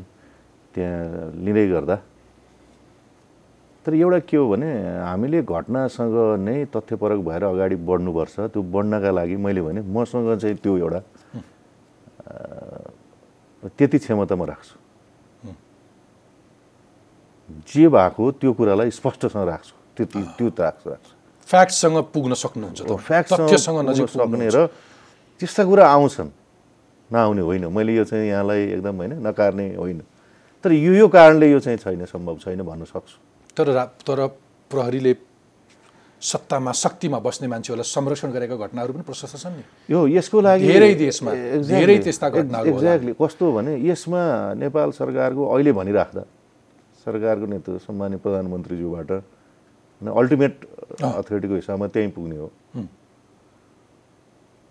त्यहाँ 0.75 1.33
लिँदै 1.41 1.67
गर्दा। 1.67 1.95
तर 3.85 3.93
एउटा 3.95 4.19
के 4.29 4.37
हो 4.37 4.45
भने 4.51 4.69
हामीले 4.99 5.41
घटनासँग 5.47 6.15
नै 6.43 6.65
तथ्यपरक 6.75 7.19
भएर 7.23 7.43
अगाडि 7.43 7.75
बढ्नुपर्छ। 7.87 8.35
त्यो 8.53 8.61
बढ्नका 8.61 9.11
लागि 9.11 9.35
मैले 9.39 9.61
भने 9.63 9.81
मसँग 9.81 10.37
चाहिँ 10.37 10.55
त्यो 10.59 10.77
एउटा 10.77 11.01
त्यति 13.77 13.97
क्षमता 13.97 14.35
म 14.35 14.43
राख्छु। 14.43 14.75
जे 17.63 17.87
भएको 17.87 18.23
त्यो 18.43 18.51
कुरालाई 18.53 18.91
स्पष्टसँग 18.91 19.47
राख्छु। 19.47 19.73
त्यति 19.95 20.19
त्यो 20.35 20.49
त 20.51 20.59
राख्छु 20.67 20.87
राख्छु। 20.89 21.11
फ्याक्टसँग 21.47 21.97
पुग्न 22.11 22.33
सक्नुहुन्छ। 22.35 22.79
फ्याक्टसँग 23.07 23.77
नजिक 23.87 24.07
सक्ने 24.11 24.47
र 24.51 24.67
त्यस्ता 25.39 25.63
कुरा 25.63 25.83
आउँछन्। 25.87 26.29
नआउने 27.11 27.41
होइन। 27.41 27.65
मैले 27.71 27.95
यो 27.95 28.03
चाहिँ 28.03 28.27
यहाँलाई 28.29 28.61
एकदम 28.75 28.95
होइन 28.97 29.13
नकार्ने 29.27 29.75
होइन। 29.75 30.01
तर 30.63 30.71
यो 30.71 30.93
यो 30.93 31.07
कारणले 31.07 31.51
यो 31.51 31.59
चाहिँ 31.59 31.77
छैन 31.77 32.05
सम्भव 32.05 32.37
छैन 32.43 32.61
भन्न 32.63 32.83
सक्छु। 32.85 33.17
तर 33.57 33.67
तर 34.07 34.27
प्रहरीले 34.71 35.13
सत्तामा 36.21 36.71
शक्तिमा 36.73 37.19
बस्ने 37.21 37.47
मान्छेहरूलाई 37.47 37.85
संरक्षण 37.85 38.29
गरेका 38.31 38.55
घटनाहरू 38.57 38.93
पनि 38.93 39.03
प्रशस्त 39.05 39.37
छन् 39.37 39.53
नि। 39.53 39.63
यो 39.89 39.99
यसको 40.17 40.41
लागि 40.41 40.67
धेरै 40.67 40.93
देशमा 40.95 41.31
धेरै 41.61 41.97
त्यस्ता 42.03 42.29
घटनाहरू। 42.29 42.73
एक्ज्याक्टली 42.73 43.13
कस्तो 43.21 43.45
भने 43.53 43.73
यसमा 43.85 44.21
नेपाल 44.57 44.89
सरकारको 44.97 45.43
अहिले 45.45 45.71
भनिराख्दा 45.77 46.23
सरकारको 47.05 47.45
नेतृत्व 47.45 47.77
सम्मान्य 47.85 48.17
प्रधानमन्त्रीज्यूबाट 48.17 49.11
होइन 49.11 50.09
अल्टिमेट 50.11 50.53
अथोरिटीको 51.05 51.55
हिसाबमा 51.55 51.87
त्यहीँ 51.93 52.11
पुग्ने 52.11 52.37
हो। 52.37 52.49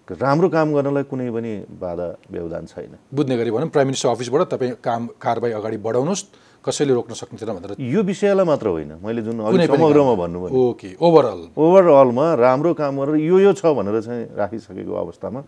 राम्रो 0.07 0.49
काम 0.49 0.73
गर्नलाई 0.75 1.03
कुनै 1.11 1.31
पनि 1.35 1.53
बाधा 1.83 2.07
व्यवधान 2.31 2.67
छैन। 2.67 2.95
बुझ्ने 3.11 3.37
गरी 3.37 3.51
भनौँ 3.51 3.69
प्राइम 3.75 3.87
मिनिस्टर 3.91 4.09
अफिसबाट 4.09 4.43
तपाईँ 4.55 4.73
काम 4.79 5.07
कारवाही 5.19 5.53
अगाडि 5.59 5.77
बढाउनुहोस् 5.83 6.25
कसैले 6.63 6.93
रोक्न 6.95 7.15
सक्ने 7.15 7.43
भनेर। 7.43 7.75
यो 7.79 8.03
विषयलाई 8.03 8.47
मात्र 8.47 8.67
होइन। 8.67 8.93
मैले 9.03 9.23
जुन 9.23 9.43
समग्रमा 9.67 10.15
भन्नुभयो। 10.15 10.51
ओके 10.55 10.91
ओभरअल 10.99 11.41
ओभरअलमा 11.59 12.27
राम्रो 12.35 12.75
काम 12.75 12.95
गरेर 13.03 13.17
यो 13.23 13.39
यो 13.39 13.53
छ 13.53 13.67
भनेर 13.67 14.01
चाहिँ 14.03 14.25
राखिसकेको 14.35 14.95
अवस्थामा 14.95 15.41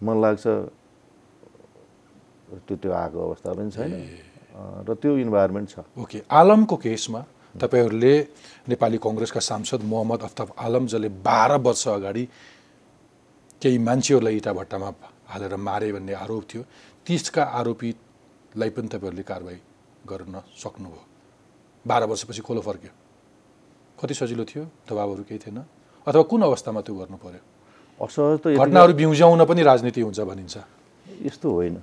मलाई 0.00 0.20
लाग्छ 0.22 0.44
त्यो 2.68 2.76
त्यो 2.76 2.92
आएको 2.92 3.18
अवस्था 3.28 3.52
पनि 3.56 3.70
छैन। 3.72 3.92
र 4.84 4.94
त्यो 5.00 5.16
इन्भाइरोमेन्ट 5.16 5.68
छ। 5.68 5.84
ओके 5.96 6.18
आलमको 6.28 6.76
केसमा 6.76 7.20
तपाईँहरूले 7.56 8.14
नेपाली 8.68 8.98
कङ्ग्रेसका 9.00 9.40
सांसद 9.40 9.80
मोहम्मद 9.84 10.20
अफ्ताब 10.28 10.48
आलम 10.60 10.86
जसले 10.86 11.08
बाह्र 11.24 11.56
वर्ष 11.56 11.88
अगाडि 11.88 12.24
केही 13.62 13.78
मान्छेहरूलाई 13.78 14.36
इँटा 14.36 14.52
भट्टामा 14.52 14.88
हालेर 15.32 15.56
मारे 15.56 15.92
भन्ने 15.92 16.12
आरोप 16.12 16.44
थियो। 16.44 16.62
तिसका 17.06 17.42
आरोपीलाई 17.42 18.70
पनि 18.70 18.88
तपाईँहरूले 18.88 19.22
कारवाही 19.22 19.58
गर्न 20.06 20.34
सक्नुभयो। 20.62 21.02
बाह्र 21.86 22.04
वर्षपछि 22.04 22.42
खोलो 22.42 22.60
फर्क्यो। 22.60 22.92
कति 23.98 24.14
सजिलो 24.14 24.44
थियो? 24.44 24.64
दबाबहरू 24.86 25.22
केही 25.24 25.40
थिएन। 25.40 25.58
अथवा 26.06 26.22
कुन 26.22 26.42
अवस्थामा 26.42 26.80
त्यो 26.80 26.94
गर्नु 26.94 27.16
पर्यो? 27.16 27.42
असहज 28.00 28.38
त 28.44 28.46
घटनाहरू 28.60 28.92
बिउज्याउन 28.92 29.44
पनि 29.44 29.62
राजनीति 29.62 30.00
हुन्छ 30.00 30.20
भनिन्छ। 30.20 30.56
यस्तो 31.26 31.48
होइन। 31.50 31.76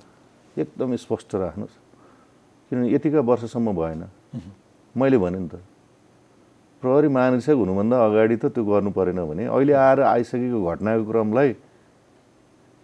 एकदम 0.56 0.96
स्पष्ट 0.96 1.34
राख्नुहोस्। 1.34 1.76
किनभने 2.70 2.86
यतिका 2.94 3.20
वर्षसम्म 3.20 3.68
भएन। 3.74 4.02
मैले 4.94 5.18
भने 5.18 5.38
नि 5.38 5.48
त 5.48 5.54
प्रहरी 6.84 7.08
महानिरीक्षक 7.08 7.56
हुनुभन्दा 7.56 7.96
अगाडि 7.96 8.36
त 8.36 8.52
त्यो 8.52 8.62
गर्नु 8.68 8.90
परेन 8.92 9.20
भने 9.24 9.44
अहिले 9.48 9.72
आएर 9.72 10.00
आइसकेको 10.04 10.58
घटनाको 10.60 11.04
क्रमलाई 11.08 11.50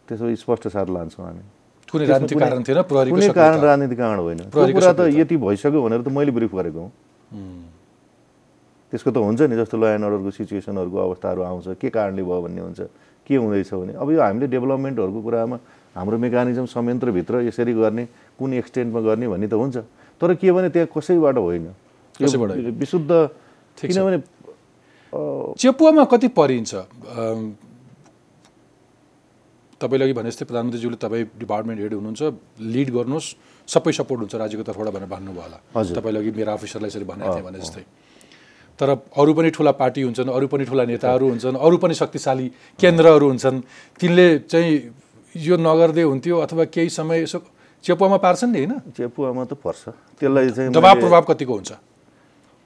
त्यसो 0.09 0.25
स्पष्ट 0.41 0.65
साथ 0.73 0.89
लान्छौँ 0.89 1.25
हामी। 1.27 1.45
कुनै 1.91 2.07
कारण 2.09 3.61
राजनीतिक 3.61 3.99
कारण 3.99 4.19
होइन। 4.25 4.41
त्यो 4.49 4.73
कुरा 4.73 4.93
त। 4.97 5.01
यति 5.21 5.37
भइसक्यो 5.37 5.81
भनेर 5.85 6.01
त 6.01 6.09
मैले 6.09 6.33
ब्रिफ 6.33 6.53
गरेको 6.55 6.81
हुँ। 6.81 7.65
त्यसको 8.93 9.11
त 9.11 9.17
हुन्छ 9.21 9.41
नि 9.53 9.57
जस्तो 9.61 9.77
ल 9.77 9.85
एन्ड 9.95 10.05
अर्डरको 10.09 10.31
सिचुएसनहरूको 10.33 10.99
अवस्थाहरू 10.99 11.41
आउँछ 11.45 11.67
के 11.77 11.89
कारणले 11.93 12.23
भयो 12.25 12.41
भन्ने 12.43 12.61
हुन्छ 12.63 12.81
के 13.27 13.35
हुँदैछ 13.37 13.71
भने। 13.75 13.93
अब 14.01 14.09
यो 14.11 14.21
हामीले 14.23 14.47
डेभलपमेन्टहरूको 14.49 15.21
कुरामा 15.23 15.57
हाम्रो 15.95 16.17
मेकानिजम 16.19 16.67
संयन्त्रभित्र 16.73 17.35
यसरी 17.47 17.73
गर्ने 17.75 18.05
कुन 18.39 18.51
एक्सटेन्टमा 18.65 19.01
गर्ने 19.05 19.27
भन्ने 19.29 19.47
त 19.47 19.55
हुन्छ। 19.61 19.77
तर 20.19 20.35
के 20.41 20.49
भने 20.51 20.69
त्यहाँ 20.73 20.89
कसैबाट 20.89 21.37
होइन। 21.39 21.69
विशुद्ध। 22.81 23.11
किनभने 23.87 24.19
चेपुवामा 25.59 26.05
कति 26.13 26.29
परिन्छ? 26.29 26.73
तपाईँले 29.81 30.05
अघि 30.05 30.13
भने 30.13 30.29
जस्तै 30.31 30.45
प्रधानमन्त्रीज्यूले 30.45 30.97
तपाईँ 31.01 31.25
डिपार्टमेन्ट 31.41 31.81
हेड 31.81 31.93
हुनुहुन्छ 31.95 32.23
लिड 32.61 32.89
गर्नुहोस् 32.93 33.29
सबै 33.69 33.93
सपोर्ट 33.97 34.21
हुन्छ 34.21 34.35
राज्यको 34.37 34.63
तर्फबाट 34.69 34.89
भनेर 34.93 35.09
भन्नुभयो 35.09 35.41
होला। 35.41 35.59
तपाईँले 35.97 36.19
अघि 36.21 36.31
मेरा 36.37 36.53
अफिसरलाई 36.53 36.89
यसरी 36.93 37.07
भनेको 37.09 37.35
थिएँ 37.35 37.45
भने 37.49 37.59
जस्तै। 37.59 37.83
तर 38.77 38.89
अरू 39.17 39.33
पनि 39.35 39.51
ठुला 39.57 39.73
पार्टी 39.73 40.01
हुन्छन् 40.05 40.29
अरू 40.29 40.47
पनि 40.53 40.65
ठुला 40.65 40.85
नेताहरू 40.85 41.27
हुन्छन् 41.29 41.57
अरू 41.57 41.77
पनि 41.81 41.95
शक्तिशाली 41.97 42.47
केन्द्रहरू 42.81 43.27
हुन्छन्। 43.29 43.57
तिनले 44.01 44.27
चाहिँ 44.53 44.73
यो 45.35 45.57
नगर्दै 45.57 46.03
हुन्थ्यो 46.03 46.37
अथवा 46.45 46.65
केही 46.69 46.89
समय 46.91 47.23
यसो 47.25 47.39
चेपुवामा 47.85 48.17
पार्छन् 48.21 48.53
नि 48.53 48.59
होइन? 48.61 48.73
चेपुवामा 48.93 49.45
त 49.45 49.53
पर्छ। 49.57 49.83
त्यसलाई 50.21 50.51
चाहिँ 50.51 50.71
दबाब 50.73 50.97
प्रभाव 51.01 51.23
कतिको 51.25 51.53
हुन्छ? 51.55 51.73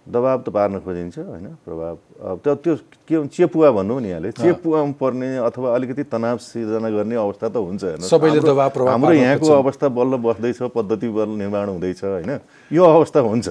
दबाब 0.04 0.38
त 0.44 0.48
पार्न 0.52 0.78
खोजिन्छ 0.84 1.16
होइन? 1.18 1.46
प्रभाव। 1.64 1.96
अब 2.20 2.36
त्यो 2.44 2.54
त्यो 2.54 2.74
के 3.08 3.18
भन्छ, 3.18 3.32
चेपुवा 3.32 3.70
भन्नु 3.72 3.94
नि 4.00 4.08
यहाँले 4.08 4.30
चेपुवामा 4.36 4.92
पर्ने 5.00 5.28
अथवा 5.40 5.68
अलिकति 5.74 6.02
तनाव 6.12 6.36
सिर्जना 6.44 6.88
गर्ने 6.92 7.16
अवस्था 7.16 7.48
त 7.48 7.56
हुन्छ। 7.56 7.82
सबैले 8.04 8.40
हाम्रो- 8.84 9.16
यहाँको। 9.16 9.46
अवस्था 9.64 9.86
बल्ल 9.88 10.12
बस्दैछ 10.20 10.58
पद्धति 10.76 11.08
बल्ल 11.08 11.32
निर्माण 11.40 11.66
हुँदैछ 11.68 12.04
होइन? 12.04 12.30
यो 12.70 12.82
अवस्था 12.84 13.20
हुन्छ। 13.20 13.48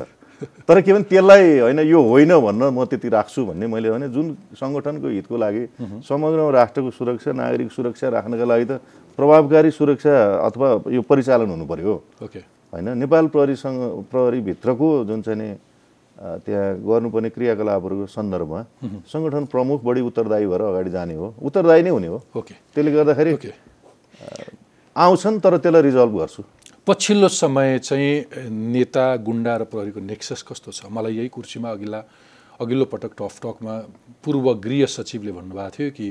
तर 0.67 0.81
के 0.81 0.93
भने 0.93 1.03
त्यसलाई 1.09 1.59
होइन 1.59 1.79
यो 1.89 1.99
होइन 2.03 2.31
भन्न 2.37 2.63
म 2.69 2.85
त्यति 2.85 3.09
राख्छु 3.09 3.45
भन्ने 3.45 3.65
मैले 3.67 3.89
भने 3.91 4.07
जुन 4.09 4.37
सङ्गठनको 4.53 5.07
हितको 5.07 5.35
लागि 5.37 5.63
समग्र 6.05 6.39
राष्ट्रको 6.51 6.89
सुरक्षा 6.91 7.31
नागरिक 7.31 7.71
सुरक्षा 7.71 8.07
राख्नका 8.09 8.45
लागि 8.45 8.65
त 8.65 8.71
प्रभावकारी 9.17 9.71
सुरक्षा 9.71 10.13
अथवा 10.47 10.67
यो 10.91 11.01
परिचालन 11.01 11.49
हुनु 11.49 11.65
ओके। 11.65 12.39
होइन 12.73 12.97
नेपाल 12.97 13.25
प्रहरीसँग 13.27 13.79
प्रहरीभित्रको 14.11 14.87
जुन 15.05 15.21
चाहिँ 15.21 15.39
नि 15.39 15.49
त्यहाँ 16.24 16.80
गर्नुपर्ने 16.88 17.30
क्रियाकलापहरूको 17.36 18.05
सन्दर्भमा 18.07 18.59
सङ्गठन 19.11 19.45
प्रमुख 19.51 19.84
बढी 19.84 20.01
उत्तरदायी 20.07 20.45
भएर 20.47 20.61
अगाडि 20.71 20.91
जाने 20.91 21.15
हो। 21.19 21.28
उत्तरदायी 21.43 21.84
नै 21.84 21.89
हुने 21.89 22.07
हो। 22.07 22.17
ओके। 22.32 22.53
त्यसले 22.71 22.91
गर्दाखेरि 22.91 23.32
ओके। 23.34 23.51
आउँछन् 24.95 25.39
तर 25.43 25.57
त्यसलाई 25.57 25.82
रिजल्भ 25.84 26.13
गर्छु। 26.17 26.43
पछिल्लो 26.88 27.28
समय 27.28 27.80
चाहिँ 27.80 28.11
नेता 28.51 29.05
गुन्डा 29.19 29.53
र 29.57 29.63
प्रहरीको 29.67 29.99
नेक्सस 29.99 30.41
कस्तो 30.47 30.71
छ? 30.71 30.88
मलाई 30.88 31.13
यही 31.19 31.28
कुर्सीमा 31.28 31.69
अघिल्ला 31.71 31.99
अघिल्लो 32.59 32.86
पटक 32.86 33.11
टफ 33.19 33.39
टकमा 33.43 33.74
पूर्व 34.24 34.45
गृह 34.63 34.86
सचिवले 34.88 35.32
भन्नुभएको 35.32 35.71
थियो 35.76 35.91
कि 35.91 36.07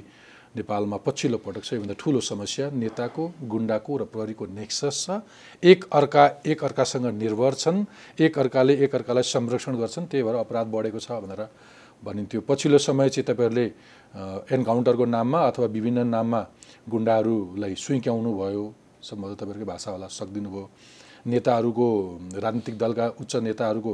नेपालमा 0.53 0.97
पछिल्लो 1.07 1.39
पटक 1.41 1.65
सबैभन्दा 1.65 1.95
ठुलो 1.97 2.21
समस्या 2.21 2.69
नेताको 2.77 3.23
गुन्डाको 3.49 3.97
र 3.97 4.05
प्रहरीको 4.05 4.45
नेक्सस 4.53 4.97
छ। 5.05 5.21
एक 5.65 5.85
अर्का 5.91 6.25
एक 6.45 6.65
अर्कासँग 6.65 7.07
निर्भर 7.17 7.53
छन्। 7.55 7.85
एक 8.21 8.39
अर्काले 8.39 8.75
एक 8.85 8.95
अर्कालाई 8.95 9.25
संरक्षण 9.25 9.77
गर्छन्। 9.81 10.07
त्यही 10.13 10.23
भएर 10.23 10.37
अपराध 10.45 10.67
बढेको 10.69 10.99
छ 11.01 11.11
भनेर 11.25 11.43
भनिन्थ्यो। 12.03 12.41
पछिल्लो 12.45 12.79
समय 12.79 13.09
चाहिँ 13.09 13.27
तपाईँहरूले 13.27 13.67
एन्काउन्टरको 14.53 15.05
नाममा 15.09 15.41
अथवा 15.49 15.67
विभिन्न 15.73 16.07
नाममा 16.07 16.41
गुन्डाहरूलाई 16.85 17.75
सुइक्याउनु 17.75 18.31
भयो। 18.37 18.65
सम्भवतः 19.03 19.35
तपाईँहरूकै 19.41 19.67
भाषा 19.73 19.91
होला 19.91 20.07
सक्दिनु 20.13 20.51
भयो 20.51 20.69
नेताहरूको 21.27 21.87
राजनीतिक 22.37 22.77
दलका 22.79 23.07
उच्च 23.21 23.33
नेताहरूको 23.41 23.93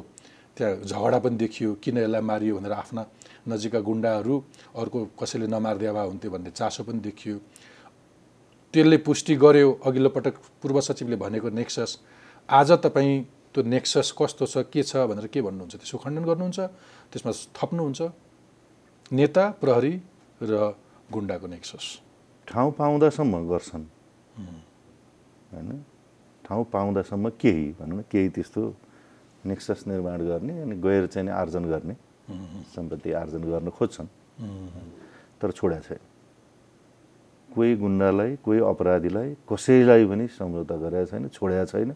त्यहाँ 0.56 0.74
झगडा 0.82 1.18
पनि 1.22 1.36
देखियो। 1.38 1.70
किन 1.78 1.98
यसलाई 1.98 2.20
मारियो 2.20 2.56
भनेर 2.58 2.72
आफ्ना 2.72 3.02
नजिकका 3.48 3.80
गुन्डाहरू 3.80 4.34
अर्को 4.76 4.98
कसैले 5.20 5.46
नमारिदिया 5.46 5.92
भए 5.92 6.06
हुन्थ्यो 6.06 6.30
भन्ने 6.30 6.50
चासो 6.50 6.84
पनि 6.84 7.00
देखियो। 7.00 7.36
त्यसले 8.74 8.96
पुष्टि 9.00 9.34
गर्यो 9.36 9.68
अघिल्लो 9.80 10.10
पटक 10.12 10.34
पूर्व 10.62 10.80
सचिवले 10.80 11.16
भनेको 11.16 11.48
नेक्सस 11.50 11.90
आज 12.48 12.70
तपाईँ 12.84 13.24
त्यो 13.54 13.62
नेक्सस 13.64 14.12
कस्तो 14.12 14.44
छ 14.46 14.68
के 14.68 14.82
छ 14.82 15.08
भनेर 15.08 15.26
के 15.32 15.40
भन्नुहुन्छ? 15.40 15.74
त्यसको 15.76 15.98
खण्डन 15.98 16.24
गर्नुहुन्छ 16.24 16.58
त्यसमा 17.10 17.32
थप्नुहुन्छ 17.56 18.00
नेता 19.12 19.44
प्रहरी 19.60 19.94
र 20.42 20.52
गुन्डाको 21.08 21.46
नेक्सस। 21.46 21.84
ठाउँ 22.48 22.72
पाउँदासम्म 22.76 23.34
गर्छन्। 23.48 23.84
होइन? 25.52 25.68
ठाउँ 26.44 26.64
पाउँदासम्म 26.72 27.28
केही 27.40 27.66
भनौँ 27.80 27.98
न 27.98 28.02
केही 28.12 28.28
त्यस्तो 28.36 28.62
नेक्सस 29.48 29.84
निर्माण 29.88 30.20
गर्ने 30.28 30.54
अनि 30.62 30.76
गएर 30.76 31.06
चाहिँ 31.08 31.30
आर्जन 31.32 31.64
गर्ने। 31.72 31.94
सम्पत्ति 32.28 33.12
आर्जन 33.12 33.42
गर्न 33.42 33.68
खोज्छन्। 33.70 34.08
तर 35.40 35.50
छोड्या 35.50 35.80
छैन। 35.80 36.00
कोही 37.48 37.76
गुन्डालाई 37.76 38.36
कोही 38.44 38.58
अपराधीलाई 38.60 39.28
कसैलाई 39.48 40.04
पनि 40.06 40.26
सम्झौता 40.28 40.76
गरेका 40.76 41.04
छैन 41.10 41.28
छोडेका 41.32 41.64
छैन। 41.64 41.90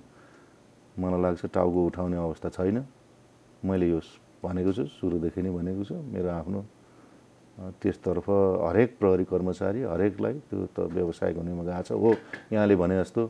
मलाई 0.96 1.20
लाग्छ 1.22 1.42
टाउको 1.52 1.80
उठाउने 1.86 2.16
अवस्था 2.16 2.48
छैन। 2.48 2.84
मैले 3.64 3.86
यो 3.88 4.00
भनेको 4.42 4.72
छु 4.72 4.84
सुरुदेखि 4.98 5.40
नै 5.42 5.50
भनेको 5.52 5.82
छु। 5.84 5.94
मेरो 5.94 6.28
आफ्नो 6.40 6.60
त्यसतर्फ 7.78 8.26
हरेक 8.64 8.90
प्रहरी 8.98 9.24
कर्मचारी 9.28 9.80
हरेकलाई 9.84 10.34
त्यो 10.48 10.58
त 10.72 10.88
व्यवसायिक 10.88 11.36
हुनेमा 11.36 11.62
गएको 11.62 11.82
छ 11.84 11.90
हो। 11.92 12.10
यहाँले 12.52 12.74
भने 12.80 12.96
जस्तो 13.04 13.22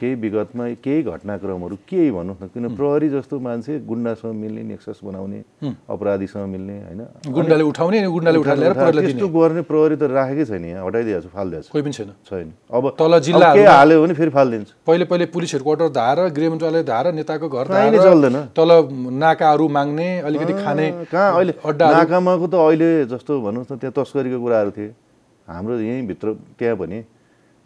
केही 0.00 0.14
विगतमा 0.16 0.64
केही 0.84 1.02
घटनाक्रमहरू 1.02 1.76
केही 1.88 2.10
भनौँ 2.10 2.36
न 2.42 2.46
किन 2.54 2.64
प्रहरी 2.76 3.08
जस्तो 3.10 3.36
मान्छे 3.40 3.72
गुन्डासँग 3.84 4.32
मिल्ने 4.32 4.62
नेक्सस 4.72 5.00
बनाउने 5.04 5.40
अपराधीसँग 5.92 6.46
मिल्ने 6.48 6.76
होइन? 6.80 7.00
गुन्डाले 7.36 7.64
उठाउने 7.70 7.98
गुन्डाले 8.08 8.38
उठाएर 8.38 8.72
त्यस्तो 9.00 9.28
गर्ने 9.28 9.62
प्रहरी 9.68 9.96
त 9.96 10.02
राखेकै 10.08 10.44
छैन 10.44 10.64
यहाँ 10.64 10.86
हटाइदिएको 10.86 11.20
छु 11.20 11.28
फालिदिएको 11.28 11.62
छु। 11.62 11.72
कोही 11.72 11.82
पनि 11.84 11.92
छैन। 11.92 12.08
छैन। 12.28 12.48
अब 12.72 12.84
तल 12.98 13.12
जिल्लाहरूमा- 13.20 13.56
केही 13.56 13.76
हाल्यो 13.76 14.02
भने 14.02 14.14
फेरि 14.14 14.30
फालिदिन्छ। 14.30 14.68
पहिले 14.86 15.04
पहिले 15.04 15.26
पुलिस 15.36 15.50
हेडक्वार्टर 15.54 15.88
धाएर 16.00 16.18
गृह 16.32 16.50
मन्त्रालय 16.50 16.82
धाएर 16.82 17.06
नेताको 17.12 17.46
घर 17.48 17.66
चल्दैन। 18.00 18.36
तल 18.56 18.70
नाकाहरू 19.20 19.68
माग्ने 19.68 20.08
अलिकति 20.20 20.52
खाने 20.64 20.86
कहाँ 21.12 21.28
अहिले 21.36 21.52
नाकामाको 21.68 22.46
त 22.46 22.54
अहिले 22.54 22.90
जस्तो 23.12 23.32
भन्नुहोस् 23.40 23.72
न 23.72 23.76
त्यहाँ 23.76 23.94
तस्करीको 24.00 24.38
कुराहरू 24.40 24.70
थिए। 24.76 24.90
हाम्रो 25.48 25.74
यहीँभित्र 25.80 26.26
त्यहाँ 26.58 26.76
पनि 26.76 26.98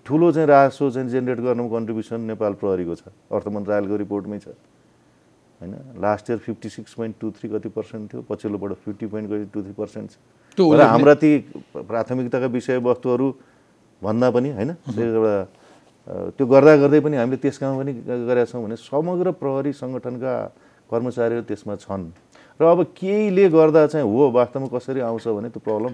ठुलो 0.06 0.30
चाहिँ 0.32 0.48
राजस्व 0.48 0.90
चाहिँ 0.90 1.08
जेनेरेट 1.08 1.40
गर्नुमा 1.40 1.68
कन्ट्रिब्युसन 1.70 2.20
नेपाल 2.30 2.52
प्रहरीको 2.60 2.94
छ। 2.94 3.02
अर्थ 3.32 3.46
मन्त्रालयको 3.48 3.96
रिपोर्टमै 3.96 4.38
छ। 4.38 4.48
होइन? 5.60 5.74
Last 5.96 6.30
year 6.30 6.38
fifty 6.38 6.68
six 6.68 6.94
point 6.94 7.14
two 7.20 7.30
three 7.40 7.48
कति 7.48 7.68
पर्सेन्ट 7.72 8.12
थियो 8.12 8.20
पछिल्लोबाट 8.28 8.72
फिफ्टी 8.84 9.06
पोइन्ट 9.06 9.26
कति 9.30 9.44
टू 9.54 9.62
थ्री 9.62 9.72
पर्सेन्ट 9.72 10.10
छ। 10.10 10.16
र 10.60 10.80
हाम्रा 10.84 11.14
ती 11.14 11.30
प्राथमिकताका 11.72 12.46
विषयवस्तुहरू 12.46 13.28
भन्दा 14.02 14.30
पनि 14.30 14.50
होइन? 14.52 14.70
एउटा 14.92 15.36
त्यो 16.36 16.44
गर्दा 16.46 16.76
गर्दै 16.76 17.00
पनि 17.00 17.16
हामीले 17.16 17.36
त्यस 17.40 17.58
काममा 17.58 17.80
पनि 17.80 17.92
गरेका 18.28 18.44
छौँ 18.52 18.62
भने 18.64 18.76
समग्र 18.76 19.32
प्रहरी 19.40 19.72
सङ्गठनका 19.72 20.32
कर्मचारीहरू 20.92 21.44
त्यसमा 21.48 21.74
छन्। 21.80 22.12
र 22.60 22.62
अब 22.62 22.92
केहीले 22.92 23.48
गर्दा 23.50 23.86
चाहिँ 23.88 24.04
हो 24.04 24.30
वास्तवमा 24.30 24.68
कसरी 24.68 25.00
आउँछ 25.00 25.26
भने 25.26 25.48
त्यो 25.48 25.64
प्रब्लम 25.64 25.92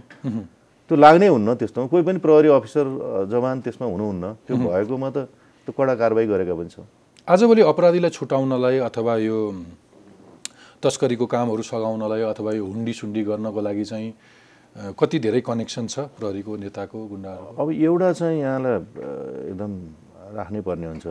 त्यो 0.91 0.99
लाग्नै 0.99 1.29
हुन्न 1.31 1.55
त्यस्तोमा। 1.55 1.87
कोही 1.87 2.03
पनि 2.03 2.19
प्रहरी 2.19 2.49
अफिसर 2.51 2.87
जवान 3.31 3.57
त्यसमा 3.63 3.87
हुनुहुन्न। 3.87 4.25
त्यो 4.43 4.55
भएकोमा 4.59 5.09
त 5.15 5.31
त्यो 5.63 5.71
कडा 5.71 5.95
कारवाही 5.95 6.27
गरेका 6.27 6.55
पनि 6.59 6.71
छौँ 6.75 6.87
आजभोलि 7.31 7.63
अपराधीलाई 7.63 8.11
छुटाउनलाई 8.11 8.77
अथवा 8.91 9.15
यो 9.23 9.39
तस्करीको 10.83 11.27
कामहरू 11.31 11.63
सघाउनलाई 11.63 12.23
अथवा 12.35 12.51
यो 12.59 12.65
हुन्डी 12.67 12.93
सुन्डी 12.99 13.23
गर्नको 13.23 13.61
लागि 13.63 13.85
चाहिँ 13.87 14.11
कति 14.99 15.19
धेरै 15.23 15.41
कनेक्सन 15.47 15.87
छ 15.87 16.11
प्रहरीको 16.19 16.53
नेताको 16.59 16.99
गुन्डाहरूको 17.07 17.55
अब 17.55 17.69
एउटा 17.71 18.11
चाहिँ 18.19 18.39
यहाँलाई 18.43 18.75
एकदम 19.55 19.73
राख्नै 20.35 20.61
पर्ने 20.67 20.87
हुन्छ। 20.91 21.07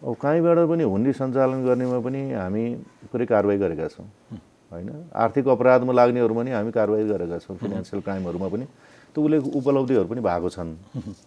अब 0.00 0.14
कहीँबाट 0.16 0.58
पनि 0.64 0.84
हुन्डी 0.88 1.12
सञ्चालन 1.12 1.60
गर्नेमा 1.68 1.98
पनि 2.00 2.20
हामी 2.40 2.64
पुरै 3.12 3.26
कारवाही 3.28 3.58
गरेका 3.60 3.86
छौँ। 3.92 4.08
होइन? 4.70 4.88
आर्थिक 5.14 5.48
अपराधमा 5.48 5.92
लाग्नेहरूमा 5.92 6.40
पनि 6.40 6.50
हामी 6.50 6.70
कारवाही 6.70 7.04
गरेका 7.08 7.38
छौँ 7.38 7.56
फिनेन्सियल 7.58 8.00
क्राइमहरूमा 8.02 8.48
पनि। 8.48 8.64
त्यो 9.14 9.20
उसले 9.24 9.38
उपलब्धिहरू 9.58 10.06
पनि 10.06 10.20
भएको 10.20 10.48
छन् 10.50 10.70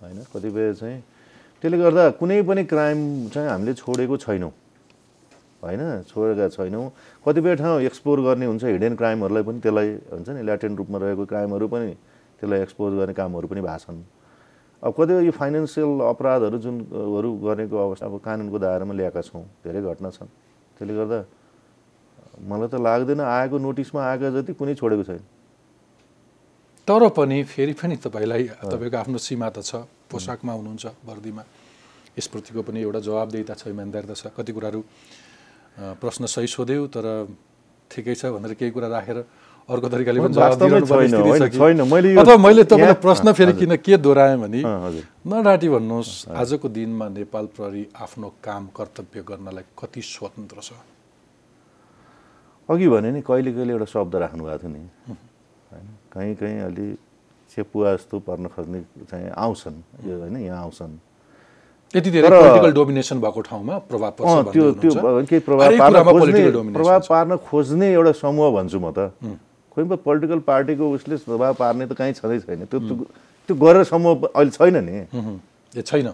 होइन? 0.02 0.20
कतिपय 0.32 0.74
चाहिँ 0.80 1.00
त्यसले 1.64 1.78
गर्दा 1.78 2.04
कुनै 2.20 2.42
पनि 2.48 2.64
क्राइम 2.64 3.00
चाहिँ 3.34 3.50
हामीले 3.50 3.74
छोडेको 3.74 4.16
छैनौँ 4.18 4.52
होइन? 5.64 5.82
छोडेका 6.08 6.48
छैनौँ। 6.56 6.86
कतिपय 7.26 7.56
ठाउँ 7.56 7.82
एक्सप्लोर 7.88 8.20
गर्ने 8.22 8.46
हुन्छ 8.46 8.64
हिडन 8.64 8.96
क्राइमहरूलाई 8.96 9.44
पनि 9.44 9.60
त्यसलाई 9.60 9.90
हुन्छ 10.12 10.30
नि 10.30 10.42
ल्याटेन्ट 10.44 10.78
रूपमा 10.78 10.98
रहेको 11.04 11.24
क्राइमहरू 11.26 11.68
पनि 11.68 11.92
त्यसलाई 12.40 12.60
एक्सपोज 12.62 12.92
गर्ने 13.00 13.14
कामहरू 13.14 13.48
पनि 13.48 13.62
भएको 13.62 13.80
छन्। 13.84 14.00
अब 14.84 14.92
कतिपय 14.92 15.24
यो 15.24 15.32
फाइनेन्सियल 15.32 15.92
अपराधहरू 16.04 16.58
जुन 16.60 16.76
हरू 16.92 17.30
गर्नेको 17.40 17.76
अवस्था 17.76 18.06
अब 18.06 18.20
कानुनको 18.20 18.58
दायरामा 18.60 18.94
ल्याएका 18.94 19.22
छौँ 19.24 19.44
धेरै 19.64 19.82
घटना 19.82 20.10
छन्। 20.12 20.28
त्यसले 20.76 20.94
गर्दा 20.96 21.20
मलाई 22.42 22.68
त 22.68 22.76
लाग्दैन 22.82 23.22
आएको 23.22 23.58
नोटिसमा 23.58 24.00
आएका 24.02 24.30
जति 24.36 24.54
कुनै 24.58 24.74
छोडेको 24.76 25.04
छैन। 25.04 25.24
तर 26.88 27.02
पनि 27.14 27.38
फेरि 27.46 27.74
पनि 27.80 27.96
तपाईँलाई 28.02 28.44
तपाईँको 28.74 28.98
आफ्नो 28.98 29.18
सीमा 29.18 29.48
त 29.50 29.62
छ 29.62 29.86
पोसाकमा 30.10 30.54
हुनुहुन्छ 30.54 30.86
वर्दीमा। 31.06 31.44
यसप्रतिको 32.18 32.62
पनि 32.62 32.80
एउटा 32.82 33.00
जवाबदेहिता 33.08 33.54
छ 33.54 33.68
इमान्दारिता 33.74 34.14
छ। 34.14 34.24
कति 34.38 34.52
कुराहरू 34.54 34.82
प्रश्न 36.02 36.26
सही 36.30 36.48
सोध्यौ 36.48 36.86
तर 36.94 37.06
ठिकै 37.92 38.16
छ 38.16 38.30
भनेर 38.36 38.54
केही 38.54 38.72
कुरा 38.72 38.88
राखेर 38.88 39.18
अर्को 39.70 39.88
तरिकाले 39.90 40.20
पनि 40.22 40.36
अथवा 42.20 42.38
मैले 42.38 42.64
तपाईँलाई 42.68 43.00
प्रश्न 43.00 43.34
फेरि 43.34 43.54
किन 43.58 43.74
के 43.80 43.98
दोहोऱ्याएँ 43.98 44.38
भने 44.38 44.62
नडाँटी 45.24 45.68
भन्नुहोस् 45.74 46.36
आजको 46.36 46.68
दिनमा 46.70 47.08
नेपाल 47.10 47.46
प्रहरी 47.56 47.84
आफ्नो 47.96 48.28
काम 48.44 48.64
कर्तव्य 48.76 49.22
गर्नलाई 49.24 49.66
कति 49.80 50.02
स्वतन्त्र 50.04 50.60
छ? 50.62 50.72
अघि 52.70 52.88
भने 52.88 53.12
नि 53.12 53.22
कहिले 53.22 53.52
कहिले 53.54 53.72
एउटा 53.74 53.86
शब्द 53.86 54.16
राख्नु 54.16 54.44
भएको 54.44 54.58
थियो 54.58 54.72
नि। 54.72 54.80
होइन? 55.72 55.88
कहीँ 56.14 56.36
कहीँ 56.36 56.60
अलि 56.62 56.88
चेपुवा 57.56 57.94
जस्तो 57.96 58.20
पर्न 58.20 58.48
खोज्ने 58.48 58.80
चाहिँ 59.12 59.30
आउँछन्। 59.30 59.78
यो 60.08 60.20
होइन 60.20 60.38
यहाँ 60.38 60.62
आउँछन्। 60.62 60.94
यति 61.96 62.10
धेरै 62.12 62.30
तर- 62.30 62.42
पोलिटिकल 62.42 62.72
डोमिनेसन 62.74 63.22
भएको 63.22 63.42
ठाउँमा 63.42 63.78
प्रभाव 63.78 64.12
पर्छ 64.12 64.54
त्यो 64.54 64.72
त्यो। 64.82 64.92
केही 65.26 65.40
प्रभाव 65.40 65.78
पार्न 65.80 66.04
खोज्ने 66.20 66.42
प्रभाव। 66.74 67.00
पार्न 67.10 67.36
खोज्ने 67.38 67.88
एउटा 67.94 68.12
समूह 68.12 68.48
भन्छु 68.56 68.80
म 68.80 68.92
त। 68.98 69.00
खोइ 69.74 69.84
पो 69.90 69.96
पोलिटिकल 69.96 70.40
पार्टीको 70.40 70.86
उसले 70.92 71.16
प्रभाव 71.18 71.54
पार्ने 71.54 71.86
त 71.88 71.94
कहीँ 71.94 72.14
छँदै 72.14 72.40
छैन। 72.40 72.66
त्यो 72.66 72.80
त्यो- 72.80 73.58
गरेर 73.62 73.84
समूह 73.84 74.14
अहिले 74.36 74.52
छैन 74.52 74.76
नि। 74.78 74.96
छैन। 75.82 76.08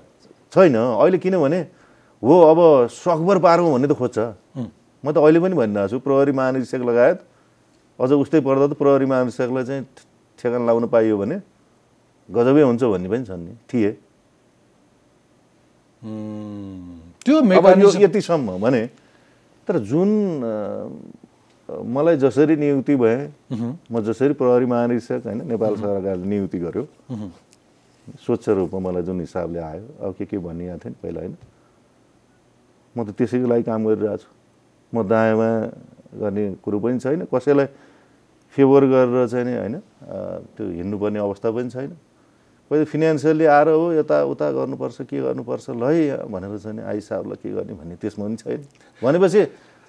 छैन। 0.53 0.75
अहिले 0.75 1.17
किनभने 1.17 1.59
हो 2.23 2.33
अब 2.51 2.87
सकभर 2.91 3.39
पारौँ 3.39 3.71
भन्ने 3.73 3.87
त 3.87 3.93
खोज्छ। 3.93 4.17
म 5.03 5.11
त 5.11 5.17
अहिले 5.17 5.39
पनि 5.39 5.55
भनिरहेको 5.55 5.89
छु 5.89 5.99
प्रहरी 6.03 6.31
महानिरीक्षक 6.35 6.81
लगायत 6.89 7.19
अझ 7.99 8.11
उस्तै 8.11 8.39
पर्दा 8.43 8.67
त 8.67 8.73
प्रहरी 8.79 9.05
महानिरीक्षकलाई 9.11 9.63
चाहिँ 9.63 9.83
ठेगान 10.39 10.61
लाउन 10.67 10.87
पाइयो 10.91 11.17
भने 11.17 11.37
गजबै 12.29 12.63
हुन्छ 12.63 12.83
भन्ने 12.83 13.09
पनि 13.09 13.23
छन् 13.25 13.43
नि 13.45 13.53
थिए। 13.69 13.91
त्यो 17.25 17.35
अब 17.37 17.43
यो 17.43 17.49
मेकानिजम 17.51 18.01
यतिसम्म 18.01 18.57
भने 18.63 18.83
तर 19.67 19.75
जुन 19.83 20.09
मलाई 21.69 22.17
जसरी 22.17 22.55
नियुक्ति 22.55 22.95
भए 22.95 23.17
म 23.91 24.01
जसरी 24.07 24.33
प्रहरी 24.33 24.65
महानिरीक्षक 24.65 25.21
होइन 25.25 25.39
नेपाल 25.47 25.75
सरकारले 25.75 26.25
नियुक्ति 26.25 26.59
गर्यो 26.59 26.83
स्वच्छ 28.25 28.45
रूपमा 28.49 28.79
मलाई 28.79 29.03
जुन 29.03 29.19
हिसाबले 29.19 29.59
आयो 29.59 29.85
अब 30.01 30.15
के 30.17 30.25
के 30.25 30.37
भनिएको 30.37 30.77
थियो 30.79 30.89
नि 30.89 30.97
पहिला 31.03 31.19
होइन। 31.19 31.35
म 32.95 32.97
त 33.05 33.09
त्यसैको 33.17 33.47
लागि 33.47 33.63
काम 33.63 33.85
गरिरहेको 33.85 34.17
छु। 34.17 34.29
म 34.93 35.03
दायाँमा 35.05 35.49
गर्ने 36.17 36.43
कुरो 36.63 36.77
पनि 36.79 36.99
छैन। 36.99 37.25
कसैलाई 37.29 37.67
फेभर 38.55 38.81
गरेर 38.89 39.27
चाहिँ 39.29 39.45
नि 39.45 39.53
होइन 39.57 39.75
त्यो 40.57 40.65
हिँड्नुपर्ने 40.65 41.19
अवस्था 41.19 41.49
पनि 41.51 41.69
छैन। 41.69 41.91
कोही 42.71 42.83
फिनेन्सियल्ली 42.85 43.45
आएर 43.45 43.67
हो 43.69 43.85
यताउता 43.93 44.47
गर्नुपर्छ 44.51 44.97
के 45.09 45.17
गर्नुपर्छ 45.21 45.65
ल 45.69 45.83
है 45.89 46.25
भनेर 46.29 46.57
चाहिँ 46.57 46.81
आइसाहरूलाई 46.81 47.37
के 47.41 47.49
गर्ने 47.49 47.73
भन्ने 47.73 47.95
त्यसमा 48.01 48.25
पनि 48.25 48.37
छैन। 48.37 48.61
भनेपछि 49.01 49.41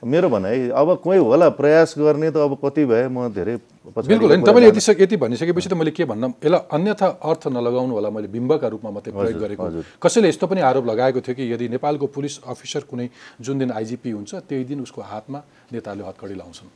मेरो 0.03 0.28
भनाइ 0.32 0.68
अब 0.72 0.88
कोही 1.05 1.18
होला 1.20 1.48
प्रयास 1.61 1.94
गर्ने 1.98 2.30
त 2.32 2.36
अब 2.40 2.57
कति 2.64 2.84
भए 2.88 3.09
म 3.12 3.28
धेरै 3.36 3.57
बिल्कुल 4.01 4.28
होइन 4.32 4.42
तपाईँले 4.48 4.68
यति 4.68 4.80
सक- 4.80 5.01
यति 5.01 5.16
भनिसकेपछि 5.20 5.68
त 5.68 5.72
मैले 5.76 5.90
के 5.92 6.05
भन्न 6.09 6.32
यसलाई 6.40 6.61
अन्यथा 6.72 7.07
अर्थ 7.20 7.42
नलगाउनु 7.53 7.92
होला 7.94 8.11
मैले 8.11 8.28
बिम्बका 8.32 8.68
रूपमा 8.72 8.90
मात्रै 8.96 9.12
प्रयोग 9.12 9.40
गरेको 9.44 9.64
कसैले 10.01 10.28
यस्तो 10.32 10.46
पनि 10.48 10.61
आरोप 10.64 10.84
लगाएको 10.88 11.20
थियो 11.20 11.34
कि 11.36 11.44
यदि 11.53 11.68
नेपालको 11.76 12.07
पुलिस 12.16 12.40
अफिसर 12.48 12.82
कुनै 12.88 13.09
जुन 13.44 13.59
दिन 13.61 13.70
आइजिपी 13.76 14.11
हुन्छ 14.16 14.34
त्यही 14.48 14.64
दिन 14.72 14.80
उसको 14.88 15.01
हातमा 15.05 15.38
नेताले 15.72 16.03
हतकडी 16.09 16.34
लाउँछन्। 16.34 16.68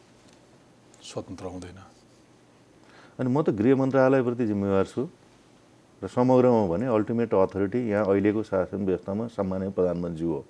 स्वतन्त्र 1.00 1.44
हुँदैन। 1.48 1.78
अनि 3.20 3.28
म 3.32 3.40
त 3.40 3.56
गृह 3.56 3.72
मन्त्रालयप्रति 3.76 4.44
जिम्मेवार 4.52 4.84
छु 4.84 5.08
र 6.02 6.08
समग्रमा 6.12 6.62
भने 6.68 6.86
अल्टिमेट 6.92 7.32
अथोरिटी 7.32 7.80
यहाँ 7.88 8.04
अहिलेको 8.04 8.42
शासन 8.42 8.84
व्यवस्थामा 8.84 9.24
सामान्य 9.32 9.68
प्रधानमन्त्री 9.72 10.26
हो। 10.28 10.44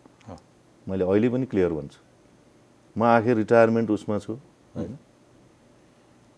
मैले 0.89 1.05
अहिले 1.07 1.29
पनि 1.31 1.47
क्लियर 1.47 1.71
भन्छु। 1.71 2.04
म 2.97 3.03
आखिर 3.03 3.37
रिटायरमेन्ट 3.37 3.91
उसमा 3.91 4.19
छु 4.19 4.33
होइन? 4.75 4.97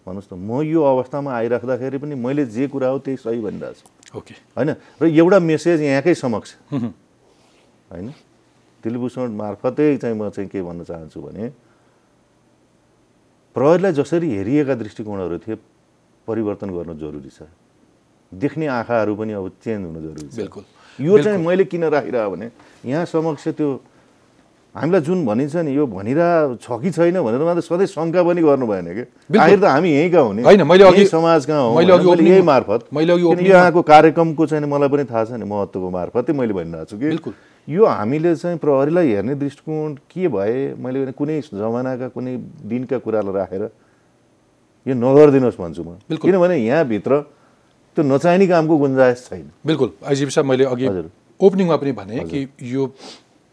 भन्नुहोस् 0.07 0.33
न 0.33 0.35
म 0.39 0.63
यो 0.63 0.81
अवस्थामा 0.83 1.31
आइराख्दाखेरि 1.33 1.99
पनि 1.99 2.15
मैले 2.15 2.47
जे 2.47 2.67
कुरा 2.69 2.89
हो 2.89 2.99
त्यही 2.99 3.17
सही 3.17 3.41
भनिरहेको 3.41 3.75
छु। 3.75 4.19
ओके 4.19 4.35
होइन? 4.57 4.71
र 5.03 5.05
एउटा 5.05 5.39
मेसेज 5.39 5.81
यहाँकै 5.83 6.15
समक्ष 6.15 6.51
होइन? 6.73 8.09
दिलभूषण 8.85 9.29
मार्फतै 9.35 9.97
चाहिँ 9.99 10.17
म 10.17 10.31
चाहिँ 10.31 10.49
के 10.49 10.63
भन्न 10.63 10.85
चाहन्छु 10.85 11.21
भने 11.21 11.51
प्रहरीलाई 13.57 13.93
जसरी 13.93 14.29
हेरिएका 14.31 14.75
दृष्टिकोणहरू 14.75 15.39
थिए 15.43 15.57
परिवर्तन 16.29 16.71
गर्न 16.71 16.93
जरुरी 16.99 17.31
छ। 17.31 17.51
देख्ने 18.33 18.67
आँखाहरू 18.67 19.15
पनि 19.17 19.33
अब 19.33 19.47
चेन्ज 19.65 19.83
हुन 19.87 19.97
जरुरी 20.03 20.29
छ। 20.29 20.37
बिल्कुल। 20.37 20.65
यो 20.99 21.19
चाहिँ 21.19 21.39
मैले 21.41 21.65
किन 21.65 21.85
राखिरह 21.89 22.29
भने 22.29 22.51
यहाँ 22.85 23.05
समक्ष 23.07 23.49
त्यो 23.57 23.69
हामीलाई 24.77 25.01
जुन 25.01 25.25
भनिन्छ 25.27 25.57
नि 25.57 25.73
यो 25.77 25.87
भनिरह 25.87 26.59
छ 26.61 26.67
कि 26.83 26.91
छैन 26.93 27.17
भनेर 27.25 27.41
मात्रै 27.41 27.65
सधैँ 27.65 27.87
शङ्का 27.87 28.23
पनि 28.23 28.43
गर्नु 28.45 28.67
भएन 28.67 28.87
कि। 28.93 29.05
आखिर 29.39 29.61
त 29.61 29.65
हामी 29.65 29.89
यहीँका 29.89 30.21
हुने? 30.21 30.43
होइन, 30.43 30.63
मैले 30.63 30.85
अघि- 30.85 30.99
यही 31.01 31.07
समाजका 31.09 31.57
हौँ 31.57 31.83
यही 31.83 32.43
मार्फत। 32.43 32.81
मैले 32.93 33.13
अघि 33.13 33.49
यहाँको 33.49 33.83
कार्यक्रमको 33.83 34.47
चाहिँ 34.47 34.67
मलाई 34.69 34.89
पनि 34.89 35.05
थाहा 35.05 35.25
छ 35.25 35.31
नि 35.41 35.45
महत्त्वको 35.49 35.91
मार्फतै 35.91 36.33
मैले 36.33 36.53
भनिरहेको 36.53 36.85
छु 36.93 36.97
कि। 37.01 37.73
यो 37.73 37.87
हामीले 37.87 38.37
चाहिँ 38.37 38.59
प्रहरीलाई 38.59 39.09
हेर्ने 39.09 39.35
दृष्टिकोण 39.35 39.95
के 40.13 40.29
भए? 40.29 40.75
मैले 40.77 41.13
कुनै 41.13 41.41
जमानाका 41.41 42.09
कुनै 42.13 42.37
दिनका 42.69 42.99
कुरालाई 43.01 43.33
राखेर 43.33 43.63
यो 44.87 44.95
नगरिदिनुहोस् 44.95 45.61
भन्छु 45.61 45.83
म। 45.83 45.97
किनभने 46.21 46.57
यहाँभित्र 46.57 47.21
त्यो 47.97 48.05
नचाहिने 48.05 48.47
कामको 48.47 48.77
गुन्जाइस 48.77 49.19
छैन। 49.25 49.51
बिल्कुल। 49.67 49.89
आइजिपी 50.05 50.31
साहब 50.31 50.47
मैले 50.47 50.65
अघि। 50.65 50.87
ओपनिङमा 51.41 51.77
पनि 51.77 51.93
भने 51.93 52.19
कि 52.29 52.49
यो 52.63 52.93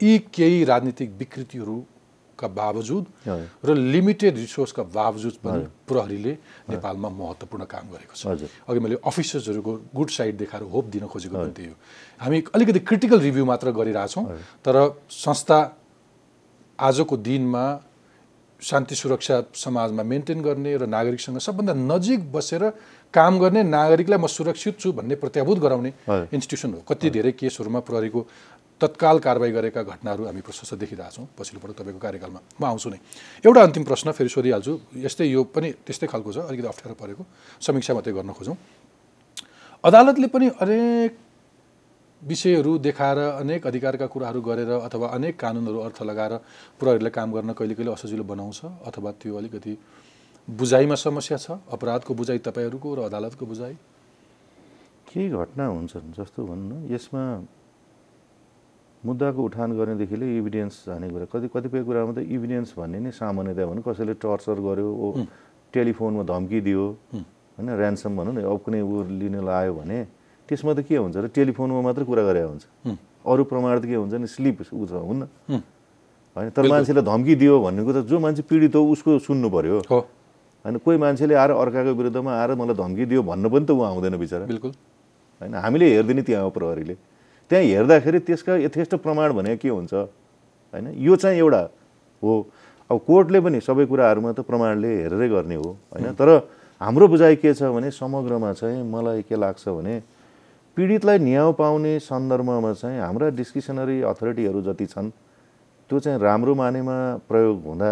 यी 0.01 0.17
केही 0.33 0.63
राजनीतिक 0.63 1.09
विकृतिहरूका 1.19 2.47
बावजुद। 2.49 3.05
र 3.65 3.69
लिमिटेड 3.93 4.35
रिसोर्सका 4.37 4.83
बावजुद 4.89 5.35
पनि 5.43 5.63
प्रहरीले 5.87 6.33
नेपालमा 6.69 7.09
महत्त्वपूर्ण 7.09 7.63
काम 7.65 7.85
गरेको 7.93 8.15
छ। 8.15 8.49
अघि 8.67 8.79
मैले 8.79 8.97
अफिसर्सहरूको 9.05 9.71
गुड 9.95 10.09
साइड 10.09 10.37
देखाएर 10.37 10.63
होप 10.73 10.85
दिन 10.91 11.07
खोजेको 11.07 11.35
पनि 11.35 11.53
त्यही 11.53 11.69
हो 11.69 11.75
हामी 12.19 12.43
अलिकति 12.55 12.79
क्रिटिकल 12.89 13.19
रिभ्यू 13.19 13.45
मात्र 13.45 13.71
गरिरहेछौँ 13.71 14.25
तर 14.65 14.75
संस्था 15.09 15.59
आजको 16.79 17.17
दिनमा 17.17 17.65
शान्ति 18.61 18.95
सुरक्षा 18.95 19.35
समाजमा 19.53 20.03
मेन्टेन 20.03 20.41
गर्ने 20.41 20.75
र 20.77 20.85
नागरिकसँग 20.87 21.37
सबभन्दा 21.37 21.73
नजिक 21.73 22.31
बसेर 22.31 22.63
काम 23.13 23.39
गर्ने 23.39 23.63
नागरिकलाई 23.63 24.19
म 24.19 24.27
सुरक्षित 24.27 24.79
छु 24.79 24.91
भन्ने 24.95 25.15
प्रत्याभूत 25.19 25.57
गराउने। 25.59 25.91
इन्स्टिट्युसन 26.31 26.73
हो 26.73 26.79
कति 26.87 27.09
धेरै 27.11 27.31
केसहरूमा 27.35 27.79
प्रहरीको 27.83 28.19
तत्काल 28.81 29.17
कारवाही 29.19 29.51
गरेका 29.51 29.81
घटनाहरू 29.83 30.23
हामी 30.25 30.41
प्रशस्त 30.41 30.73
देखिरहेछौँ 30.75 31.25
पटक 31.35 31.75
तपाईँको 31.79 31.99
कार्यकालमा 31.99 32.39
म 32.59 32.63
आउँछु 32.65 32.89
नै। 32.89 32.99
एउटा 33.45 33.61
अन्तिम 33.63 33.83
प्रश्न 33.83 34.11
फेरि 34.11 34.29
सोधिहाल्छु। 34.29 34.73
यस्तै 34.97 35.25
यो 35.25 35.43
पनि 35.45 35.69
त्यस्तै 35.85 36.07
खालको 36.07 36.29
छ 36.33 36.37
अलिकति 36.49 36.67
अप्ठ्यारो 36.67 36.95
परेको। 36.95 37.23
समीक्षा 37.61 37.93
मात्रै 37.93 38.13
गर्न 38.13 38.31
खोजौँ। 38.33 38.57
अदालतले 39.83 40.27
पनि 40.27 40.47
अनेक 40.59 41.11
विषयहरू 42.21 42.71
देखाएर 42.79 43.19
अनेक 43.39 43.67
अधिकारका 43.67 44.07
कुराहरू 44.07 44.41
गरेर 44.41 44.71
अथवा 44.87 45.07
अनेक 45.15 45.35
कानुनहरू 45.39 45.79
अर्थ 45.79 45.99
लगाएर 46.03 46.33
प्रहरीलाई 46.79 47.11
काम 47.11 47.29
गर्न 47.31 47.51
कहिले 47.53 47.75
कहिले 47.75 47.91
असजिलो 47.91 48.23
बनाउँछ 48.23 48.59
अथवा 48.83 49.11
त्यो 49.19 49.35
अलिकति 49.37 49.73
बुझाइमा 50.47 50.95
समस्या 50.95 51.37
छ। 51.37 51.59
अपराधको 51.67 52.11
बुझाइ 52.13 52.37
तपाईँहरूको 52.43 52.89
र 52.95 52.99
अदालतको 53.07 53.45
बुझाइ। 53.45 53.75
केही 55.07 55.29
घटना 55.29 55.65
हुन्छन् 55.67 56.11
जस्तो 56.15 56.39
भनौँ 56.43 56.67
न। 56.83 56.91
यसमा 56.91 57.23
मुद्दाको 59.03 59.39
उठान 59.43 59.69
गर्नेदेखिले 59.77 60.25
इभिडेन्स 60.39 60.73
जाने 60.87 61.07
कुरा। 61.11 61.25
कति 61.27 61.47
कतिपय 61.51 61.81
कुरामा 61.83 62.11
त 62.15 62.19
इभिडेन्स 62.23 62.69
भन्ने 62.79 62.99
नै 63.03 63.11
सामान्यतया 63.11 63.65
भनौँ 63.67 63.83
कसैले 63.83 64.13
टर्चर 64.15 64.57
गर्यो 64.63 64.87
ओ 64.87 65.07
टेलिफोनमा 65.73 66.23
धम्की 66.23 66.59
दियो 66.63 66.83
होइन 67.59 67.67
ऱ्यान्सम 67.69 68.11
भनौँ 68.17 68.33
न 68.33 68.39
अब 68.47 68.57
कुनै 68.63 68.79
ऊ 68.79 69.03
लिन 69.19 69.35
लायो 69.43 69.73
भने 69.75 69.99
त्यसमा 70.47 70.71
त 70.73 70.79
के 70.87 70.95
हुन्छ 70.95 71.15
र 71.19 71.27
टेलिफोनमा 71.35 71.81
मात्रै 71.83 72.05
कुरा 72.07 72.23
गरे 72.23 72.41
हुन्छ। 72.47 72.63
अरू 73.27 73.43
प्रमाण 73.43 73.79
त 73.79 73.85
के 73.91 73.95
हुन्छ 73.99 74.13
नि 74.23 74.27
स्लिप 74.27 74.71
ऊ 74.71 74.85
छ 74.87 74.93
हुन्न। 75.03 75.21
होइन 76.35 76.49
तर 76.55 76.63
मान्छेले 76.63 77.01
धम्की 77.03 77.35
दियो 77.43 77.59
भन्नेको 77.59 77.91
त 77.91 77.99
जो 78.07 78.19
मान्छे 78.23 78.41
पीडित 78.47 78.75
हो 78.75 78.81
उसको 78.87 79.19
सुन्नु 79.19 79.47
पर्यो। 79.51 79.77
हो। 79.91 79.99
होइन 80.65 80.75
कोही 80.79 80.97
मान्छेले 80.97 81.33
आएर 81.35 81.51
अर्काको 81.59 81.91
विरुद्धमा 81.99 82.31
आएर 82.39 82.51
मलाई 82.55 82.75
धम्की 82.75 83.05
दियो 83.11 83.21
भन्न 83.23 83.45
पनि 83.51 83.65
त 83.67 83.71
ऊ 83.71 83.81
आउँदैन 83.83 84.15
बिचरा। 84.17 84.45
बिल्कुल। 84.47 84.71
होइन 85.41 85.53
हामीले 85.59 85.85
हेर्दैन 85.93 86.21
त्यहाँ 86.23 86.43
हो 86.43 86.49
प्रहरीले। 86.55 86.95
त्यहाँ 87.53 87.65
हेर्दाखेरि 87.69 88.19
त्यसका 88.25 88.53
यथेष्ट 88.65 88.95
प्रमाण 88.97 89.29
भने 89.37 89.53
के 89.61 89.69
हुन्छ? 89.69 89.93
होइन? 89.93 90.85
यो 90.97 91.15
चाहिँ 91.21 91.37
एउटा 91.37 91.61
हो। 92.23 92.31
अब 92.89 92.97
कोर्टले 93.05 93.39
पनि 93.45 93.59
सबै 93.61 93.85
कुराहरूमा 93.85 94.31
त 94.33 94.41
प्रमाणले 94.41 94.89
हेरेरै 95.05 95.27
गर्ने 95.29 95.55
हो 95.61 95.69
होइन? 95.93 96.17
तर 96.17 96.29
हाम्रो 96.81 97.05
बुझाइ 97.07 97.35
के 97.37 97.53
छ 97.53 97.69
भने 97.69 97.93
समग्रमा 97.93 98.53
चाहिँ 98.57 98.81
मलाई 98.81 99.21
के 99.29 99.35
लाग्छ 99.37 99.69
भने 99.69 100.01
पीडितलाई 100.77 101.17
न्याय 101.21 101.51
पाउने 101.53 101.93
सन्दर्भमा 102.01 102.73
चाहिँ 102.73 102.99
हाम्रा 102.99 103.29
डिस्क्रिसनरी 103.37 104.01
अथोरिटीहरू 104.01 104.61
जति 104.73 104.85
छन् 104.89 105.13
त्यो 105.89 105.99
चाहिँ 106.01 106.17
राम्रो 106.17 106.53
मानेमा 106.57 106.97
प्रयोग 107.29 107.55
हुँदा 107.69 107.91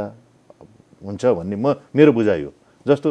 हुन्छ 1.06 1.24
भन्ने 1.38 1.56
म 1.56 1.78
मेरो 1.94 2.12
बुझाइ 2.18 2.42
हो। 2.44 2.52
जस्तो 2.86 3.10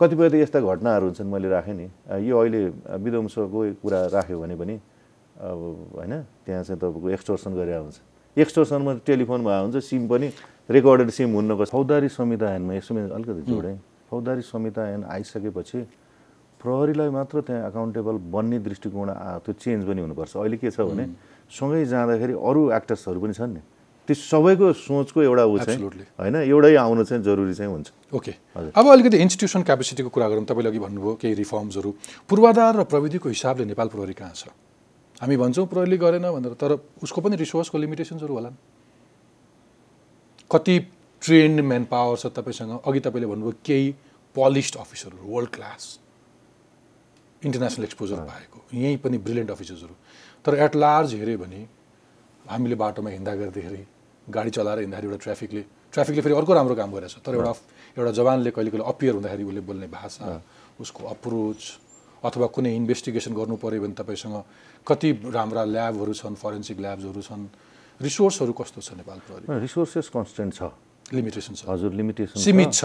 कतिपय 0.00 0.28
त 0.30 0.34
यस्ता 0.34 0.58
घटनाहरू 0.62 1.04
हुन्छन् 1.10 1.26
मैले 1.26 1.48
राखेँ 1.50 1.74
नि। 1.74 1.86
यो 2.22 2.34
अहिले 2.38 2.60
विध्वंसको 3.02 3.60
कुरा 3.82 3.98
राख्यो 4.14 4.38
भने 4.38 4.54
पनि 4.54 4.74
अब 5.42 5.58
होइन 5.98 6.14
त्यहाँ 6.46 6.62
चाहिँ 6.62 6.78
तपाईँको 6.78 7.08
एक्सटोर्सन 7.18 7.50
गरेर 7.58 7.78
हुन्छ। 7.82 7.98
एक्सटोर्सनमा 8.38 8.92
टेलिफोन 9.02 9.40
भए 9.42 9.58
हुन्छ 9.58 9.76
सिम 9.82 10.06
पनि 10.06 10.28
रेकर्डेड 10.70 11.10
सिम 11.10 11.34
हुन्न 11.34 11.50
पर्छ 11.58 11.70
फौजदारी 11.74 12.08
संहिता 12.14 12.46
ऐनमा 12.54 12.74
यसमा 12.78 13.00
अलिकति 13.10 13.42
जोडेँ। 13.50 13.76
फौजदारी 14.10 14.42
संहिता 14.46 14.82
ऐन 14.94 15.02
आइसकेपछि 15.04 15.80
प्रहरीलाई 16.60 17.10
मात्र 17.10 17.40
त्यहाँ 17.42 17.68
एकाउन्टेबल 17.68 18.16
बन्ने 18.30 18.58
दृष्टिकोण 18.58 19.08
त्यो 19.42 19.52
चेन्ज 19.52 19.82
पनि 19.82 20.00
हुनुपर्छ। 20.00 20.36
अहिले 20.36 20.56
के 20.62 20.70
छ 20.70 20.80
भने 20.86 21.04
सँगै 21.50 21.84
जाँदाखेरि 21.90 22.34
अरू 22.38 22.70
एक्टर्सहरू 22.70 23.18
पनि 23.18 23.34
छन् 23.34 23.52
नि। 23.54 23.60
त्यो 24.08 24.16
सबैको 24.16 24.72
सोचको 24.72 25.20
एउटा 25.22 25.44
ऊ 25.44 25.58
चाहिँ. 25.68 25.78
होइन 26.16 26.36
एउटै 26.48 26.74
आउनु 26.80 27.04
चाहिँ 27.04 27.22
जरुरी 27.22 27.54
चाहिँ 27.54 27.68
हुन्छ। 27.68 28.16
ओके 28.16 28.32
अब 28.72 28.84
अलिकति 28.88 29.16
इन्स्टिट्युसन 29.20 29.62
क्यापेसिटीको 29.68 30.08
कुरा 30.08 30.28
गरौँ 30.28 30.44
तपाईँले 30.48 30.68
अघि 30.72 30.80
भन्नुभयो 30.80 31.14
केही 31.20 31.34
रिफर्म्सहरू 31.44 31.90
पूर्वाधार 32.24 32.72
र 32.80 32.82
प्रविधिको 32.88 33.28
हिसाबले 33.28 33.64
नेपाल 33.68 33.88
प्रहरी 33.92 34.14
कहाँ 34.16 34.32
छ? 34.32 34.48
हामी 35.20 35.36
भन्छौँ 35.36 35.66
प्रहरीले 35.68 35.96
गरेन 36.00 36.24
भनेर 36.24 36.56
तर 36.56 36.80
उसको 37.04 37.20
पनि 37.20 37.36
रिसोर्सको 37.36 37.76
लिमिटेसन्सहरू 37.78 38.32
होलान्। 38.32 38.56
कति 40.50 40.74
ट्रेन्ड 41.22 41.60
म्यान 41.60 41.84
पावर 41.92 42.16
छ 42.16 42.26
तपाईँसँग? 42.32 42.80
अघि 42.80 43.00
तपाईँले 43.04 43.28
भन्नुभयो 43.28 43.60
केही 43.60 43.86
पलिस्ड 44.34 44.74
अफिसरहरू 44.80 45.24
वर्ल्ड 45.28 45.50
क्लास 45.52 45.82
इन्टरनेसनल 47.44 47.84
एक्सपोजर 47.84 48.16
पाएको। 48.24 48.58
यहीँ 48.72 48.96
पनि 49.04 49.18
ब्रिलियन्ट 49.20 49.50
अफिसर्सहरू 49.50 49.94
तर 50.44 50.54
एट 50.64 50.76
लार्ज 50.76 51.14
हेऱ्यो 51.14 51.38
भने 51.38 51.60
हामीले 52.48 52.74
बाटोमा 52.74 53.10
हिँड्दा 53.10 53.34
गर्दाखेरि 53.34 53.84
गाडी 54.30 54.50
चलाएर 54.50 54.78
हिँड्दाखेरि 54.78 55.08
एउटा 55.08 55.22
ट्राफिकले 55.24 55.62
ट्राफिकले 55.92 56.22
फेरि 56.22 56.34
अर्को 56.34 56.52
राम्रो 56.54 56.74
काम 56.74 56.90
गरेछ। 56.92 57.14
तर 57.24 57.34
एउटा 57.34 57.52
एउटा 57.98 58.12
जवानले 58.12 58.50
कहिले 58.50 58.70
कहिले 58.70 58.84
अपियर 58.84 59.14
हुँदाखेरि 59.14 59.44
उसले 59.44 59.60
बोल्ने 59.68 59.88
भाषा 59.88 60.24
उसको 60.80 61.00
अप्रोच 61.08 61.60
अथवा 62.22 62.46
कुनै 62.54 62.70
इन्भेस्टिगेसन 62.76 63.32
गर्नु 63.34 63.56
पऱ्यो 63.56 63.80
भने 63.82 63.94
तपाईँसँग 63.94 64.36
कति 64.86 65.10
राम्रा 65.32 65.62
ल्याबहरू 65.64 66.12
छन् 66.12 66.34
फरेन्सिक 66.34 66.78
ल्याब्सहरू 66.78 67.22
छन् 67.22 67.44
रिसोर्सहरू 68.00 68.52
कस्तो 68.52 68.80
छ 68.80 68.88
नेपाल 69.00 69.18
प्रहरी? 69.26 69.44
रिसोर्सेस 69.64 70.08
कन्सटेन्ट 70.14 70.52
छ। 70.54 70.62
लिमिटेसन 71.14 71.54
छ। 71.54 71.62
हजुर 71.66 71.92
लिमिटेसन 71.94 72.38
सीमित 72.38 72.70
छ, 72.74 72.84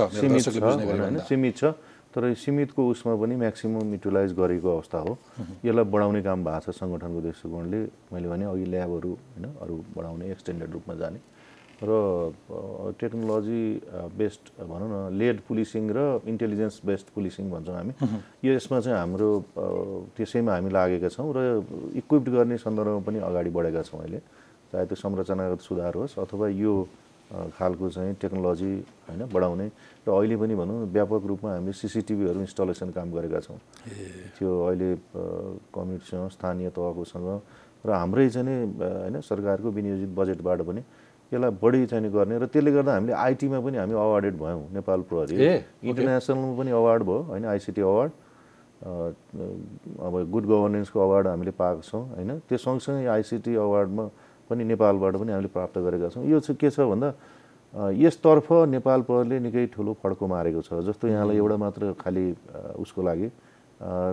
सीमित 1.28 1.58
छ 1.58 1.64
तर 2.14 2.34
सीमितको 2.38 2.82
उसमा 2.94 3.14
पनि 3.18 3.36
म्याक्सिमम् 3.42 3.90
युटिलाइज 3.98 4.32
गरेको 4.38 4.70
अवस्था 4.70 4.98
हो। 5.02 5.18
यसलाई 5.66 5.86
बढाउने 5.90 6.22
काम 6.22 6.40
भएको 6.46 6.72
छ 6.72 6.78
सङ्गठनको 6.78 7.20
दृष्टिकोणले। 7.26 7.80
मैले 8.14 8.28
भने 8.30 8.46
अघि 8.54 8.66
ल्याबहरू 8.70 9.12
होइन 9.34 9.46
अरू 9.62 9.76
बढाउने 9.98 10.26
एक्सटेन्डेड 10.30 10.70
रूपमा 10.78 10.94
जाने। 10.94 11.20
र 11.84 11.92
टेक्नोलोजी 13.00 13.64
बेस्ड 14.16 14.44
भनौँ 14.64 14.88
न 14.88 14.96
लेड 15.20 15.38
पुलिसिङ 15.48 15.84
र 15.92 16.00
इन्टेलिजेन्स 16.24 16.82
बेस्ड 16.88 17.08
पुलिसिङ 17.16 17.52
भन्छौँ 17.52 17.76
हामी। 17.76 17.94
यो 18.44 18.52
यसमा 18.56 18.80
चाहिँ 18.80 18.98
हाम्रो 19.00 19.30
त्यसैमा 20.16 20.52
हामी 20.56 20.70
लागेका 20.72 21.10
छौँ 21.12 21.28
र 21.36 21.40
इक्विप्ड 22.00 22.28
गर्ने 22.32 22.58
सन्दर्भमा 22.58 23.02
पनि 23.04 23.20
अगाडि 23.20 23.50
बढेका 23.52 23.82
छौँ 23.84 24.00
अहिले। 24.00 24.20
चाहे 24.72 24.86
त्यो 24.88 24.96
संरचनागत 24.96 25.60
सुधार 25.62 25.94
होस् 26.00 26.18
अथवा 26.24 26.48
यो 26.56 26.74
खालको 27.34 27.90
चाहिँ 27.90 28.14
टेक्नोलोजी 28.22 28.72
होइन 29.10 29.22
बढाउने। 29.34 29.68
र 30.06 30.10
अहिले 30.10 30.36
पनि 30.40 30.54
भनौँ 30.56 30.88
व्यापक 30.88 31.22
रूपमा 31.26 31.50
हामीले 31.52 31.74
सिसिटिभीहरू 31.74 32.40
इन्स्टलेसन 32.48 32.90
काम 32.96 33.08
गरेका 33.12 33.40
छौँ। 33.44 33.60
त्यो 34.40 34.50
अहिले 34.50 34.90
कम्युनिटीसँग 35.74 36.30
स्थानीय 36.32 36.70
तहकोसँग 36.72 37.28
र 37.84 37.90
हाम्रै 37.92 38.30
चाहिँ 38.30 38.48
होइन 38.80 39.20
सरकारको 39.20 39.68
विनियोजित 39.68 40.12
बजेटबाट 40.16 40.62
पनि 40.64 40.82
यसलाई 41.34 41.52
बढी 41.62 41.86
चाहिँ 41.90 42.10
गर्ने 42.14 42.38
र 42.38 42.46
त्यसले 42.46 42.72
गर्दा 42.72 42.92
हामीले 42.94 43.14
आइटीमा 43.14 43.60
पनि 43.66 43.78
हामी 43.78 43.94
अवार्डेड 43.94 44.36
भयौँ 44.38 44.64
नेपाल 44.78 45.00
प्रहरी। 45.10 45.36
इन्टरनेसनलमा 45.90 46.54
पनि 46.58 46.72
अवार्ड 46.72 47.02
भयो 47.04 47.22
होइन 47.34 47.46
आइसिटी 47.46 47.82
अवार्ड। 47.82 48.12
अब 48.84 50.14
गुड 50.32 50.46
गभर्नेन्सको 50.46 51.00
अवार्ड 51.00 51.28
हामीले 51.28 51.52
पाएको 51.56 51.82
छौँ 51.82 52.04
होइन। 52.16 52.32
त्यो 52.48 52.58
सँगसँगै 52.58 53.06
आइसिटी 53.08 53.56
अवार्डमा 53.56 54.06
पनि 54.50 54.64
नेपालबाट 54.64 55.14
पनि 55.18 55.32
हामीले 55.32 55.50
प्राप्त 55.56 55.78
गरेका 55.80 56.10
छौँ। 56.14 56.24
यो 56.28 56.40
चाहिँ 56.40 56.58
के 56.60 56.70
छ 56.70 56.80
भन्दा 56.84 57.10
यसतर्फ 57.74 58.48
नेपाल 58.70 59.02
प्रहरीले 59.02 59.40
निकै 59.40 59.66
ठुलो 59.74 59.94
फड्को 60.04 60.28
मारेको 60.28 60.62
छ। 60.62 60.84
जस्तो 60.84 61.08
यहाँलाई 61.08 61.38
एउटा 61.40 61.58
मात्र 61.58 61.94
खालि 61.98 62.26
उसको 62.78 63.02
लागि 63.02 63.28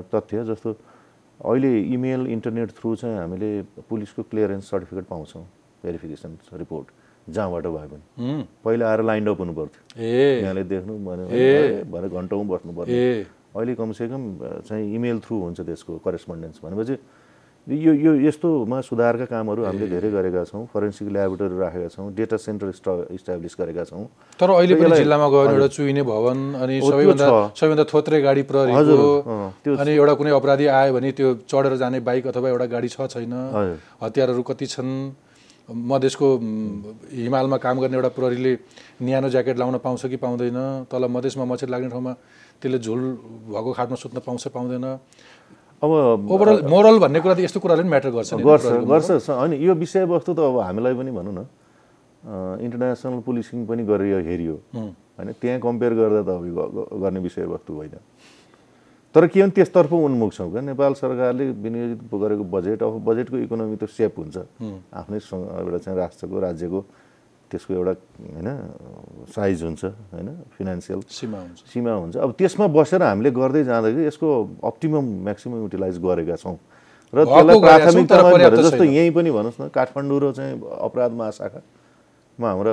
तथ्य 0.09 0.45
जस्तो 0.49 0.71
अहिले 1.41 1.73
इमेल 1.91 2.27
इन्टरनेट 2.31 2.71
थ्रु 2.79 2.95
चाहिँ 2.97 3.19
हामीले 3.19 3.51
पुलिसको 3.91 4.23
क्लियरेन्स 4.31 4.65
सर्टिफिकेट 4.71 5.05
पाउँछौँ 5.11 5.45
भेरिफिकेसन 5.83 6.33
रिपोर्ट। 6.55 6.87
जहाँबाट 7.29 7.67
भए 7.67 7.87
पनि। 7.93 8.05
पहिला 8.65 8.85
आएर 8.91 9.01
लाइन्ड 9.03 9.29
अप 9.29 9.39
हुनु 9.41 9.53
पर्थ्यो 9.53 9.83
ए। 10.01 10.41
यहाँले 10.43 10.65
देख्नु। 10.65 10.93
भने 11.93 12.09
घन्टौँ 12.09 12.45
बस्नु 12.49 12.73
पर्ने 12.73 12.93
ए। 12.93 13.27
अहिले 13.57 13.75
कमसेकम 13.75 14.23
चाहिँ 14.69 14.95
इमेल 14.95 15.19
थ्रु 15.21 15.37
हुन्छ 15.43 15.61
त्यसको 15.61 15.99
करेस्पोन्डेन्स 16.05 16.61
भनेपछि 16.65 16.97
यो 17.67 17.93
यो 17.93 18.13
यस्तोमा 18.25 18.81
सुधारका 18.83 19.25
कामहरू 19.31 19.63
हामीले 19.65 19.87
धेरै 19.87 20.11
गरेका 20.11 20.43
छौँ। 20.49 20.65
फरेन्सिक 20.73 21.09
ल्याबोरेटरी 21.13 21.59
राखेका 21.61 21.89
छौँ। 21.93 22.07
डेटा 22.17 22.37
सेन्टर 22.41 22.69
इस्टाब्लिस 23.15 23.55
गरेका 23.61 23.85
छौँ। 23.85 24.05
तर 24.41 24.51
अहिले 24.51 24.75
पनि 24.81 24.97
जिल्लामा 24.97 25.27
गयो 25.29 25.45
भने 25.45 25.55
एउटा 25.55 25.69
चुइने 25.77 26.03
भवन 26.03 26.39
अनि 26.57 26.75
सबैभन्दा। 26.81 27.27
सबैभन्दा 27.55 27.85
थोत्रे 27.93 28.21
गाडी 28.27 28.43
त्यो 28.49 29.77
अनि 29.77 29.91
एउटा 29.93 30.15
कुनै 30.19 30.31
अपराधी 30.41 30.67
आयो 30.67 30.91
भने 30.95 31.13
त्यो 31.13 31.29
चढेर 31.47 31.77
जाने 31.77 32.01
बाइक 32.01 32.27
अथवा 32.33 32.49
एउटा 32.49 32.67
गाडी 32.75 32.89
छ 32.89 33.07
छैन। 33.13 33.35
हतियारहरू 34.03 34.43
कति 34.51 34.67
छन्? 34.67 34.91
मधेसको 35.71 36.27
हिमालमा 37.15 37.57
काम 37.57 37.81
गर्ने 37.81 37.97
एउटा 37.97 38.09
प्रहरीले 38.19 38.53
न्यानो 39.03 39.29
ज्याकेट 39.31 39.59
लाउन 39.59 39.79
पाउँछ 39.79 40.07
कि 40.07 40.17
पाउँदैन 40.19 40.59
तल 40.91 41.05
मधेसमा 41.07 41.45
मच्छर 41.45 41.69
लाग्ने 41.69 41.89
ठाउँमा 41.91 42.13
त्यसले 42.63 42.79
झुल 42.79 43.01
भएको 43.51 43.73
खाटमा 43.73 43.97
सुत्न 43.97 44.19
पाउँछ 44.27 44.49
पाउँदैन। 44.51 44.85
अब 45.83 45.91
ओभरअल 46.29 46.67
मोरल 46.69 46.99
भन्ने 46.99 47.21
कुरा 47.21 47.35
त 47.35 47.41
यस्तो 47.41 47.61
कुराले 47.61 47.83
पनि 47.83 47.91
म्याटर 47.91 48.11
गर्छ 48.11 48.35
नि 48.35 48.43
गर्छ 48.43 48.67
गर्छ 48.85 49.31
होइन 49.31 49.53
यो 49.63 49.75
विषयवस्तु 49.75 50.33
त 50.35 50.39
अब 50.45 50.59
हामीलाई 50.61 50.95
पनि 50.95 51.11
भनौँ 51.11 51.35
न 51.35 51.47
इन्टरनेसनल 52.61 53.21
पुलिसिङ 53.25 53.65
पनि 53.65 53.83
गरियो 53.89 54.19
हेरियो। 54.21 54.57
होइन 54.77 55.33
त्यहाँ 55.41 55.61
कम्पेयर 55.61 55.93
गर्दा 55.95 56.21
त 56.21 56.31
अब 56.37 57.01
गर्ने 57.01 57.21
विषयवस्तु 57.21 57.73
होइन। 57.73 57.97
तर 59.15 59.27
के 59.27 59.43
भने 59.43 59.51
त्यसतर्फ 59.51 59.93
उन्मुख 59.93 60.31
छौँ 60.33 60.51
क्या? 60.51 60.61
नेपाल 60.71 60.93
सरकारले 60.95 61.45
विनियोजित 61.51 62.01
गरेको 62.15 62.45
बजेट 62.47 62.83
अब 62.83 62.95
बजेटको 63.03 63.37
इकोनोमी 63.43 63.77
त 63.77 63.91
सेप 63.91 64.15
हुन्छ। 64.19 64.37
आफ्नै 64.95 65.19
एउटा 65.19 65.79
चाहिँ 65.83 65.99
राष्ट्रको 65.99 66.37
राज्यको 66.41 66.81
त्यसको 67.51 67.75
एउटा 67.75 67.93
होइन 68.23 68.49
साइज 69.35 69.63
हुन्छ 69.67 69.83
होइन 70.15 70.29
फिनान्सियल 70.55 71.01
सीमा 71.11 71.39
हुन्छ। 71.43 71.59
सीमा 71.67 71.93
हुन्छ। 71.93 72.17
अब 72.23 72.31
त्यसमा 72.39 72.67
बसेर 72.71 73.03
हामीले 73.03 73.31
गर्दै 73.35 73.63
जाँदाखेरि 73.67 74.07
यसको 74.07 74.29
अप्टिमम 74.63 75.05
म्याक्सिमम 75.27 75.59
युटिलाइज 75.67 75.99
गरेका 75.99 76.37
छौँ। 76.39 76.57
र 77.11 77.27
त्यसलाई 77.27 77.59
प्राथमिकतामा 77.59 78.31
जस्तो। 78.63 78.85
यहीँ 78.87 79.11
पनि 79.11 79.31
भन्नुहोस् 79.35 79.59
न 79.59 79.67
काठमाडौँ 79.75 80.19
र 80.23 80.31
चाहिँ 80.39 80.55
अपराध 80.63 81.13
महाशाखामा 81.19 82.47
हाम्रो 82.47 82.73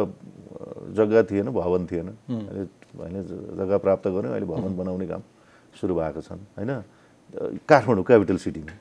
जग्गा 0.94 1.22
थिएन 1.26 1.50
भवन 1.50 1.82
थिएन। 1.90 2.08
अहिले 2.30 2.64
अहिले 3.02 3.22
जग्गा 3.58 3.78
प्राप्त 3.82 4.06
गऱ्यौँ 4.14 4.34
अहिले 4.38 4.46
भवन 4.46 4.78
बनाउने 4.78 5.08
काम। 5.10 5.22
सुरु 5.78 5.94
भएको 5.96 6.22
छन् 6.22 6.42
होइन? 6.58 6.72
काठमाडौँ 7.70 8.04
क्यापिटल 8.04 8.38
सिटीमा। 8.38 8.74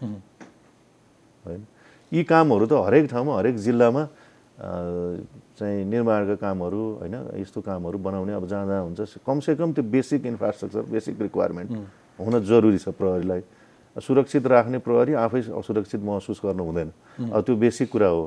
होइन? 1.44 1.62
यी 2.12 2.22
कामहरू 2.24 2.66
त 2.66 2.72
हरेक 2.86 3.04
ठाउँमा 3.10 3.32
हरेक 3.38 3.56
जिल्लामा 3.56 4.02
चाहिँ 4.56 5.84
निर्माणका 5.84 6.34
कामहरू 6.40 6.82
होइन? 7.00 7.16
यस्तो 7.36 7.60
कामहरू 7.60 7.98
बनाउने 7.98 8.32
अब 8.32 8.46
जहाँ 8.48 8.66
जहाँ 8.66 8.82
हुन्छ। 8.88 9.20
कमसेकम 9.26 9.72
त्यो 9.72 9.84
बेसिक 9.84 10.26
इन्फ्रास्ट्रक्चर 10.26 10.82
बेसिक 10.88 11.20
रिक्वायरमेन्ट 11.20 11.70
हुन 12.18 12.34
जरुरी 12.40 12.78
छ 12.78 12.88
प्रहरीलाई। 12.96 13.42
सुरक्षित 13.96 14.46
राख्ने 14.46 14.78
प्रहरी 14.84 15.12
आफै 15.16 15.40
असुरक्षित 15.56 16.00
महसुस 16.00 16.40
गर्नु 16.44 16.62
हुँदैन। 16.64 16.90
अब 17.32 17.40
त्यो 17.42 17.54
बेसिक 17.56 17.88
कुरा 17.90 18.08
हो 18.08 18.22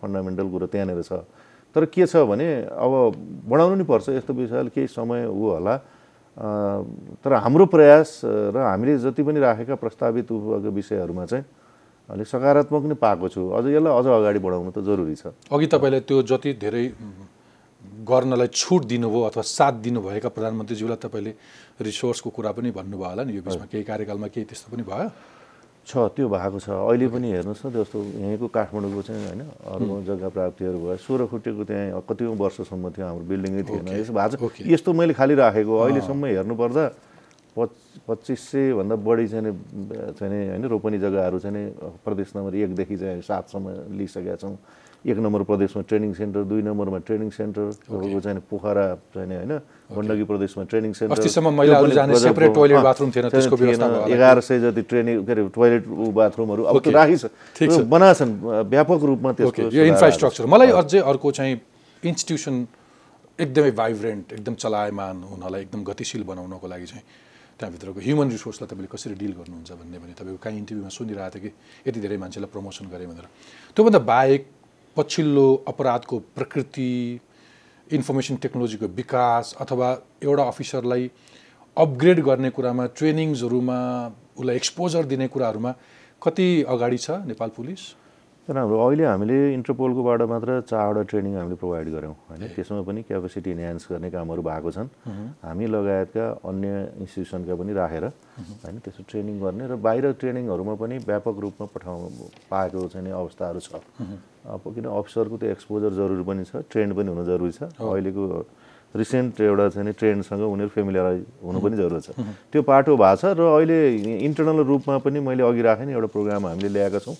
फन्डामेन्टल 0.00 0.46
कुरो 0.50 0.66
त्यहाँनिर 0.66 1.02
छ। 1.04 1.12
तर 1.76 1.84
के 1.86 2.06
छ 2.08 2.24
भने 2.24 2.66
अब 2.66 2.92
बढाउनु 3.46 3.74
नि 3.78 3.84
पर्छ। 3.84 4.08
यस्तो 4.16 4.32
विषयले 4.32 4.70
केही 4.74 4.88
समय 4.88 5.28
ऊ 5.28 5.60
होला। 5.60 5.74
तर 6.40 7.32
हाम्रो 7.44 7.66
प्रयास 7.68 8.20
र 8.24 8.56
हामीले 8.56 8.98
जति 8.98 9.22
पनि 9.22 9.40
राखेका 9.40 9.74
प्रस्तावित 9.76 10.32
विषयहरूमा 10.72 11.24
चाहिँ 11.26 11.44
अलिक 12.08 12.26
सकारात्मक 12.26 12.84
नै 12.88 12.96
पाएको 12.96 13.28
छु। 13.28 13.40
अझ 13.54 13.64
यसलाई 13.70 13.92
अझ 13.92 14.06
अगाडि 14.08 14.40
बढाउनु 14.40 14.70
त 14.72 14.80
जरुरी 14.80 15.14
छ। 15.14 15.36
अघि 15.52 15.66
तपाईँले 15.68 16.00
त्यो 16.00 16.22
जति 16.26 16.50
धेरै 16.56 16.84
गर्नलाई 18.08 18.48
छुट 18.50 18.84
दिनुभयो 18.88 19.22
अथवा 19.30 19.42
साथ 19.44 19.72
दिनुभएका 19.84 20.28
प्रधानमन्त्रीज्यूलाई 20.28 20.98
तपाईँले 21.04 21.32
रिसोर्सको 21.80 22.30
कुरा 22.30 22.50
पनि 22.56 22.70
भन्नुभयो 22.72 23.08
होला 23.08 23.22
नि। 23.24 23.32
यो 23.36 23.42
बिचमा 23.44 23.66
केही 23.68 23.84
कार्यकालमा 23.84 24.28
केही 24.32 24.44
त्यस्तो 24.48 24.68
पनि 24.72 24.82
भयो? 24.88 25.08
छ 25.86 25.92
त्यो 26.14 26.28
भएको 26.28 26.58
छ। 26.60 26.68
अहिले 26.70 27.06
पनि 27.08 27.28
हेर्नुहोस् 27.30 27.66
न 27.66 27.68
जस्तो 27.72 27.98
यहीँको 28.22 28.46
काठमाडौँको 28.46 29.00
चाहिँ 29.02 29.22
होइन 29.26 29.42
अरू 29.42 29.84
जग्गा 30.06 30.28
प्राप्तिहरू 30.28 30.78
भयो 30.78 30.96
सोह्र 31.02 31.26
खुट्टेको 31.26 31.62
त्यहाँ 31.64 32.00
कतिौँ 32.08 32.34
वर्षसम्म 32.36 32.84
थियो 32.94 33.06
हाम्रो 33.06 33.24
बिल्डिङै 33.26 33.62
थिएन। 33.66 33.88
यसो 34.00 34.12
भएको। 34.12 34.46
छ। 34.54 34.66
यस्तो 34.70 34.90
मैले 34.92 35.12
खालि 35.18 35.34
राखेको 35.34 35.72
अहिलेसम्म 35.72 36.22
हेर्नुपर्दा 36.26 36.84
पच 37.56 37.70
पच्चिस 38.06 38.40
सयभन्दा 38.50 38.94
बढी 39.02 39.26
चाहिँ 39.26 39.52
चाहिँ 40.14 40.30
नि 40.30 40.38
होइन 40.54 40.64
रोपनी 40.70 40.98
जग्गाहरू 41.02 41.38
चाहिँ 41.42 41.98
प्रदेश 42.04 42.28
नम्बर 42.36 42.54
एकदेखि 42.54 42.96
चाहिँ 42.96 43.20
सातसम्म 43.26 43.66
लिइसकेका 43.98 44.36
छौँ। 44.38 44.54
एक 45.00 45.16
नम्बर 45.16 45.42
प्रदेशमा 45.48 45.82
ट्रेनिङ 45.88 46.12
सेन्टर 46.14 46.42
दुई 46.44 46.62
नम्बरमा 46.62 46.98
ट्रेनिङ 47.08 47.30
सेन्टर 47.32 47.64
तपाईँको 47.88 48.20
चाहिँ 48.20 48.40
पोखरा 48.50 48.84
चाहिँ 49.16 49.32
होइन 49.32 49.52
गण्डकी 49.96 50.24
प्रदेशमा 50.28 50.62
ट्रेनिङ 50.68 50.92
सेन्टर। 50.92 51.16
एघार 54.12 54.40
सय 54.40 54.58
जति 54.60 54.82
ट्रेनिङ 54.90 55.24
के 55.24 55.32
अरे 55.32 55.42
टोइलेट 55.56 55.88
ऊ 55.88 56.10
बाथरुमहरू 56.12 56.62
अब 56.68 56.76
त्यो 56.84 56.92
बनाछन् 57.96 58.32
व्यापक 58.68 59.00
रूपमा 59.10 59.30
त्यसको 59.40 59.62
इन्फ्रास्ट्रक्चर 59.72 60.46
मलाई 60.52 60.70
अझै 60.84 61.00
अर्को 61.00 61.28
चाहिँ 61.32 61.54
इन्स्टिट्युसन 62.02 62.54
एकदमै 63.38 63.72
भाइब्रेन्ट 63.80 64.32
एकदम 64.32 64.54
चलायमान 64.60 65.16
हुनलाई 65.32 65.60
एकदम 65.64 65.80
गतिशील 65.84 66.22
बनाउनको 66.28 66.66
लागि 66.68 66.86
चाहिँ 66.92 67.04
त्यहाँभित्रको 67.58 68.00
ह्युमन 68.04 68.28
रिसोर्सलाई 68.36 68.68
तपाईँले 68.68 68.88
कसरी 68.92 69.14
डिल 69.16 69.32
गर्नुहुन्छ 69.40 69.70
भन्ने 69.80 69.98
भने 69.98 70.12
तपाईँको 70.20 70.40
काहीँ 70.44 70.58
इन्टरभ्यूमा 70.60 70.92
सुनिरहेको 70.92 71.38
थियो 71.40 71.42
कि 71.44 71.88
यति 71.88 71.98
धेरै 72.04 72.16
मान्छेलाई 72.20 72.50
प्रमोसन 72.52 72.84
गरेँ 72.92 73.08
भनेर। 73.08 73.26
त्योभन्दा 73.76 74.00
बाहेक 74.12 74.42
पछिल्लो 74.96 75.54
अपराधको 75.68 76.18
प्रकृति 76.36 77.20
इन्फर्मेसन 77.92 78.36
टेक्नोलोजीको 78.36 78.86
विकास 78.96 79.54
अथवा 79.60 79.88
एउटा 80.22 80.42
अफिसरलाई 80.42 81.10
अपग्रेड 81.76 82.20
गर्ने 82.20 82.50
कुरामा 82.50 82.86
ट्रेनिङ्सहरूमा 82.98 83.78
उसलाई 84.38 84.56
एक्सपोजर 84.56 85.04
दिने 85.04 85.28
कुराहरूमा 85.28 85.74
कति 86.22 86.48
अगाडि 86.68 86.98
छ 86.98 87.10
नेपाल 87.26 87.48
पुलिस? 87.56 87.80
तर 88.50 88.58
हाम्रो 88.58 88.78
अहिले 88.82 89.04
हामीले 89.06 89.54
इन्टरपोलकोबाट 89.54 90.20
मात्र 90.26 90.50
चारवटा 90.66 91.02
ट्रेनिङ 91.06 91.34
हामीले 91.38 91.54
प्रोभाइड 91.54 91.86
गऱ्यौँ। 91.94 92.14
होइन 92.34 92.42
त्यसमा 92.50 92.82
पनि 92.82 93.00
क्यापेसिटी 93.06 93.50
इन्हान्स 93.54 93.86
गर्ने 93.86 94.10
कामहरू 94.10 94.42
भएको 94.42 94.70
छन्। 94.74 94.88
हामी 95.46 95.66
लगायतका 95.70 96.24
अन्य 96.50 96.66
इन्स्टिट्युसनका 96.98 97.54
पनि 97.54 97.72
राखेर 97.78 98.04
होइन 98.10 98.76
त्यसो 98.82 99.06
ट्रेनिङ 99.06 99.34
गर्ने 99.38 99.64
र 99.70 99.74
बाहिर 99.78 100.04
ट्रेनिङहरूमा 100.18 100.74
पनि 100.82 100.98
व्यापक 100.98 101.36
रूपमा 101.46 101.66
पठाउ 101.70 101.98
पाएको 102.50 102.78
चाहिँ 102.90 103.06
नि 103.06 103.10
अवस्थाहरू 103.14 103.60
छ। 103.62 103.70
अब 104.50 104.62
किन 104.66 104.84
अफिसरको 104.98 105.36
त्यो 105.38 105.50
एक्सपोजर 105.54 105.90
जरुरी 105.94 106.24
पनि 106.26 106.42
छ 106.50 106.66
ट्रेन्ड 106.66 106.90
पनि 106.98 107.08
हुनु 107.14 107.24
जरुरी 107.30 107.54
छ। 107.54 107.70
अहिलेको 107.78 108.22
रिसेन्ट 108.90 109.40
एउटा 109.40 109.68
चाहिँ 109.70 109.86
नि 109.86 109.92
ट्रेन्डसँग 109.94 110.42
उनीहरू 110.42 110.70
फेमिलियराइज 110.74 111.20
हुनु 111.46 111.58
पनि 111.62 111.76
जरुरत 111.78 112.02
छ। 112.02 112.10
त्यो 112.50 112.62
पाटो 112.66 112.96
भएको 112.98 113.16
छ 113.22 113.24
र 113.38 113.40
अहिले 113.54 113.78
इन्टरनल 114.26 114.66
रूपमा 114.66 114.98
पनि 114.98 115.18
मैले 115.22 115.42
अघि 115.46 115.62
राखेँ 115.62 115.86
नि 115.86 115.92
एउटा 115.94 116.08
प्रोग्राम 116.10 116.46
हामीले 116.46 116.68
ल्याएका 116.74 116.98
छौँ। 116.98 117.16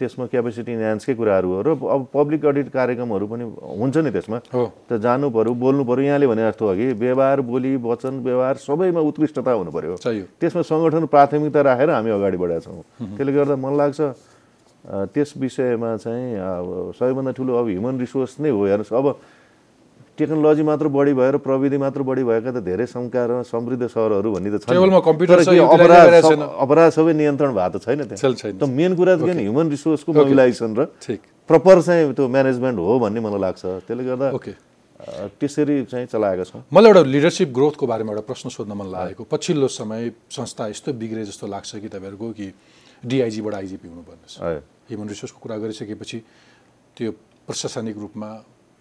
त्यसमा 0.00 0.26
क्यापेसिटी 0.32 0.72
इन्हान्सकै 0.72 1.14
कुराहरू 1.14 1.48
हो 1.52 1.60
र 1.62 1.68
अब 1.76 2.00
पब्लिक 2.16 2.40
अडिट 2.48 2.68
कार्यक्रमहरू 2.72 3.26
पनि 3.28 3.44
हुन्छ 3.44 3.96
नि 4.00 4.10
त्यसमा। 4.10 4.38
त 4.88 4.90
जानु 5.04 5.28
पऱ्यो 5.30 5.52
बोल्नु 5.52 5.84
पऱ्यो 5.84 6.04
यहाँले 6.08 6.26
भने 6.32 6.42
जस्तो 6.48 6.64
अघि 6.64 6.86
व्यवहार 6.96 7.40
बोली 7.44 7.76
वचन 7.76 8.24
व्यवहार 8.24 8.56
सबैमा 8.64 9.00
उत्कृष्टता 9.04 9.52
हुनु 9.52 9.70
पऱ्यो 9.70 9.94
त्यसमा 10.40 10.62
सङ्गठन 10.64 11.04
प्राथमिकता 11.12 11.60
राखेर 11.60 11.90
हामी 11.92 12.10
अगाडि 12.10 12.36
बढेका 12.40 12.60
छौँ 12.64 12.82
त्यसले 12.98 13.32
गर्दा 13.36 13.56
मलाई 13.60 13.76
लाग्छ 13.78 14.00
त्यस 15.12 15.30
विषयमा 15.38 15.90
चाहिँ 16.02 16.40
अब 16.40 16.66
सबैभन्दा 16.98 17.32
ठुलो 17.36 17.52
अब 17.54 17.66
ह्युमन 17.68 18.00
रिसोर्स 18.00 18.40
नै 18.42 18.50
हो 18.50 18.64
हेर्नुहोस्। 18.66 18.90
अब 18.90 19.06
टेक्नोलोजी 20.18 20.62
मात्र 20.62 20.88
बढी 20.92 21.12
भएर 21.16 21.36
प्रविधि 21.40 21.78
मात्र 21.80 22.02
बढी 22.04 22.22
भएका 22.24 22.50
त 22.52 22.58
धेरै 22.64 22.86
संस्कार 22.86 23.28
समृद्ध 23.48 23.86
सहरहरू 23.88 24.28
भन्ने 24.32 24.50
त 24.52 24.60
छन्। 24.60 24.76
अपराध 24.76 26.12
सब- 26.20 26.30
छैन। 26.30 26.40
अपराध 26.64 26.90
सबै 26.92 27.12
नियन्त्रण 27.16 27.50
भएको 27.56 27.78
त 27.78 27.82
छैन 27.84 28.00
त्यहाँ। 28.12 28.52
त 28.60 28.62
मेन 28.68 28.92
कुरा 28.96 29.16
त 29.16 29.22
ह्युमन 29.40 29.66
रिसोर्सको 29.72 30.10
मोबिलाइजेसन 30.12 30.70
र 30.76 30.80
प्रपर 31.48 31.80
चाहिँ 31.82 32.12
त्यो 32.12 32.28
म्यानेजमेन्ट 32.28 32.78
हो 32.78 32.98
भन्ने 33.00 33.20
मलाई 33.24 33.40
लाग्छ। 33.40 33.62
त्यसले 33.88 34.04
गर्दा 34.04 34.26
त्यसरी 35.40 35.76
चाहिँ 35.90 36.06
चलाएका 36.06 36.44
छौँ। 36.44 36.60
मलाई 36.72 36.88
एउटा 36.92 37.02
लिडरसिप 37.08 37.48
ग्रोथको 37.56 37.84
बारेमा 37.90 38.10
एउटा 38.12 38.22
प्रश्न 38.28 38.46
सोध्न 38.54 38.72
मन 38.78 38.86
लागेको। 38.92 39.22
पछिल्लो 39.32 39.68
समय 39.68 40.12
संस्था 40.30 40.62
यस्तो 40.70 40.92
बिग्रे 40.92 41.24
जस्तो 41.24 41.46
लाग्छ 41.48 41.70
कि 41.82 41.88
तपाईँहरूको 41.88 42.26
कि 42.38 42.46
डिआइजीबाट 43.02 43.54
आइजिपी 43.54 43.88
हुनुपर्ने। 43.88 44.60
ह्युमन 44.92 45.08
रिसोर्सको 45.08 45.38
कुरा 45.42 45.56
गरिसकेपछि 45.58 46.18
त्यो 46.96 47.10
प्रशासनिक 47.48 47.96
रूपमा 47.98 48.28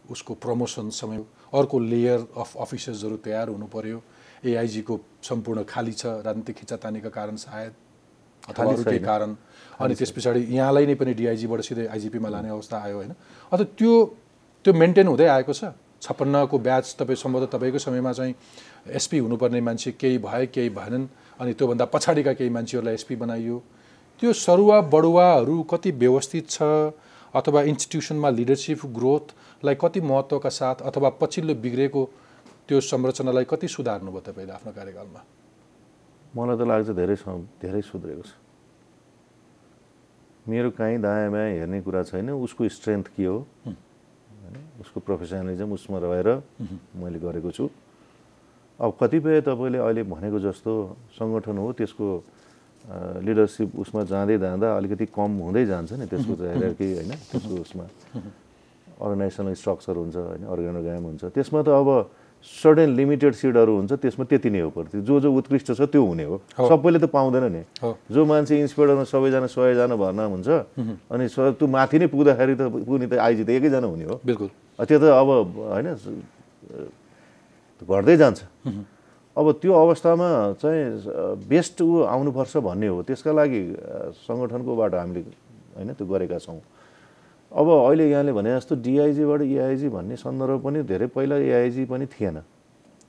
उसको 0.09 0.33
प्रमोसन 0.33 0.89
समय 0.89 1.23
अर्को 1.53 1.79
लेयर 1.79 2.19
अफ 2.37 2.55
अफिसर्सहरू 2.57 3.17
तयार 3.17 3.49
हुनु 3.49 3.67
पर्यो। 3.67 4.01
एआइजीको 4.45 4.99
सम्पूर्ण 5.23 5.63
खाली 5.63 5.93
छ 5.93 6.05
राजनीतिक 6.25 6.55
खिचातानीका 6.55 7.09
कारण 7.09 7.35
सायद 7.35 7.73
अथवा 8.49 8.65
अरू 8.65 8.83
केही। 8.83 8.99
कारण। 8.99 9.35
अनि 9.79 9.95
त्यस 9.95 10.11
पछाडि 10.11 10.39
यहाँलाई 10.49 10.85
नै 10.85 10.95
पनि 10.95 11.13
डिआइजीबाट 11.13 11.61
सिधै 11.61 11.85
आइजिपीमा 11.87 12.29
लाने 12.29 12.49
अवस्था 12.49 12.77
आयो 12.77 12.95
होइन। 12.97 13.13
अन्त 13.51 13.61
त्यो 13.77 13.93
त्यो 14.65 14.73
मेन्टेन 14.73 15.07
हुँदै 15.07 15.27
आएको 15.27 15.53
छ। 15.53 15.73
छप्पन्नको 16.01 16.57
ब्याच 16.57 16.95
तपाईँ 16.97 17.15
सम्भवतः 17.15 17.49
तपाईँको 17.53 17.79
समयमा 17.79 18.11
चाहिँ 18.11 18.33
एसपी 18.89 19.17
हुनुपर्ने 19.17 19.61
मान्छे 19.61 19.91
केही 19.93 20.17
भए 20.17 20.45
केही 20.49 20.69
भएनन्। 20.69 21.05
अनि 21.39 21.53
त्योभन्दा 21.53 21.85
पछाडिका 21.85 22.33
केही 22.33 22.49
मान्छेहरूलाई 22.49 22.93
एसपी 22.93 23.15
बनाइयो। 23.15 23.57
त्यो 24.21 24.33
सरुवा 24.33 24.81
बढुवाहरू 24.89 25.61
कति 25.69 25.91
व्यवस्थित 25.93 26.49
छ 26.49 26.61
अथवा 27.33 27.61
इन्स्टिट्युसनमा 27.71 28.29
लिडरसिप 28.29 28.85
ग्रोथलाई 28.97 29.75
कति 29.81 30.01
महत्त्वका 30.01 30.49
साथ 30.51 30.77
अथवा 30.89 31.09
पछिल्लो 31.21 31.53
बिग्रेको 31.63 32.01
त्यो 32.67 32.79
संरचनालाई 32.81 33.45
कति 33.51 33.67
सुधार्नुभयो 33.67 34.21
तपाईँले 34.27 34.53
आफ्नो 34.53 34.71
कार्यकालमा? 34.71 35.21
मलाई 36.35 36.55
त 36.57 36.61
लाग्छ 36.67 36.89
धेरै 36.95 37.15
धेरै 37.61 37.81
सुध्रेको 37.81 38.23
छ। 38.23 38.31
मेरो 40.47 40.69
काहीँ 40.73 40.97
दायाँ 40.99 41.31
बायाँ 41.31 41.49
हेर्ने 41.55 41.79
कुरा 41.81 42.01
छैन 42.09 42.29
उसको 42.35 42.67
स्ट्रेन्थ 42.67 43.07
के 43.15 43.25
हो? 43.25 43.37
होइन 43.67 44.55
उसको 44.81 44.99
प्रोफेसनलिजम 44.99 45.71
उसमा 45.71 45.97
रहेर 46.03 46.27
मैले 46.97 47.19
गरेको 47.19 47.51
छु। 47.51 47.69
अब 48.79 48.89
कतिपय 48.99 49.41
तपाईँले 49.45 49.77
अहिले 49.77 50.03
भनेको 50.03 50.39
जस्तो 50.41 50.71
सङ्गठन 51.15 51.57
हो 51.57 51.67
त्यसको 51.77 52.07
लिडरसिप 53.25 53.69
उसमा 53.77 54.01
जाँदै 54.09 54.37
जाँदा 54.41 54.67
अलिकति 54.77 55.05
कम 55.13 55.31
हुँदै 55.45 55.65
जान्छ 55.65 55.91
नि 56.01 56.05
त्यसको 56.11 56.33
चाहिँ 56.35 56.73
कि 56.75 56.85
होइन 56.97 57.13
त्यसको 57.31 57.55
उसमा 57.61 57.85
अर्गनाइजेसनल 59.01 59.53
स्ट्रक्चर 59.53 59.95
हुन्छ 60.01 60.15
होइन 60.17 60.43
अर्गानोग्राम 60.49 61.03
हुन्छ। 61.09 61.23
त्यसमा 61.33 61.59
त 61.61 61.69
अब 61.73 61.89
सर्टेन 62.41 62.89
लिमिटेड 62.97 63.33
सिटहरू 63.37 63.73
हुन्छ 63.77 63.91
त्यसमा 64.01 64.25
त्यति 64.25 64.49
नै 64.49 64.59
हो 64.65 64.69
प्रति। 64.73 65.01
जो 65.05 65.15
जो 65.21 65.29
उत्कृष्ट 65.29 65.77
छ 65.77 65.81
त्यो 65.93 66.01
हुने 66.01 66.25
हो। 66.25 66.41
सबैले 66.57 66.97
त 66.97 67.05
पाउँदैन 67.13 67.45
नि। 67.53 67.63
जो 67.85 68.21
मान्छे 68.25 68.53
इन्सपेक्टरमा 68.65 69.05
सबैजना 69.05 69.45
सयजना 69.45 69.95
भर्ना 69.95 70.25
हुन्छ 70.25 70.49
अनि 71.05 71.25
स 71.29 71.53
त्यो 71.53 71.65
माथि 71.69 71.97
नै 72.01 72.07
पुग्दाखेरि 72.09 72.53
त 72.57 72.61
पुग्ने 72.65 73.07
त 73.09 73.13
आइजी 73.21 73.43
त 73.45 73.49
एकैजना 73.61 73.85
हुने 73.85 74.05
हो। 74.09 74.15
बिल्कुल। 74.25 74.49
त्यो 74.81 74.97
त 74.97 75.03
अब 75.05 75.29
होइन 75.69 75.87
घट्दै 77.81 78.15
जान्छ। 78.17 78.39
अब 79.37 79.45
त्यो 79.63 79.71
अवस्थामा 79.73 80.27
चाहिँ 80.59 81.47
बेस्ट 81.47 81.81
ऊ 81.81 82.03
आउनुपर्छ 82.03 82.57
भन्ने 82.67 82.87
हो। 82.87 83.01
त्यसका 83.07 83.31
लागि 83.31 83.61
सङ्गठनकोबाट 84.27 84.93
हामीले 84.95 85.21
होइन 85.75 85.89
त्यो 85.95 86.05
गरेका 86.07 86.37
छौँ। 86.39 86.59
अब 87.51 87.67
अहिले 87.67 88.05
यहाँले 88.11 88.31
भने 88.35 88.49
जस्तो 88.59 88.75
डिआइजीबाट 88.83 89.41
एआइजी 89.41 89.87
भन्ने 89.87 90.15
सन्दर्भ 90.19 90.59
पनि 90.63 90.79
धेरै 90.83 91.07
पहिला 91.15 91.35
एआइजी 91.47 91.83
पनि 91.87 92.05
थिएन। 92.11 92.37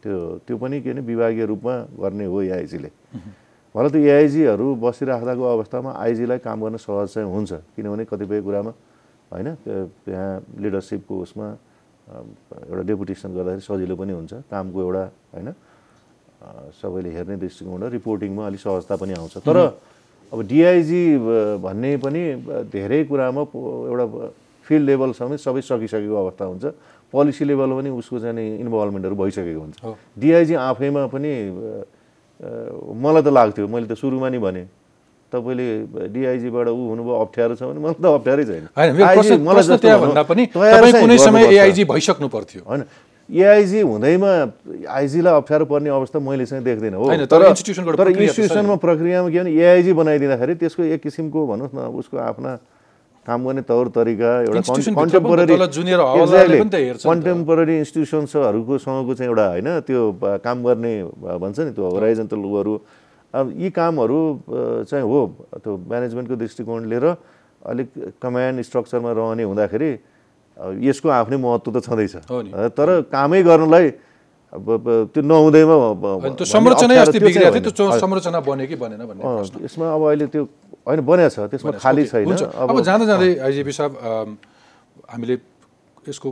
त्यो 0.03 0.17
त्यो 0.47 0.57
पनि 0.63 0.81
के 0.83 0.91
भने 0.95 1.03
विभागीय 1.11 1.47
रूपमा 1.47 1.75
गर्ने 1.99 2.25
हो 2.27 2.39
एआइजीले 2.43 2.91
भरे 3.75 3.89
त 3.91 3.97
एआइजीहरू 3.99 4.67
बसिराख्दाको 4.79 5.43
अवस्थामा 5.43 5.91
आइजीलाई 5.91 6.39
काम 6.39 6.59
गर्न 6.63 6.77
सहज 6.77 7.09
चाहिँ 7.15 7.27
हुन्छ। 7.35 7.51
किनभने 7.75 8.05
कतिपय 8.11 8.41
कुरामा 8.47 8.73
होइन 9.33 9.49
त्यो- 9.65 9.89
त्यहाँ 10.07 10.31
लिडरसिपको 10.63 11.15
उसमा 11.19 11.47
एउटा 12.69 12.83
डेपुटेसन 12.83 13.31
गर्दाखेरि 13.35 13.63
सजिलो 13.63 13.95
पनि 13.97 14.13
हुन्छ। 14.13 14.33
कामको 14.51 14.79
एउटा 14.87 15.05
होइन 15.35 15.49
सबैले 16.83 17.11
हेर्ने 17.11 17.37
दृष्टिकोणबाट 17.39 17.91
रिपोर्टिङमा 17.93 18.43
अलिक 18.47 18.61
सहजता 18.61 18.95
पनि 18.97 19.13
आउँछ। 19.15 19.35
तर 19.47 19.57
अब 20.33 20.39
डिआइजी 20.49 21.03
भन्ने 21.61 21.93
पनि 22.03 22.23
धेरै 22.73 23.01
कुरामा 23.05 23.43
एउटा 23.43 24.07
फिल्ड 24.67 24.85
लेभलसम्म 24.89 25.37
सबै 25.37 25.61
सकिसकेको 25.61 26.17
अवस्था 26.17 26.45
हुन्छ। 26.45 26.65
पोलिसी 27.13 27.45
लेभल 27.45 27.71
पनि 27.79 27.91
उसको 27.93 28.19
चाहिँ 28.19 28.59
इन्भल्भमेन्टहरू 28.65 29.17
भइसकेको 29.17 29.61
हुन्छ। 29.61 29.77
डिआइजी 30.19 30.55
आफैमा 30.55 31.03
पनि 31.13 31.33
मलाई 32.43 33.23
त 33.23 33.29
लाग्थ्यो 33.29 33.69
मैले 33.69 33.87
त 33.87 33.95
सुरुमा 33.95 34.29
नि 34.33 34.39
भने। 34.41 34.65
तपाईँले 35.33 36.09
डिआइजीबाट 36.13 36.67
ऊ 36.69 36.81
हुनुभयो 36.93 37.15
अप्ठ्यारो 37.25 37.55
छ 37.57 37.63
भने 37.69 37.81
मलाई 37.81 37.97
त 38.01 38.05
अप्ठ्यारै 38.05 38.45
छैन। 38.49 38.65
होइन। 42.65 42.83
भनौँ। 43.33 43.41
एआइजी 43.41 43.81
हुँदैमा 43.81 44.33
आइजीलाई 44.93 45.35
अप्ठ्यारो 45.35 45.65
पर्ने 45.65 45.91
अवस्था 45.91 46.19
मैले 46.21 46.45
चाहिँ 46.47 46.65
देख्दिनँ 46.65 46.97
हो 47.01 47.09
तर 47.27 47.57
तर 47.97 48.09
इन्स्टिट्युसनमा 48.13 48.77
प्रक्रियामा 48.77 49.29
के 49.33 49.39
भने 49.41 49.51
एआइजी 49.57 49.93
बनाइदिँदाखेरि 49.93 50.55
त्यसको 50.61 50.83
एक 50.83 51.01
किसिमको 51.03 51.41
भनोस् 51.47 51.75
न 51.75 51.79
उसको 51.97 52.17
आफ्ना 52.21 52.53
काम 53.27 53.41
गर्ने 53.47 53.63
तौर 53.63 53.89
तरिका 53.89 54.31
एउटा। 54.51 54.61
कन्टेम्पोररी 57.09 57.75
इन्स्टिट्युसन्सहरूको 57.79 58.79
सँगको 58.79 59.13
चाहिँ 59.15 59.31
एउटा 59.31 59.47
होइन 59.49 59.69
त्यो 59.87 60.01
काम 60.45 60.57
गर्ने 60.65 60.93
भन्छ 61.41 61.59
नि 61.61 61.71
त्यो 61.73 61.85
होराइजन्टल 61.89 62.37
अब 63.33 63.45
यी 63.57 63.71
कामहरू 63.73 64.21
चाहिँ 64.91 65.05
हो 65.09 65.21
त्यो 65.57 65.73
म्यानेजमेन्टको 65.89 66.37
दृष्टिकोणले 66.37 66.99
र 67.01 67.17
अलिक 67.63 67.89
कमान्ड 68.21 68.61
स्ट्रक्चरमा 68.61 69.11
रहने 69.17 69.43
हुँदाखेरि 69.49 69.91
यसको 70.63 71.09
आफ्नै 71.09 71.37
महत्त्व 71.43 71.71
त 71.73 71.79
छँदैछ। 71.83 72.15
तर 72.79 72.89
कामै 73.11 73.43
गर्नलाई 73.43 73.87
अब 74.53 75.11
त्यो 75.17 75.23
नहुँदैमा 75.25 75.77
यसमा 79.65 79.87
अब 79.97 80.03
अहिले 80.03 80.27
त्यो 80.29 80.43
होइन 80.87 81.01
बनिएको 81.09 81.31
छ 81.33 81.39
त्यसमा 81.51 81.71
खाली 81.81 82.05
छैन। 82.07 82.31
अब 82.53 82.77
जाँदा 82.85 83.05
जाँदै 83.11 83.31
आइजिपी 83.49 83.73
साहब 83.73 83.93
हामीले 85.09 85.35
यसको 86.09 86.29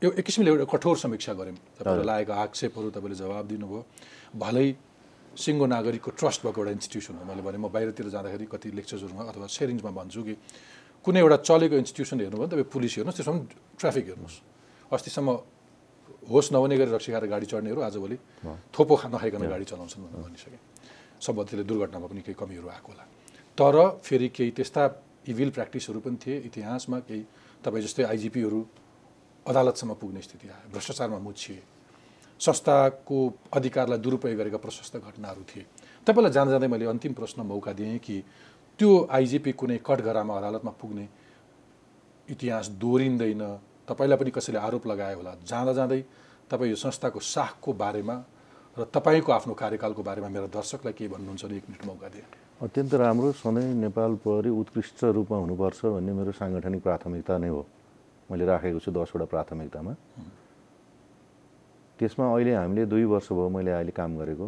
एक 0.00 0.24
किसिमले 0.24 0.50
एउटा 0.50 0.64
कठोर 0.72 0.96
समीक्षा 1.04 1.32
गऱ्यौँ। 1.36 1.58
तपाईँलाई 1.84 2.06
लागेको 2.08 2.32
आक्षेपहरू 2.32 2.88
तपाईँले 2.96 3.16
जवाब 3.20 3.44
दिनुभयो। 3.52 3.80
भलै 4.40 4.66
सिङ्गो 5.36 5.66
नागरिकको 5.68 6.10
ट्रस्ट 6.16 6.40
भएको 6.48 6.58
एउटा 6.60 6.72
इन्स्टिट्युसन 6.80 7.14
हो 7.20 7.24
मैले 7.28 7.42
भने 7.44 7.58
म 7.60 7.68
बाहिरतिर 7.68 8.08
जाँदाखेरि 8.08 8.46
कति 8.50 8.68
लेक्चर्सहरूमा 8.72 9.22
अथवा 9.30 9.46
सेयरिङ्समा 9.46 9.90
भन्छु 10.00 10.20
कि 10.26 10.34
कुनै 11.04 11.20
एउटा 11.20 11.36
चलेको 11.48 11.74
इन्स्टिट्युसन 11.76 12.20
हेर्नुभयो 12.20 12.40
भने 12.40 12.50
तपाईँ 12.52 12.68
पुलिस 12.74 12.92
हेर्नुहोस् 12.96 13.16
त्यसमा 13.16 13.32
पनि 13.32 13.48
ट्राफिक 13.80 14.04
हेर्नुहोस्। 14.10 14.36
अस्तिसम्म 14.92 15.28
होस् 16.28 16.52
नहुने 16.52 16.76
गरी 16.76 16.90
रक्सी 16.92 17.10
खाएर 17.12 17.26
गाडी 17.32 17.46
चढ्नेहरू 17.52 17.80
आजभोलि 17.80 18.16
थोपो 18.74 18.94
खा 19.00 19.08
नखाइकन 19.08 19.42
गाडी 19.48 19.64
चलाउँछन् 19.64 20.02
भनेर 20.04 20.20
भनिसके। 20.20 20.58
सम्बन्धले 21.24 21.64
दुर्घटनामा 21.64 22.06
पनि 22.06 22.20
केही 22.20 22.36
कमीहरू 22.36 22.68
आएको 22.68 22.88
होला। 22.92 23.04
तर 23.58 23.74
फेरि 24.04 24.28
केही 24.28 24.50
त्यस्ता 24.56 24.82
इभिल 25.28 25.50
प्र्याक्टिसहरू 25.56 26.00
पनि 26.04 26.16
थिए। 26.20 26.36
इतिहासमा 26.48 26.98
केही 27.08 27.22
तपाईँ 27.64 27.82
जस्तै 27.84 28.04
आइजिपीहरू 28.04 28.60
अदालतसम्म 29.46 29.92
पुग्ने 30.00 30.20
स्थिति 30.20 30.46
आयो। 30.48 30.68
भ्रष्टाचारमा 30.72 31.18
मुछिए। 31.18 31.62
संस्थाको 32.40 33.18
अधिकारलाई 33.52 33.98
दुरुपयोग 34.00 34.36
गरेका 34.36 34.58
प्रशस्त 34.64 34.96
घटनाहरू 34.96 35.42
थिए। 35.44 35.64
तपाईँलाई 36.06 36.32
जाँदा 36.32 36.50
जाँदै 36.50 36.68
मैले 36.72 36.86
अन्तिम 36.88 37.12
प्रश्न 37.12 37.44
मौका 37.44 37.72
दिएँ 37.72 37.98
कि 38.00 38.16
त्यो 38.80 38.92
आइजिपी 39.12 39.52
कुनै 39.60 39.76
कठघरामा 39.84 40.32
अदालतमा 40.40 40.72
पुग्ने 40.80 41.04
इतिहास 42.32 42.80
दोहोरिँदैन। 42.80 43.42
तपाईँलाई 43.84 44.16
पनि 44.16 44.30
कसैले 44.32 44.56
आरोप 44.56 44.86
लगायो 44.88 45.16
होला। 45.20 45.32
जाँदा 45.44 45.72
जाँदै 45.76 46.00
तपाईँ 46.48 46.70
यो 46.72 46.76
संस्थाको 46.80 47.20
साखको 47.20 47.70
बारेमा 47.76 48.16
र 48.80 48.88
तपाईँको 48.88 49.30
आफ्नो 49.36 49.52
कार्यकालको 49.52 50.00
बारेमा 50.00 50.28
मेरो 50.32 50.48
दर्शकलाई 50.48 50.96
के 50.96 51.08
भन्नुहुन्छ 51.12 51.44
भने 51.44 51.56
एक 51.60 51.64
मिनट 51.68 51.84
मौका 51.84 52.08
दिएँ। 52.08 52.24
अत्यन्त 52.64 52.94
राम्रो 53.04 53.32
सधैँ 53.36 53.68
नेपाल 53.84 54.12
प्रहरी 54.24 54.48
उत्कृष्ट 54.48 55.04
रूपमा 55.12 55.36
हुनुपर्छ 55.44 55.80
भन्ने 56.00 56.12
मेरो 56.16 56.32
साङ्गठनिक 56.40 56.80
प्राथमिकता 56.80 57.36
नै 57.36 57.48
हो। 57.52 57.60
मैले 58.32 58.44
राखेको 58.48 58.78
छु 58.80 58.90
दसवटा 58.96 59.26
प्राथमिकतामा। 59.28 59.92
त्यसमा 62.00 62.24
अहिले 62.32 62.52
हामीले 62.56 62.86
दुई 62.88 63.04
वर्ष 63.04 63.28
भयो 63.28 63.48
मैले 63.52 63.70
अहिले 63.76 63.92
काम 63.92 64.16
गरेको। 64.16 64.46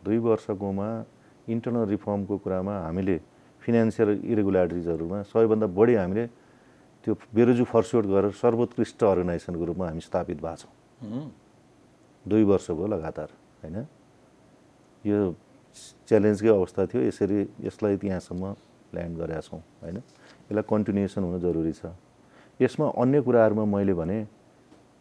दुई 0.00 0.18
वर्षकोमा 0.24 0.88
इन्टरनल 1.52 1.84
रिफर्मको 1.92 2.34
कुरामा 2.40 2.74
हामीले 2.88 3.16
फिनेन्सियल 3.62 4.10
इरेगुलारिटिजहरूमा 4.24 5.18
सबैभन्दा 5.30 5.66
बढी 5.78 5.94
हामीले 5.94 6.24
त्यो 7.04 7.12
बेरोजु 7.34 7.64
फर्स्योट 7.64 8.04
गरेर 8.06 8.32
सर्वोत्कृष्ट 8.36 9.00
अर्गनाइजेसनको 9.04 9.64
रूपमा 9.64 9.86
हामी 9.88 10.00
स्थापित 10.00 10.38
भएको 10.40 10.56
छौँ। 10.56 10.72
दुई 12.24 12.44
वर्ष 12.44 12.70
भयो 12.70 12.86
लगातार 12.86 13.28
होइन? 13.62 13.76
यो 15.04 15.18
च्यालेन्जकै 16.08 16.48
अवस्था 16.48 16.86
थियो 16.90 17.00
यसरी 17.08 17.38
यसलाई 17.64 17.96
त्यहाँसम्म 17.96 18.44
ल्यान्ड 18.94 19.14
गरेका 19.16 19.40
छौँ 19.40 19.60
होइन? 19.80 19.96
यसलाई 20.48 20.64
कन्टिन्युएसन 20.68 21.22
हुनु 21.24 21.38
जरुरी 21.40 21.72
छ। 21.72 21.94
यसमा 22.60 22.86
अन्य 23.00 23.20
कुराहरूमा 23.24 23.64
मैले 23.64 23.94
भने 23.94 24.18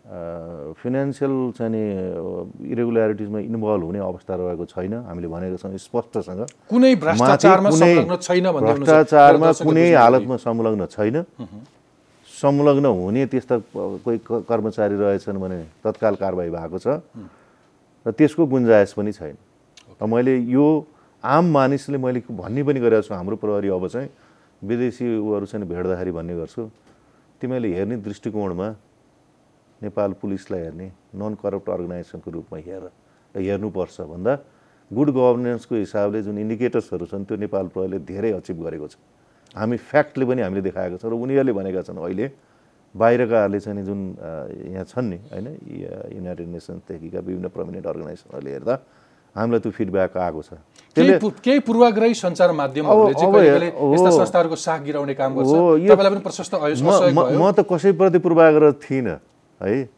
फिनेन्सियल 0.10 1.34
चाहिँ 1.54 1.70
नि 1.70 1.82
इरेगुलारिटिजमा 2.66 3.40
इन्भल्भ 3.46 3.84
हुने 3.86 4.00
अवस्था 4.02 4.34
रहेको 4.36 4.66
छैन। 4.66 4.94
हामीले 5.06 5.28
भनेको 5.30 5.58
छौँ 5.62 5.78
स्पष्टसँग। 5.78 6.42
कुनै 6.66 6.96
भ्रष्टाचारमा 6.98 7.70
छैन। 8.18 8.46
भ्रष्टाचारमा 8.50 9.50
कुनै 9.62 9.94
हालतमा 9.94 10.36
संलग्न 10.42 10.86
छैन। 10.90 11.18
संलग्न 12.26 12.86
हुने 12.90 13.26
त्यस्ता 13.30 13.56
कोही 14.02 14.18
कर्मचारी 14.50 14.96
रहेछन् 14.98 15.38
भने 15.38 15.60
तत्काल 15.86 16.16
कारवाही 16.18 16.50
भएको 16.58 16.78
छ। 16.82 16.88
र 18.02 18.10
त्यसको 18.10 18.46
गुन्जायस 18.50 18.94
पनि 18.98 19.12
छैन। 19.14 19.38
र 20.02 20.06
मैले 20.10 20.34
यो 20.50 20.66
आम 21.22 21.46
मानिसले 21.54 21.98
मैले 22.02 22.26
भन्ने 22.26 22.64
पनि 22.66 22.80
गरेको 22.82 23.06
छु 23.06 23.14
हाम्रो 23.14 23.36
प्रहरी 23.38 23.70
अब 23.70 23.86
चाहिँ 23.94 24.10
विदेशी 24.66 25.06
उहरू 25.22 25.46
चाहिँ 25.46 25.68
भेट्दाखेरि 25.70 26.12
भन्ने 26.18 26.34
गर्छु। 26.34 26.62
तिमीले 27.38 27.70
हेर्ने 27.78 27.96
दृष्टिकोणमा 28.02 28.68
नेपाल 29.82 30.12
पुलिसलाई 30.22 30.62
हेर्ने 30.62 30.88
नन 31.16 31.34
करप्ट 31.42 31.68
अर्गनाइजेसनको 31.70 32.30
रूपमा 32.32 32.58
हेर 32.68 32.84
हेर्नुपर्छ 33.36 33.98
भन्दा 34.12 34.34
गुड 34.92 35.10
गभर्नेन्सको 35.16 35.76
हिसाबले 35.76 36.20
जुन 36.26 36.38
इन्डिकेटर्सहरू 36.38 37.06
छन् 37.06 37.24
त्यो 37.26 37.38
नेपाल 37.46 37.66
प्रहरीले 37.74 38.00
धेरै 38.04 38.32
अचिभ 38.42 38.58
गरेको 38.66 38.88
छ। 38.88 38.96
हामी 39.56 39.78
फ्याक्टले 39.78 40.26
पनि 40.26 40.42
हामीले 40.42 40.62
देखाएको 40.62 40.98
छ 40.98 41.06
र 41.06 41.14
उनीहरूले 41.14 41.54
भनेका 41.54 41.82
छन् 41.88 42.02
अहिले 42.02 42.26
बाहिरकाहरूले 42.96 43.60
चाहिँ 43.62 43.86
जुन 43.86 44.00
यहाँ 44.74 44.86
छन् 44.90 45.10
नि 45.10 45.18
होइन 45.30 45.48
युनाइटेड 46.18 46.48
नेसन्सदेखिका 46.50 47.20
विभिन्न 47.22 47.48
प्रमिनेन्ट 47.54 47.86
अर्गनाइजेसनहरूले 47.86 48.52
हेर्दा 48.52 48.76
हामीलाई 49.36 49.62
त्यो 49.62 49.72
फिडब्याक 49.78 50.18
आएको 50.18 50.42
छ। 50.42 50.58
केही 50.98 51.60
पूर्वाग्रही 51.70 52.14
सञ्चार 52.18 52.50
माध्यमहरूले 52.52 53.14
साख 54.58 54.82
गिराउने 54.90 55.14
काम 55.14 55.32
गर्छ। 55.38 55.54
म 57.14 57.54
त 57.54 57.62
कसैप्रति 57.62 58.20
पूर्वाग्रह 58.26 58.72
थिइनँ। 58.82 59.29
है? 59.62 59.90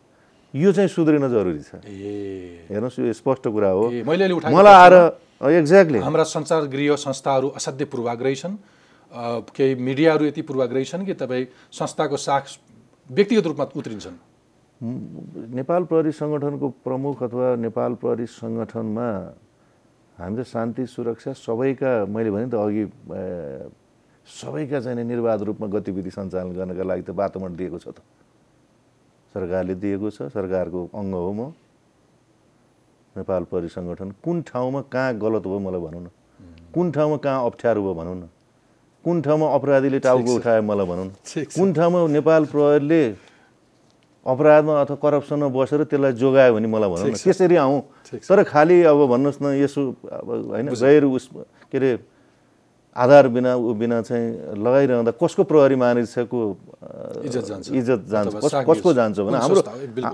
यो 0.53 0.72
चाहिँ 0.72 0.89
सुध्रिन 0.89 1.28
जरुरी 1.30 1.64
छ। 1.64 1.80
ए। 1.86 2.68
हेर्नुहोस् 2.70 2.99
यो 2.99 3.14
स्पष्ट 3.14 3.47
कुरा 3.47 3.70
हो। 3.70 3.84
मैले 4.03 4.28
मलाई 4.51 4.76
आएर 4.84 4.95
एक्ज्याक्टली 5.41 5.99
हाम्रा 5.99 6.24
सञ्चार 6.28 6.66
गृह 6.68 6.95
संस्थाहरू 7.01 7.47
असाध्यै 7.55 7.88
पूर्वाग्रही 7.88 8.36
छन् 8.36 8.55
केही 9.55 9.76
मिडियाहरू 9.76 10.26
यति 10.26 10.41
पूर्वाग्रही 10.43 10.86
छन् 10.86 11.05
कि 11.05 11.14
तपाईँ 11.18 11.45
संस्थाको 11.72 12.18
साख 12.18 12.43
व्यक्तिगत 13.09 13.45
रूपमा 13.47 13.66
उत्रिन्छन्। 13.76 14.18
नेपाल 14.82 15.84
प्रहरी 15.89 16.12
सङ्गठनको 16.12 16.68
प्रमुख 16.82 17.24
अथवा 17.24 17.47
नेपाल 17.55 17.91
प्रहरी 18.01 18.26
सङ्गठनमा 18.26 19.09
हामीले 20.18 20.43
शान्ति 20.43 20.86
सुरक्षा 20.86 21.32
सबैका 21.38 21.91
मैले 22.05 22.32
भने 22.32 22.47
त 22.49 22.55
अघि 22.55 22.86
सबैका 24.28 24.80
चाहिँ 24.82 25.03
निर्वाध 25.05 25.39
रूपमा 25.47 25.68
गतिविधि 25.70 26.12
सञ्चालन 26.12 26.49
गर्नका 26.53 26.84
लागि 26.84 27.03
त 27.07 27.09
वातावरण 27.14 27.55
दिएको 27.55 27.78
छ 27.78 27.88
त। 27.93 27.99
सरकारले 29.36 29.76
दिएको 29.76 30.10
छ 30.12 30.28
सरकारको 30.32 30.80
अङ्ग 30.92 31.14
हो 31.16 31.32
म। 31.32 31.42
नेपाल 33.16 33.44
प्रहरी 33.48 33.70
सङ्गठन 33.72 34.10
कुन 34.24 34.42
ठाउँमा 34.48 34.82
कहाँ 34.92 35.16
गलत 35.20 35.44
भयो 35.48 35.60
मलाई 35.60 35.82
भनौँ 35.82 36.02
न। 36.02 36.08
कुन 36.76 36.92
ठाउँमा 36.92 37.18
कहाँ 37.24 37.40
अप्ठ्यारो 37.46 37.82
भयो 37.84 37.94
भनौँ 37.94 38.16
न। 38.16 38.24
कुन 39.04 39.22
ठाउँमा 39.22 39.48
अपराधीले 39.56 40.00
टाउको 40.00 40.32
उठायो 40.36 40.62
मलाई 40.62 40.88
भनौँ 40.88 41.06
न। 41.06 41.12
कुन 41.56 41.74
ठाउँमा 41.74 42.00
नेपाल 42.08 42.46
प्रहरीले 42.52 43.04
अपराधमा 44.26 44.74
अथवा 44.82 44.96
करप्सनमा 45.02 45.48
बसेर 45.50 45.84
त्यसलाई 45.90 46.14
जोगायो 46.14 46.54
भने 46.54 46.68
मलाई 46.68 46.90
भनौँ 46.92 47.08
न। 47.10 47.14
त्यसरी 47.16 47.56
आउँ। 47.56 47.82
तर 48.30 48.44
खालि 48.44 48.78
अब 48.84 49.00
भन्नुहोस् 49.10 49.42
न 49.42 49.46
यसो 49.58 49.82
अब 50.12 50.28
होइन 50.52 50.68
गैर 50.76 51.04
उस 51.08 51.30
के 51.72 51.78
अरे 51.78 51.92
आधार 52.96 53.28
बिना 53.28 53.56
ऊ 53.56 53.74
बिना 53.74 54.02
चाहिँ 54.02 54.56
लगाइरहँदा 54.56 55.12
कसको 55.12 55.44
प्रहरी 55.44 55.76
मानिसको 55.76 56.58
इज्जत 57.26 57.42
जान्छ। 57.42 57.72
इज्जत 57.72 58.06
जान्छ। 58.10 58.36
कस- 58.36 58.66
कसको। 58.70 58.94
जान्छ 58.94 59.20
भने 59.20 59.38
हाम्रो 59.38 59.62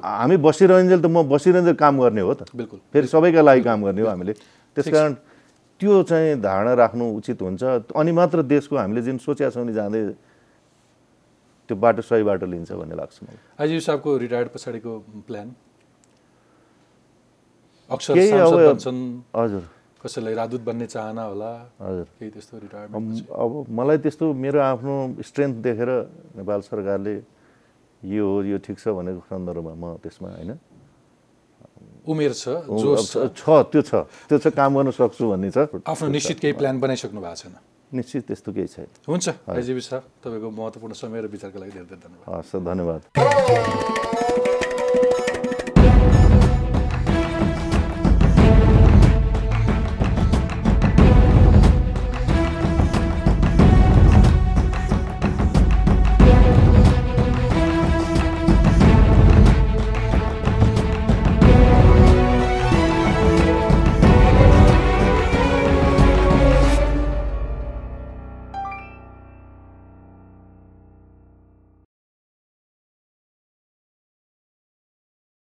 हामी 0.04 0.38
बसिरहन्जेल 0.38 1.02
त 1.02 1.06
म 1.06 1.24
बसिरहन्जेल 1.24 1.76
काम 1.76 2.02
गर्ने 2.02 2.22
हो 2.22 2.34
त। 2.34 2.46
बिल्कुल। 2.56 2.80
फेरि 2.94 3.08
सबैका 3.08 3.42
लागि 3.42 3.62
काम 3.62 3.84
गर्ने 3.84 4.02
हो 4.02 4.08
हामीले। 4.08 4.34
त्यसकारण 4.76 5.14
त्यो 5.80 6.04
चाहिँ 6.04 6.42
धारणा 6.42 6.74
राख्नु 6.74 7.18
उचित 7.18 7.42
हुन्छ। 7.42 7.64
अनि 7.96 8.12
मात्र 8.12 8.42
देशको 8.42 8.78
हामीले 8.78 9.02
जुन 9.02 9.18
सोचेका 9.18 9.50
छौँ 9.50 9.66
नि 9.66 9.74
जाँदै 9.74 10.10
त्यो 11.68 11.78
बाटो 11.78 12.02
सही 12.02 12.24
बाटो 12.24 12.46
लिन्छ 12.46 12.72
भन्ने 12.72 12.96
लाग्छ 12.96 13.20
मलाई। 13.24 13.80
साहबको 13.80 14.18
रिटायर्ड 14.18 14.50
पछाडिको 14.50 15.00
प्लान? 15.28 15.56
बन्छन्। 18.74 19.22
हजुर। 19.36 19.77
कसैलाई 19.98 20.34
राजदूत 20.34 20.62
बन्ने 20.62 20.88
चाहना 20.94 21.24
होला? 21.30 21.52
हजुर। 21.82 22.08
केही 22.20 22.30
त्यस्तो 22.36 22.56
रिटायरमेन्ट 22.66 23.30
अब 23.34 23.52
मलाई 23.70 23.98
त्यस्तो 24.06 24.26
मेरो 24.34 24.60
आफ्नो 24.62 24.96
स्ट्रेन्थ 25.30 25.56
देखेर 25.68 25.90
नेपाल 26.38 26.60
सरकारले 26.70 27.16
यो 28.06 28.24
हो 28.24 28.38
यो 28.46 28.58
ठिक 28.62 28.78
छ 28.78 28.94
भनेको 28.94 29.22
सन्दर्भमा 29.26 29.74
म 29.74 29.84
त्यसमा 30.04 30.30
होइन। 30.38 30.52
उमेर 32.08 32.34
छ 32.34 32.46
छ 33.42 33.46
त्यो 33.74 33.82
छ। 33.82 33.92
त्यो 34.30 34.38
छ 34.38 34.46
काम 34.54 34.72
गर्न 34.78 34.90
सक्छु 34.94 35.24
भन्ने 35.34 35.50
छ। 35.52 35.58
आफ्नो 35.82 36.08
निश्चित 36.14 36.38
केही 36.40 36.54
प्लान 36.62 36.80
बनाइसक्नु 36.80 37.20
भएको 37.20 37.36
छैन। 37.42 37.56
निश्चित 37.92 38.24
त्यस्तो 38.28 38.50
केही 38.54 38.68
छैन। 38.68 38.88
हुन्छ 39.08 39.26
आइजिबी 39.50 39.82
साहब 39.82 40.04
तपाईँको 40.24 40.48
महत्त्वपूर्ण 40.48 40.94
समय 40.94 41.20
र 41.22 41.28
विचारको 41.28 41.58
लागि 41.60 41.72
धेरै 41.74 41.88
धेरै 41.90 42.02
धन्यवाद। 42.06 42.28
हस् 42.32 42.56
धन्यवाद। 42.70 44.17